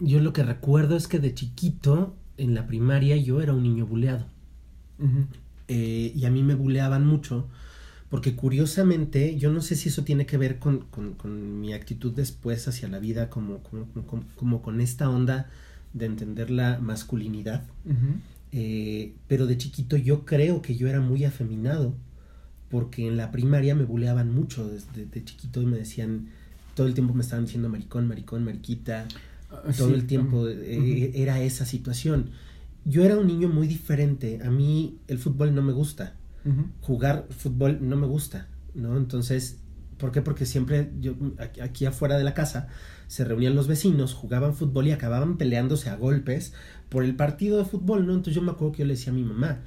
[0.00, 3.86] yo lo que recuerdo es que de chiquito, en la primaria, yo era un niño
[3.86, 4.26] buleado.
[5.68, 7.48] Eh, y a mí me buleaban mucho
[8.10, 10.86] porque curiosamente yo no sé si eso tiene que ver con,
[11.60, 13.60] mi actitud después hacia la vida, como,
[14.36, 15.48] como, con esta onda
[15.92, 17.64] de entender la masculinidad,
[18.52, 21.94] eh, pero de chiquito yo creo que yo era muy afeminado,
[22.68, 26.28] porque en la primaria me buleaban mucho desde de chiquito y me decían,
[26.74, 29.06] todo el tiempo me estaban diciendo maricón, maricón, mariquita,
[29.50, 32.30] ah, todo el tiempo eh, era esa situación.
[32.84, 36.14] Yo era un niño muy diferente, a mí el fútbol no me gusta
[36.80, 38.96] Jugar fútbol no me gusta, ¿no?
[38.96, 39.58] Entonces,
[39.98, 40.20] ¿por qué?
[40.22, 41.14] Porque siempre yo,
[41.62, 42.68] aquí afuera de la casa,
[43.06, 46.52] se reunían los vecinos, jugaban fútbol y acababan peleándose a golpes
[46.88, 48.12] por el partido de fútbol, ¿no?
[48.12, 49.60] Entonces yo me acuerdo que yo le decía a mi mamá,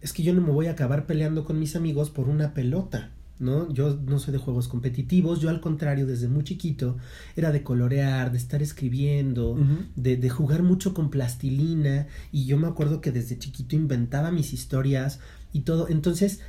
[0.00, 3.10] es que yo no me voy a acabar peleando con mis amigos por una pelota.
[3.40, 3.72] ¿no?
[3.72, 6.98] Yo no soy de juegos competitivos, yo al contrario, desde muy chiquito,
[7.36, 9.58] era de colorear, de estar escribiendo,
[9.96, 14.52] de, de, jugar mucho con plastilina, y yo me acuerdo que desde chiquito inventaba mis
[14.52, 15.20] historias
[15.52, 15.88] y todo.
[15.88, 16.40] Entonces,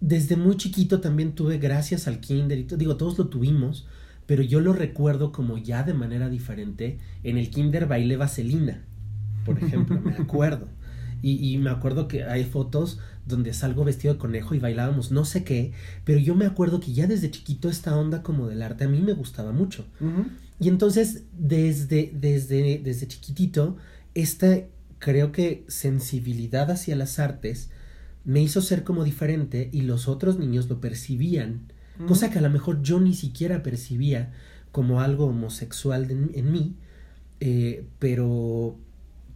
[0.00, 3.86] desde muy chiquito también tuve, gracias al kinder, y digo, todos lo tuvimos,
[4.26, 6.98] pero yo lo recuerdo como ya de manera diferente.
[7.22, 8.82] En el kinder bailé vaselina,
[9.44, 10.68] por ejemplo, me acuerdo.
[11.22, 15.24] Y, y, me acuerdo que hay fotos donde salgo vestido de conejo y bailábamos no
[15.24, 15.72] sé qué,
[16.04, 19.00] pero yo me acuerdo que ya desde chiquito esta onda como del arte a mí
[19.00, 19.86] me gustaba mucho.
[20.60, 23.76] Y entonces desde, desde, desde chiquitito,
[24.14, 24.60] esta
[24.98, 27.70] creo que sensibilidad hacia las artes
[28.26, 31.72] me hizo ser como diferente y los otros niños lo percibían,
[32.06, 34.32] cosa que a lo mejor yo ni siquiera percibía
[34.72, 36.74] como algo homosexual en mí,
[37.40, 38.76] eh, pero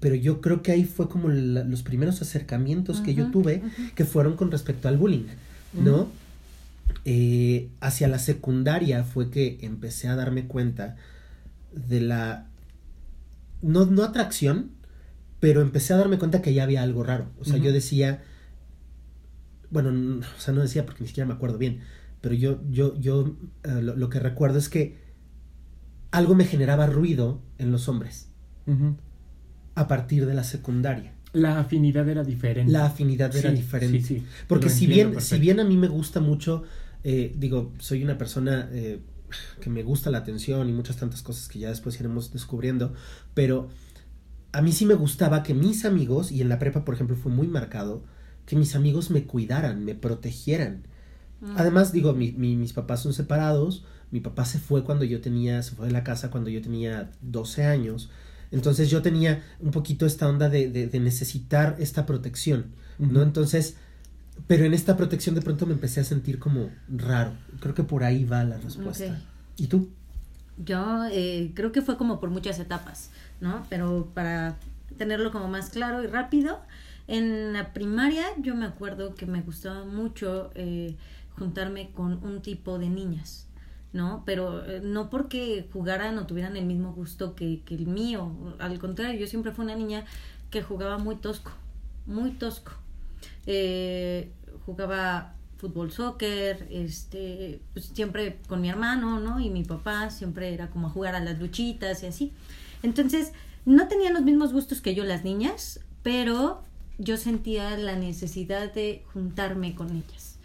[0.00, 3.62] pero yo creo que ahí fue como los primeros acercamientos que yo tuve
[3.94, 5.26] que fueron con respecto al bullying,
[5.74, 6.08] ¿no?
[7.04, 10.96] Eh, hacia la secundaria fue que empecé a darme cuenta
[11.72, 12.46] de la
[13.60, 14.70] no, no atracción,
[15.38, 17.26] pero empecé a darme cuenta que ya había algo raro.
[17.38, 18.22] O sea, yo decía,
[19.70, 21.80] bueno, o sea, no decía porque ni siquiera me acuerdo bien,
[22.20, 24.98] pero yo, yo, yo eh, lo, que recuerdo es que
[26.10, 28.28] algo me generaba ruido en los hombres
[29.74, 31.14] a partir de la secundaria.
[31.32, 32.72] La afinidad era diferente.
[32.72, 34.00] La afinidad era diferente.
[34.00, 36.64] Sí, sí, Porque si bien, si bien a mí me gusta mucho,
[37.02, 39.00] eh, digo, soy una persona eh,
[39.60, 42.94] que me gusta la atención y muchas tantas cosas que ya después iremos descubriendo,
[43.34, 43.68] pero
[44.52, 47.30] a mí sí me gustaba que mis amigos, y en la prepa, por ejemplo, fue
[47.30, 48.04] muy marcado,
[48.50, 50.82] que mis amigos me cuidaran, me protegieran.
[51.40, 51.54] Mm.
[51.56, 55.86] Además, digo, mis papás son separados, mi papá se fue cuando yo tenía, se fue
[55.86, 58.10] de la casa cuando yo tenía 12 años,
[58.50, 63.22] entonces yo tenía un poquito esta onda de, de, necesitar esta protección, ¿no?
[63.22, 63.76] Entonces,
[64.48, 67.34] pero en esta protección de pronto me empecé a sentir como raro.
[67.60, 69.16] Creo que por ahí va la respuesta.
[69.58, 69.90] ¿Y tú?
[70.56, 73.10] Yo eh, creo que fue como por muchas etapas,
[73.40, 73.64] ¿no?
[73.70, 74.56] Pero para
[74.98, 76.58] tenerlo como más claro y rápido,
[77.10, 80.94] en la primaria yo me acuerdo que me gustaba mucho eh,
[81.36, 83.48] juntarme con un tipo de niñas,
[83.92, 84.22] ¿no?
[84.24, 88.78] Pero eh, no porque jugaran o tuvieran el mismo gusto que, que el mío, al
[88.78, 90.04] contrario, yo siempre fui una niña
[90.50, 91.50] que jugaba muy tosco,
[92.06, 92.72] muy tosco.
[93.44, 94.30] Eh,
[94.64, 99.40] jugaba fútbol, soccer, este, pues siempre con mi hermano, ¿no?
[99.40, 102.32] Y mi papá siempre era como a jugar a las luchitas y así.
[102.84, 103.32] Entonces,
[103.66, 106.62] no tenían los mismos gustos que yo las niñas, pero
[107.00, 110.36] yo sentía la necesidad de juntarme con ellas.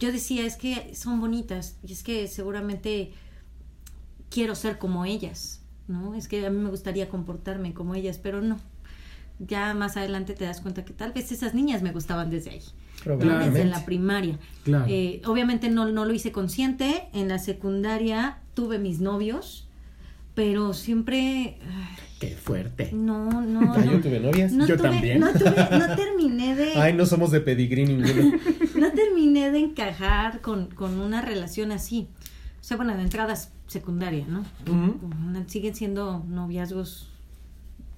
[0.00, 3.12] Yo decía, es que son bonitas y es que seguramente
[4.30, 6.14] quiero ser como ellas, ¿no?
[6.14, 8.58] Es que a mí me gustaría comportarme como ellas, pero no.
[9.38, 12.62] Ya más adelante te das cuenta que tal vez esas niñas me gustaban desde ahí.
[13.04, 14.38] Desde la primaria.
[14.64, 14.86] Claro.
[14.88, 17.08] Eh, obviamente no, no lo hice consciente.
[17.12, 19.68] En la secundaria tuve mis novios,
[20.34, 21.58] pero siempre...
[21.62, 22.90] ay, Qué fuerte.
[22.92, 23.72] No, no.
[23.74, 24.52] Ah, yo tuve novias.
[24.52, 25.20] No Yo tuve- también.
[25.20, 26.72] No, tuve- no terminé de...
[26.74, 28.36] Ay, no somos de pedigrí ninguno.
[28.76, 32.08] no terminé de encajar con, con una relación así.
[32.60, 34.44] O sea, bueno, de entradas secundaria, ¿no?
[35.46, 37.08] Siguen siendo noviazgos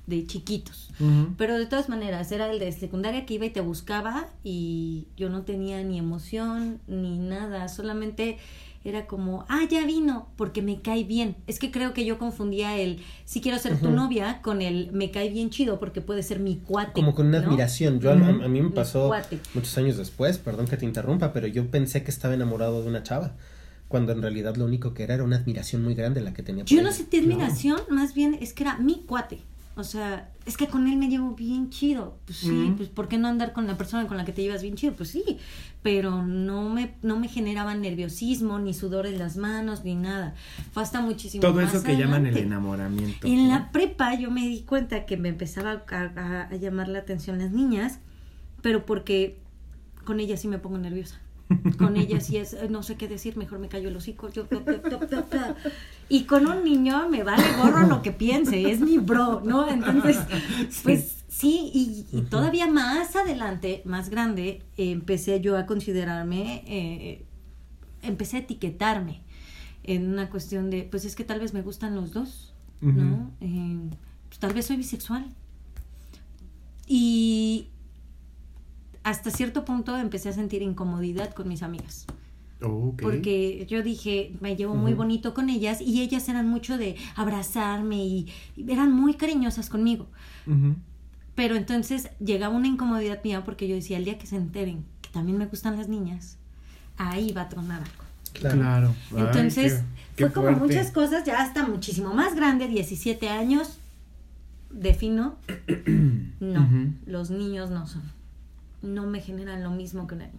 [0.06, 0.90] de chiquitos.
[1.38, 5.30] Pero de todas maneras, era el de secundaria que iba y te buscaba y yo
[5.30, 8.38] no tenía ni emoción ni nada, solamente
[8.82, 11.36] era como, ah, ya vino, porque me cae bien.
[11.46, 15.10] Es que creo que yo confundía el, si quiero ser tu novia, con el, me
[15.10, 16.92] cae bien chido, porque puede ser mi cuate.
[16.92, 17.46] Como con una ¿no?
[17.46, 18.00] admiración.
[18.00, 19.12] Yo a- a, a mí me pasó
[19.54, 23.02] muchos años después, perdón que te interrumpa, pero yo pensé que estaba enamorado de una
[23.02, 23.36] chava.
[23.88, 26.64] Cuando en realidad lo único que era era una admiración muy grande la que tenía
[26.64, 29.40] por Yo no sentí admiración, más bien es que era mi cuate.
[29.80, 32.18] O sea, es que con él me llevo bien chido.
[32.26, 32.76] Pues sí, Mm.
[32.76, 34.92] pues ¿por qué no andar con la persona con la que te llevas bien chido?
[34.94, 35.38] Pues sí,
[35.82, 40.34] pero no me, no me generaba nerviosismo, ni sudor en las manos, ni nada.
[40.72, 43.26] Fue hasta muchísimo Todo más eso que llaman el enamoramiento.
[43.26, 43.54] En ¿no?
[43.54, 47.38] la prepa yo me di cuenta que me empezaba a, a- a llamar la atención
[47.38, 47.98] las niñas,
[48.62, 49.38] pero porque
[50.04, 51.18] con ellas sí me pongo nerviosa.
[51.78, 54.28] Con ellas sí es, no sé qué decir, mejor me callo el hocico.
[54.30, 54.46] Yo.
[56.08, 59.68] Y con un niño me vale gorro lo que piense, es mi bro, ¿no?
[59.68, 60.18] Entonces,
[60.82, 67.24] pues sí, y, y todavía más adelante, más grande, eh, empecé yo a considerarme, eh,
[68.02, 69.22] empecé a etiquetarme
[69.82, 73.30] en una cuestión de, pues es que tal vez me gustan los dos, ¿no?
[73.40, 73.90] Eh,
[74.28, 75.26] pues, tal vez soy bisexual.
[76.86, 77.68] Y
[79.02, 82.06] hasta cierto punto empecé a sentir incomodidad con mis amigas.
[82.62, 83.00] Ok.
[83.00, 84.98] Porque yo dije, me llevo muy Ujú.
[84.98, 90.06] bonito con ellas y ellas eran mucho de abrazarme y, y eran muy cariñosas conmigo.
[90.46, 90.74] Ujú.
[91.34, 95.08] Pero entonces llegaba una incomodidad mía porque yo decía, el día que se enteren que
[95.10, 96.36] también me gustan las niñas,
[96.98, 98.04] ahí va a tronar algo.
[98.34, 98.58] Claro.
[98.58, 98.94] Claro.
[99.16, 99.82] Ay, Entonces, qué-
[100.16, 100.76] qué fue como fuerte.
[100.76, 103.78] muchas cosas, ya hasta muchísimo más grande, 17 años,
[104.70, 105.36] defino,
[106.40, 106.92] no, Ujú.
[107.06, 108.02] los niños no son,
[108.82, 110.38] no me generan lo mismo que una niña.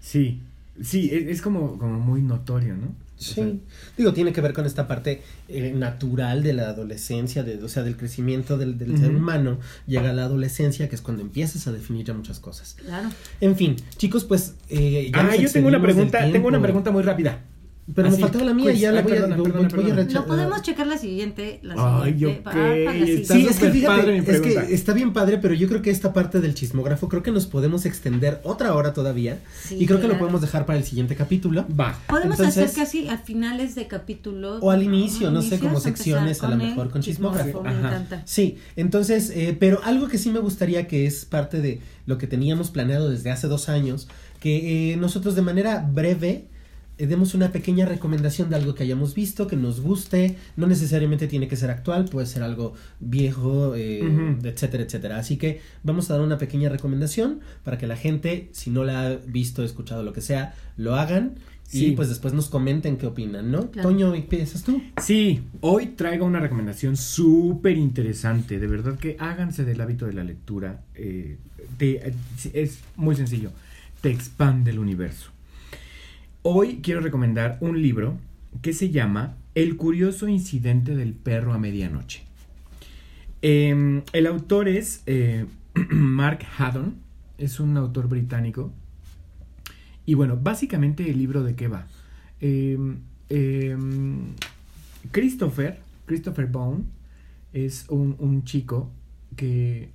[0.00, 0.40] Sí,
[0.82, 2.86] sí, es, es como, como muy notorio, ¿no?
[2.86, 3.60] O sea, Sí,
[3.96, 7.82] digo, tiene que ver con esta parte eh, natural de la adolescencia, de, o sea,
[7.82, 9.58] del crecimiento del, del ser humano.
[9.88, 12.76] Llega la adolescencia, que es cuando empiezas a definir ya muchas cosas.
[12.78, 13.08] Claro.
[13.40, 14.54] En fin, chicos, pues...
[14.68, 17.40] Eh, ya Ah, yo tengo una pregunta, tengo una pregunta muy rápida.
[17.94, 18.80] Pero me faltaba la mía y quiz.
[18.82, 20.02] ya la voy, a- perdona, voy- perdona, voy a perdona.
[20.02, 21.58] recha- No podemos checar la siguiente.
[21.62, 22.40] La Ay, siguiente.
[22.40, 25.54] ok, Ah, para la está Sí, es que fíjate, es que está bien padre, pero
[25.54, 29.38] yo creo que esta parte del chismógrafo creo que nos podemos extender otra hora todavía
[29.64, 31.64] Sí, y creo que lo podemos dejar para el siguiente capítulo.
[31.68, 31.98] Va.
[32.08, 34.58] Podemos Entonces- hacer casi a finales de capítulo.
[34.58, 37.62] O al inicio, no sé, como secciones, a lo mejor con chismógrafo.
[37.62, 37.78] Me Ajá.
[37.88, 38.22] encanta.
[38.26, 42.26] Sí, entonces, eh, pero algo que sí me gustaría que es parte de lo que
[42.26, 44.08] teníamos planeado desde hace dos años,
[44.40, 46.44] que eh, nosotros de manera breve
[47.06, 51.46] demos una pequeña recomendación de algo que hayamos visto, que nos guste, no necesariamente tiene
[51.48, 55.18] que ser actual, puede ser algo viejo, eh, etcétera, etcétera.
[55.18, 59.06] Así que vamos a dar una pequeña recomendación para que la gente, si no la
[59.06, 61.34] ha visto, escuchado, lo que sea, lo hagan.
[61.70, 63.70] Y pues después nos comenten qué opinan, ¿no?
[63.70, 63.90] Claro.
[63.90, 64.80] Toño, ¿empiezas tú?
[65.02, 68.58] Sí, hoy traigo una recomendación súper interesante.
[68.58, 70.80] De verdad que háganse del hábito de la lectura.
[70.94, 71.36] eh,
[71.76, 72.14] te- eh,
[72.54, 73.50] es muy sencillo.
[74.00, 75.30] Te expande el universo.
[76.50, 78.16] Hoy quiero recomendar un libro
[78.62, 82.22] que se llama El curioso incidente del perro a medianoche.
[83.42, 85.44] Em, el autor es eh,
[85.90, 86.94] Mark Haddon.
[87.36, 88.72] Es un autor británico.
[90.06, 91.86] Y bueno, básicamente el libro de qué va.
[92.40, 94.28] Em, em,
[95.10, 96.84] Christopher, Christopher Bone,
[97.52, 98.90] es un, un chico
[99.36, 99.90] que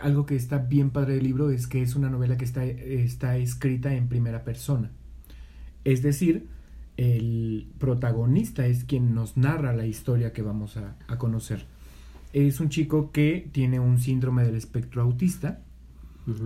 [0.00, 3.36] algo que está bien padre del libro es que es una novela que está, está
[3.36, 4.90] escrita en primera persona.
[5.88, 6.46] Es decir,
[6.98, 11.64] el protagonista es quien nos narra la historia que vamos a, a conocer.
[12.34, 15.62] Es un chico que tiene un síndrome del espectro autista.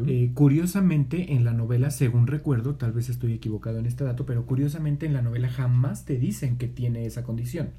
[0.06, 4.47] Eh, curiosamente en la novela, según recuerdo, tal vez estoy equivocado en este dato, pero
[4.47, 7.70] curiosamente en la novela jamás te dicen que tiene esa condición.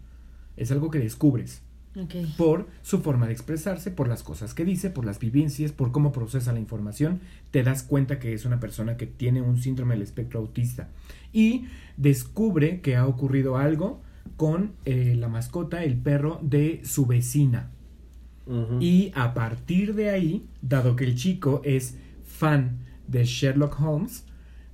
[0.57, 1.61] Es algo que descubres
[2.37, 6.11] Por su forma de expresarse, por las cosas que dice, por las vivencias, por cómo
[6.11, 7.21] procesa la información,
[7.51, 10.89] te das cuenta que es una persona que tiene un síndrome del espectro autista
[11.31, 11.65] y
[11.97, 14.01] descubre que ha ocurrido algo
[14.37, 17.69] con eh, la mascota, el perro de su vecina.
[18.81, 24.25] Y a partir de ahí, dado que el chico es fan de Sherlock Holmes,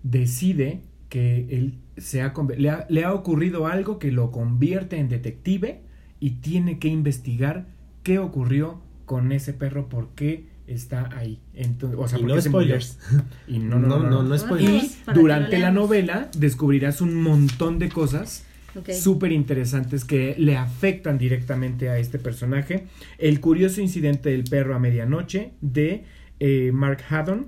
[0.01, 5.07] decide que él se ha, le, ha, le ha ocurrido algo que lo convierte en
[5.07, 5.83] detective
[6.19, 7.65] y tiene que investigar
[8.03, 11.39] qué ocurrió con ese perro, por qué está ahí.
[11.55, 12.99] Entonces, o sea, Y no se spoilers.
[13.47, 14.83] Y no, no, no, no, spoilers.
[15.07, 18.43] Y durante la novela descubrirás un montón de cosas
[18.75, 18.91] Ok.
[18.91, 22.85] súper interesantes que le afectan directamente a este personaje.
[23.17, 26.03] El curioso incidente del perro a medianoche de
[26.39, 27.47] eh, Mark Haddon.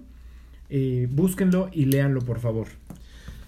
[0.72, 2.68] Eh, búsquenlo y léanlo, por favor.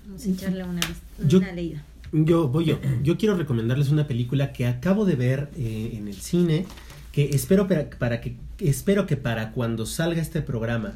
[0.05, 0.81] Vamos a echarle una,
[1.25, 1.83] Yo- una leída.
[2.14, 2.80] Yo voy yo.
[3.02, 6.68] Yo quiero recomendarles una película que acabo de ver eh, en el cine,
[7.11, 10.94] que espero para, para que espero que para cuando salga este programa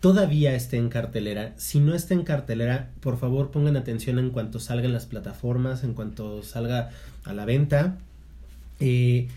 [0.00, 1.54] todavía esté en cartelera.
[1.56, 5.84] Si no está en cartelera, por favor pongan atención en cuanto salga en las plataformas,
[5.84, 6.90] en cuanto salga
[7.24, 7.96] a la venta.
[8.80, 9.28] Eh,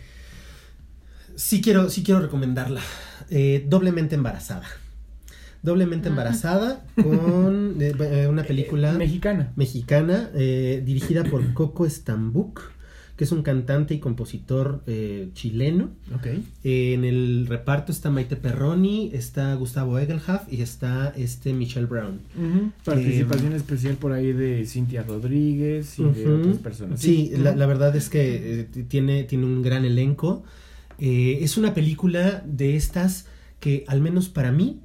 [1.36, 2.82] sí quiero, sí quiero recomendarla.
[3.30, 4.66] Eh, doblemente embarazada.
[5.62, 6.12] Doblemente Ah.
[6.12, 9.52] embarazada con eh, eh, una película Eh, mexicana.
[9.56, 12.62] mexicana eh, dirigida por Coco Stambuk,
[13.18, 15.90] que es un cantante y compositor eh, chileno.
[16.16, 16.28] Ok.
[16.64, 22.22] Eh, en el reparto está Maite Perroni, está Gustavo Egelhaf y está este Michelle Brown.
[22.86, 27.02] Participación especial por ahí de Cintia Rodríguez y de otras personas.
[27.02, 30.44] Sí, la, la verdad es que eh, tiene, tiene un gran elenco.
[30.98, 33.26] Eh, es una película de estas
[33.60, 34.80] que, al menos para mí,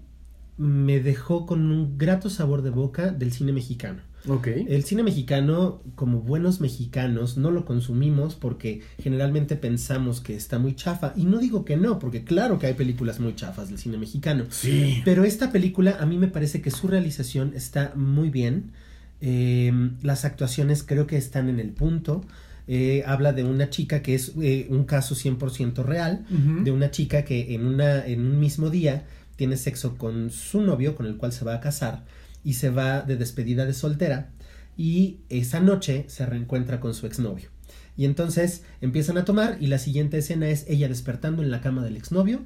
[0.56, 4.00] me dejó con un grato sabor de boca del cine mexicano.
[4.26, 4.46] Ok.
[4.46, 10.74] El cine mexicano, como buenos mexicanos, no lo consumimos porque generalmente pensamos que está muy
[10.74, 11.12] chafa.
[11.16, 14.44] Y no digo que no, porque claro que hay películas muy chafas del cine mexicano.
[14.48, 15.02] Sí.
[15.04, 18.70] Pero esta película a mí me parece que su realización está muy bien.
[19.20, 19.72] Eh,
[20.02, 22.24] las actuaciones creo que están en el punto.
[22.66, 27.22] Eh, habla de una chica que es eh, un caso 100% real, de una chica
[27.22, 29.04] que en, una, en un mismo día
[29.36, 32.04] tiene sexo con su novio, con el cual se va a casar,
[32.42, 34.30] y se va de despedida de soltera,
[34.76, 37.50] y esa noche se reencuentra con su exnovio.
[37.96, 41.84] Y entonces empiezan a tomar, y la siguiente escena es ella despertando en la cama
[41.84, 42.44] del exnovio,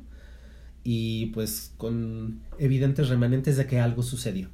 [0.85, 4.48] y pues con evidentes remanentes de que algo sucedió.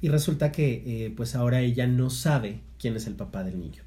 [0.00, 3.85] Y resulta que eh, pues ahora ella no sabe quién es el papá del niño.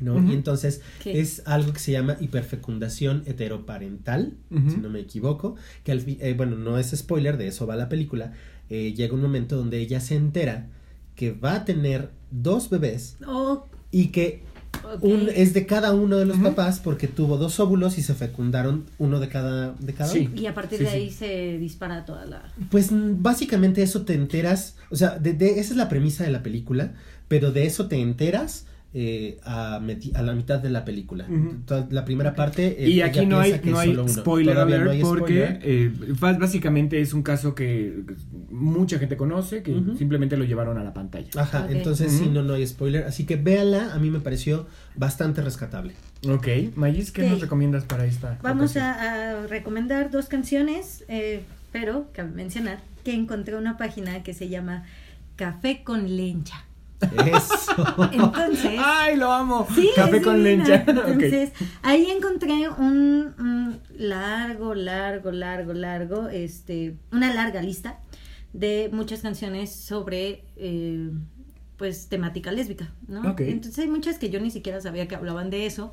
[0.00, 0.16] ¿No?
[0.28, 1.20] Y entonces ¿Qué?
[1.20, 6.56] es algo que se llama hiperfecundación heteroparental, si no me equivoco, que al eh, bueno,
[6.56, 8.32] no es spoiler, de eso va la película,
[8.70, 10.68] eh, llega un momento donde ella se entera
[11.16, 14.42] que va a tener dos bebés Oh, y que
[15.00, 18.84] un, es de cada uno de los papás porque tuvo dos óvulos y se fecundaron
[18.98, 20.28] uno de cada, de cada Sí.
[20.32, 20.40] uno.
[20.40, 20.96] Y a partir Sí, de sí.
[20.96, 22.52] ahí se dispara toda la...
[22.70, 26.30] Pues mm, básicamente eso te enteras, o sea, de, de- esa es la premisa de
[26.32, 26.92] la película,
[27.28, 28.66] pero de eso te enteras
[28.96, 29.80] eh, a,
[30.22, 31.26] la mitad de la película.
[31.90, 32.84] La primera parte...
[32.84, 35.60] eh, Y aquí no hay, no hay spoiler Todavía alert no hay porque spoiler.
[35.62, 38.04] eh, básicamente es un caso que
[38.50, 41.28] mucha gente conoce, que simplemente lo llevaron a la pantalla.
[41.36, 42.32] Ajá, entonces sí, Ujú.
[42.34, 43.04] no, no hay spoiler.
[43.04, 45.92] Así que véanla, a mí me pareció bastante rescatable.
[46.28, 46.46] Ok,
[46.76, 48.38] Magis, ¿qué nos recomiendas para esta?
[48.42, 51.42] Vamos a, a recomendar dos canciones, eh,
[51.72, 54.84] pero cabe mencionar que encontré una página que se llama
[55.36, 56.64] Café con Lencha.
[57.26, 58.10] Eso.
[58.12, 58.78] Entonces...
[58.78, 59.66] ¡Ay, lo amo!
[59.74, 60.84] Sí, Café con lencha.
[60.86, 61.52] Entonces,
[61.82, 67.98] ahí encontré un, un largo, largo, largo, largo, este, una larga lista
[68.52, 71.10] de muchas canciones sobre, eh,
[71.76, 73.34] pues, temática lésbica, ¿no?
[73.38, 75.92] Entonces hay muchas que yo ni siquiera sabía que hablaban de eso.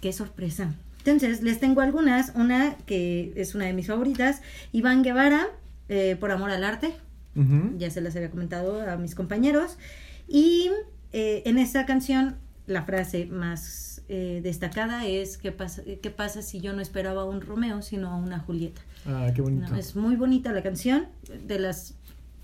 [0.00, 0.74] Qué sorpresa.
[0.98, 2.32] Entonces, les tengo algunas.
[2.34, 4.42] Una que es una de mis favoritas,
[4.72, 5.48] Iván Guevara,
[5.88, 6.94] eh, Por Amor al Arte
[7.78, 9.78] ya se las había comentado a mis compañeros.
[10.30, 10.70] Y
[11.12, 12.36] eh, en esta canción,
[12.68, 17.24] la frase más eh, destacada es: ¿qué pasa, ¿qué pasa si yo no esperaba a
[17.24, 18.80] un Romeo, sino a una Julieta?
[19.06, 19.68] Ah, qué bonito.
[19.68, 21.08] No, es muy bonita la canción,
[21.46, 21.94] de las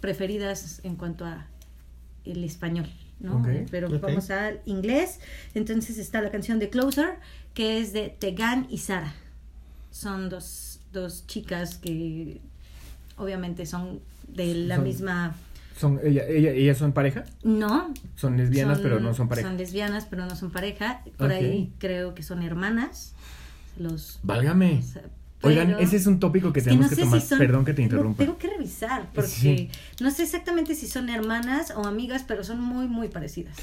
[0.00, 1.46] preferidas en cuanto a
[2.24, 2.88] el español.
[3.20, 3.42] ¿no?
[3.70, 5.20] Pero vamos al inglés.
[5.54, 7.18] Entonces está la canción de Closer,
[7.54, 9.14] que es de Tegan y Sara.
[9.90, 12.40] Son dos, dos chicas que
[13.16, 15.36] obviamente son de la Son misma
[15.76, 17.24] Son, ella, ella, ¿Ellas son pareja?
[17.44, 17.92] No.
[18.14, 19.48] Son lesbianas, pero no son pareja.
[19.48, 21.02] Son lesbianas, pero no son pareja.
[21.18, 21.32] Por Ok.
[21.36, 23.14] ahí creo que son hermanas.
[23.78, 24.18] Los.
[24.22, 24.78] Válgame.
[24.78, 25.02] o sea,
[25.42, 27.20] Oigan, pero- ese es un tópico que Es que tenemos no que sé tomar.
[27.20, 28.24] si son- Perdón que te lo interrumpa.
[28.24, 29.68] tengo que revisar porque Sí.
[30.00, 33.54] no sé exactamente si son hermanas o amigas, pero son muy, muy parecidas.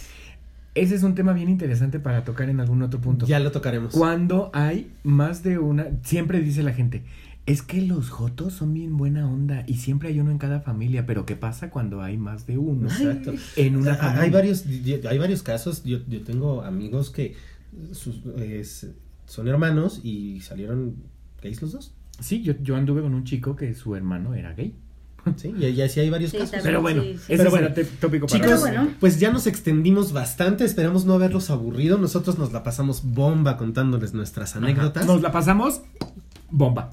[0.76, 3.26] Ese es un tema bien interesante para tocar en algún otro punto.
[3.26, 3.92] Ya lo tocaremos.
[3.94, 7.04] Cuando hay más de una, siempre dice la gente,
[7.46, 11.06] es que los jotos son bien buena onda y siempre hay uno en cada familia,
[11.06, 13.34] pero ¿qué pasa cuando hay más de uno Exacto.
[13.58, 14.22] en una Ah, familia?
[14.24, 14.64] Hay varios,
[15.10, 15.84] hay varios casos.
[15.84, 17.36] Yo, yo tengo amigos que
[17.92, 18.88] sus- es-
[19.26, 20.96] son hermanos y salieron
[21.42, 21.94] gays los dos.
[22.20, 24.74] Sí, yo, yo anduve con un chico que su hermano era gay.
[25.38, 26.52] Sí, y, así hay varios Sí, casos.
[26.52, 26.70] también.
[26.70, 27.70] Pero bueno, sí, Pero bueno,
[28.02, 28.90] tópico para Chicos, bueno.
[29.00, 34.14] pues ya nos extendimos bastante, esperamos no haberlos aburrido, nosotros nos la pasamos bomba contándoles
[34.14, 35.06] nuestras anécdotas.
[35.06, 35.82] Nos la pasamos
[36.54, 36.90] bomba.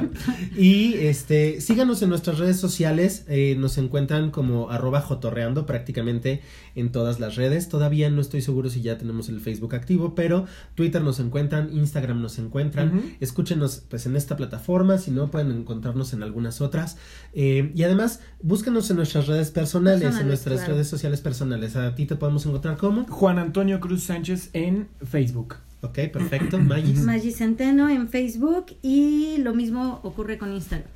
[0.56, 6.40] y este, síganos en nuestras redes sociales, eh, nos encuentran como arroba jotorreando prácticamente
[6.74, 7.68] en todas las redes.
[7.68, 12.22] Todavía no estoy seguro si ya tenemos el Facebook activo, pero Twitter nos encuentran, Instagram
[12.22, 12.96] nos encuentran.
[12.96, 13.08] Ujú.
[13.20, 16.96] Escúchenos pues en esta plataforma, si no pueden encontrarnos en algunas otras.
[17.34, 20.74] Eh, y además, búsquenos en nuestras redes personales, en nuestras claro.
[20.74, 21.76] redes sociales personales.
[21.76, 23.06] A ti te podemos encontrar como.
[23.06, 25.56] Juan Antonio Cruz Sánchez en Facebook.
[25.84, 27.00] Ok, perfecto, Magis.
[27.00, 30.88] Maggi Centeno en Facebook y lo mismo ocurre con Instagram.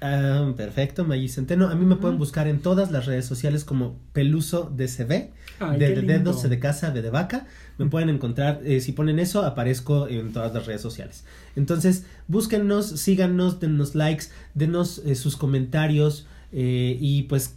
[0.00, 1.68] Ah, perfecto, Magis Centeno.
[1.68, 5.30] A mí me pueden buscar en todas las redes sociales como Peluso DCB.
[5.58, 7.46] Ay, de, dedos, de casa, B de vaca.
[7.78, 11.24] Me pueden encontrar, eh, si ponen eso, aparezco en todas las redes sociales.
[11.56, 17.56] Entonces, búsquennos, síganos, denos likes, denos eh, sus comentarios eh, y pues,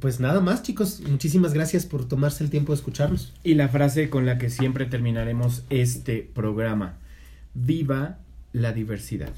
[0.00, 1.00] pues nada más, chicos.
[1.08, 3.32] Muchísimas gracias por tomarse el tiempo de escucharnos.
[3.42, 6.98] Y la frase con la que siempre terminaremos este programa.
[7.54, 8.18] Viva
[8.52, 9.32] la diversidad.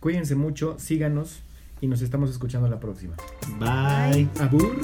[0.00, 1.40] Cuídense mucho, síganos
[1.80, 3.16] y nos estamos escuchando la próxima.
[3.58, 4.28] Bye.
[4.40, 4.80] Abur.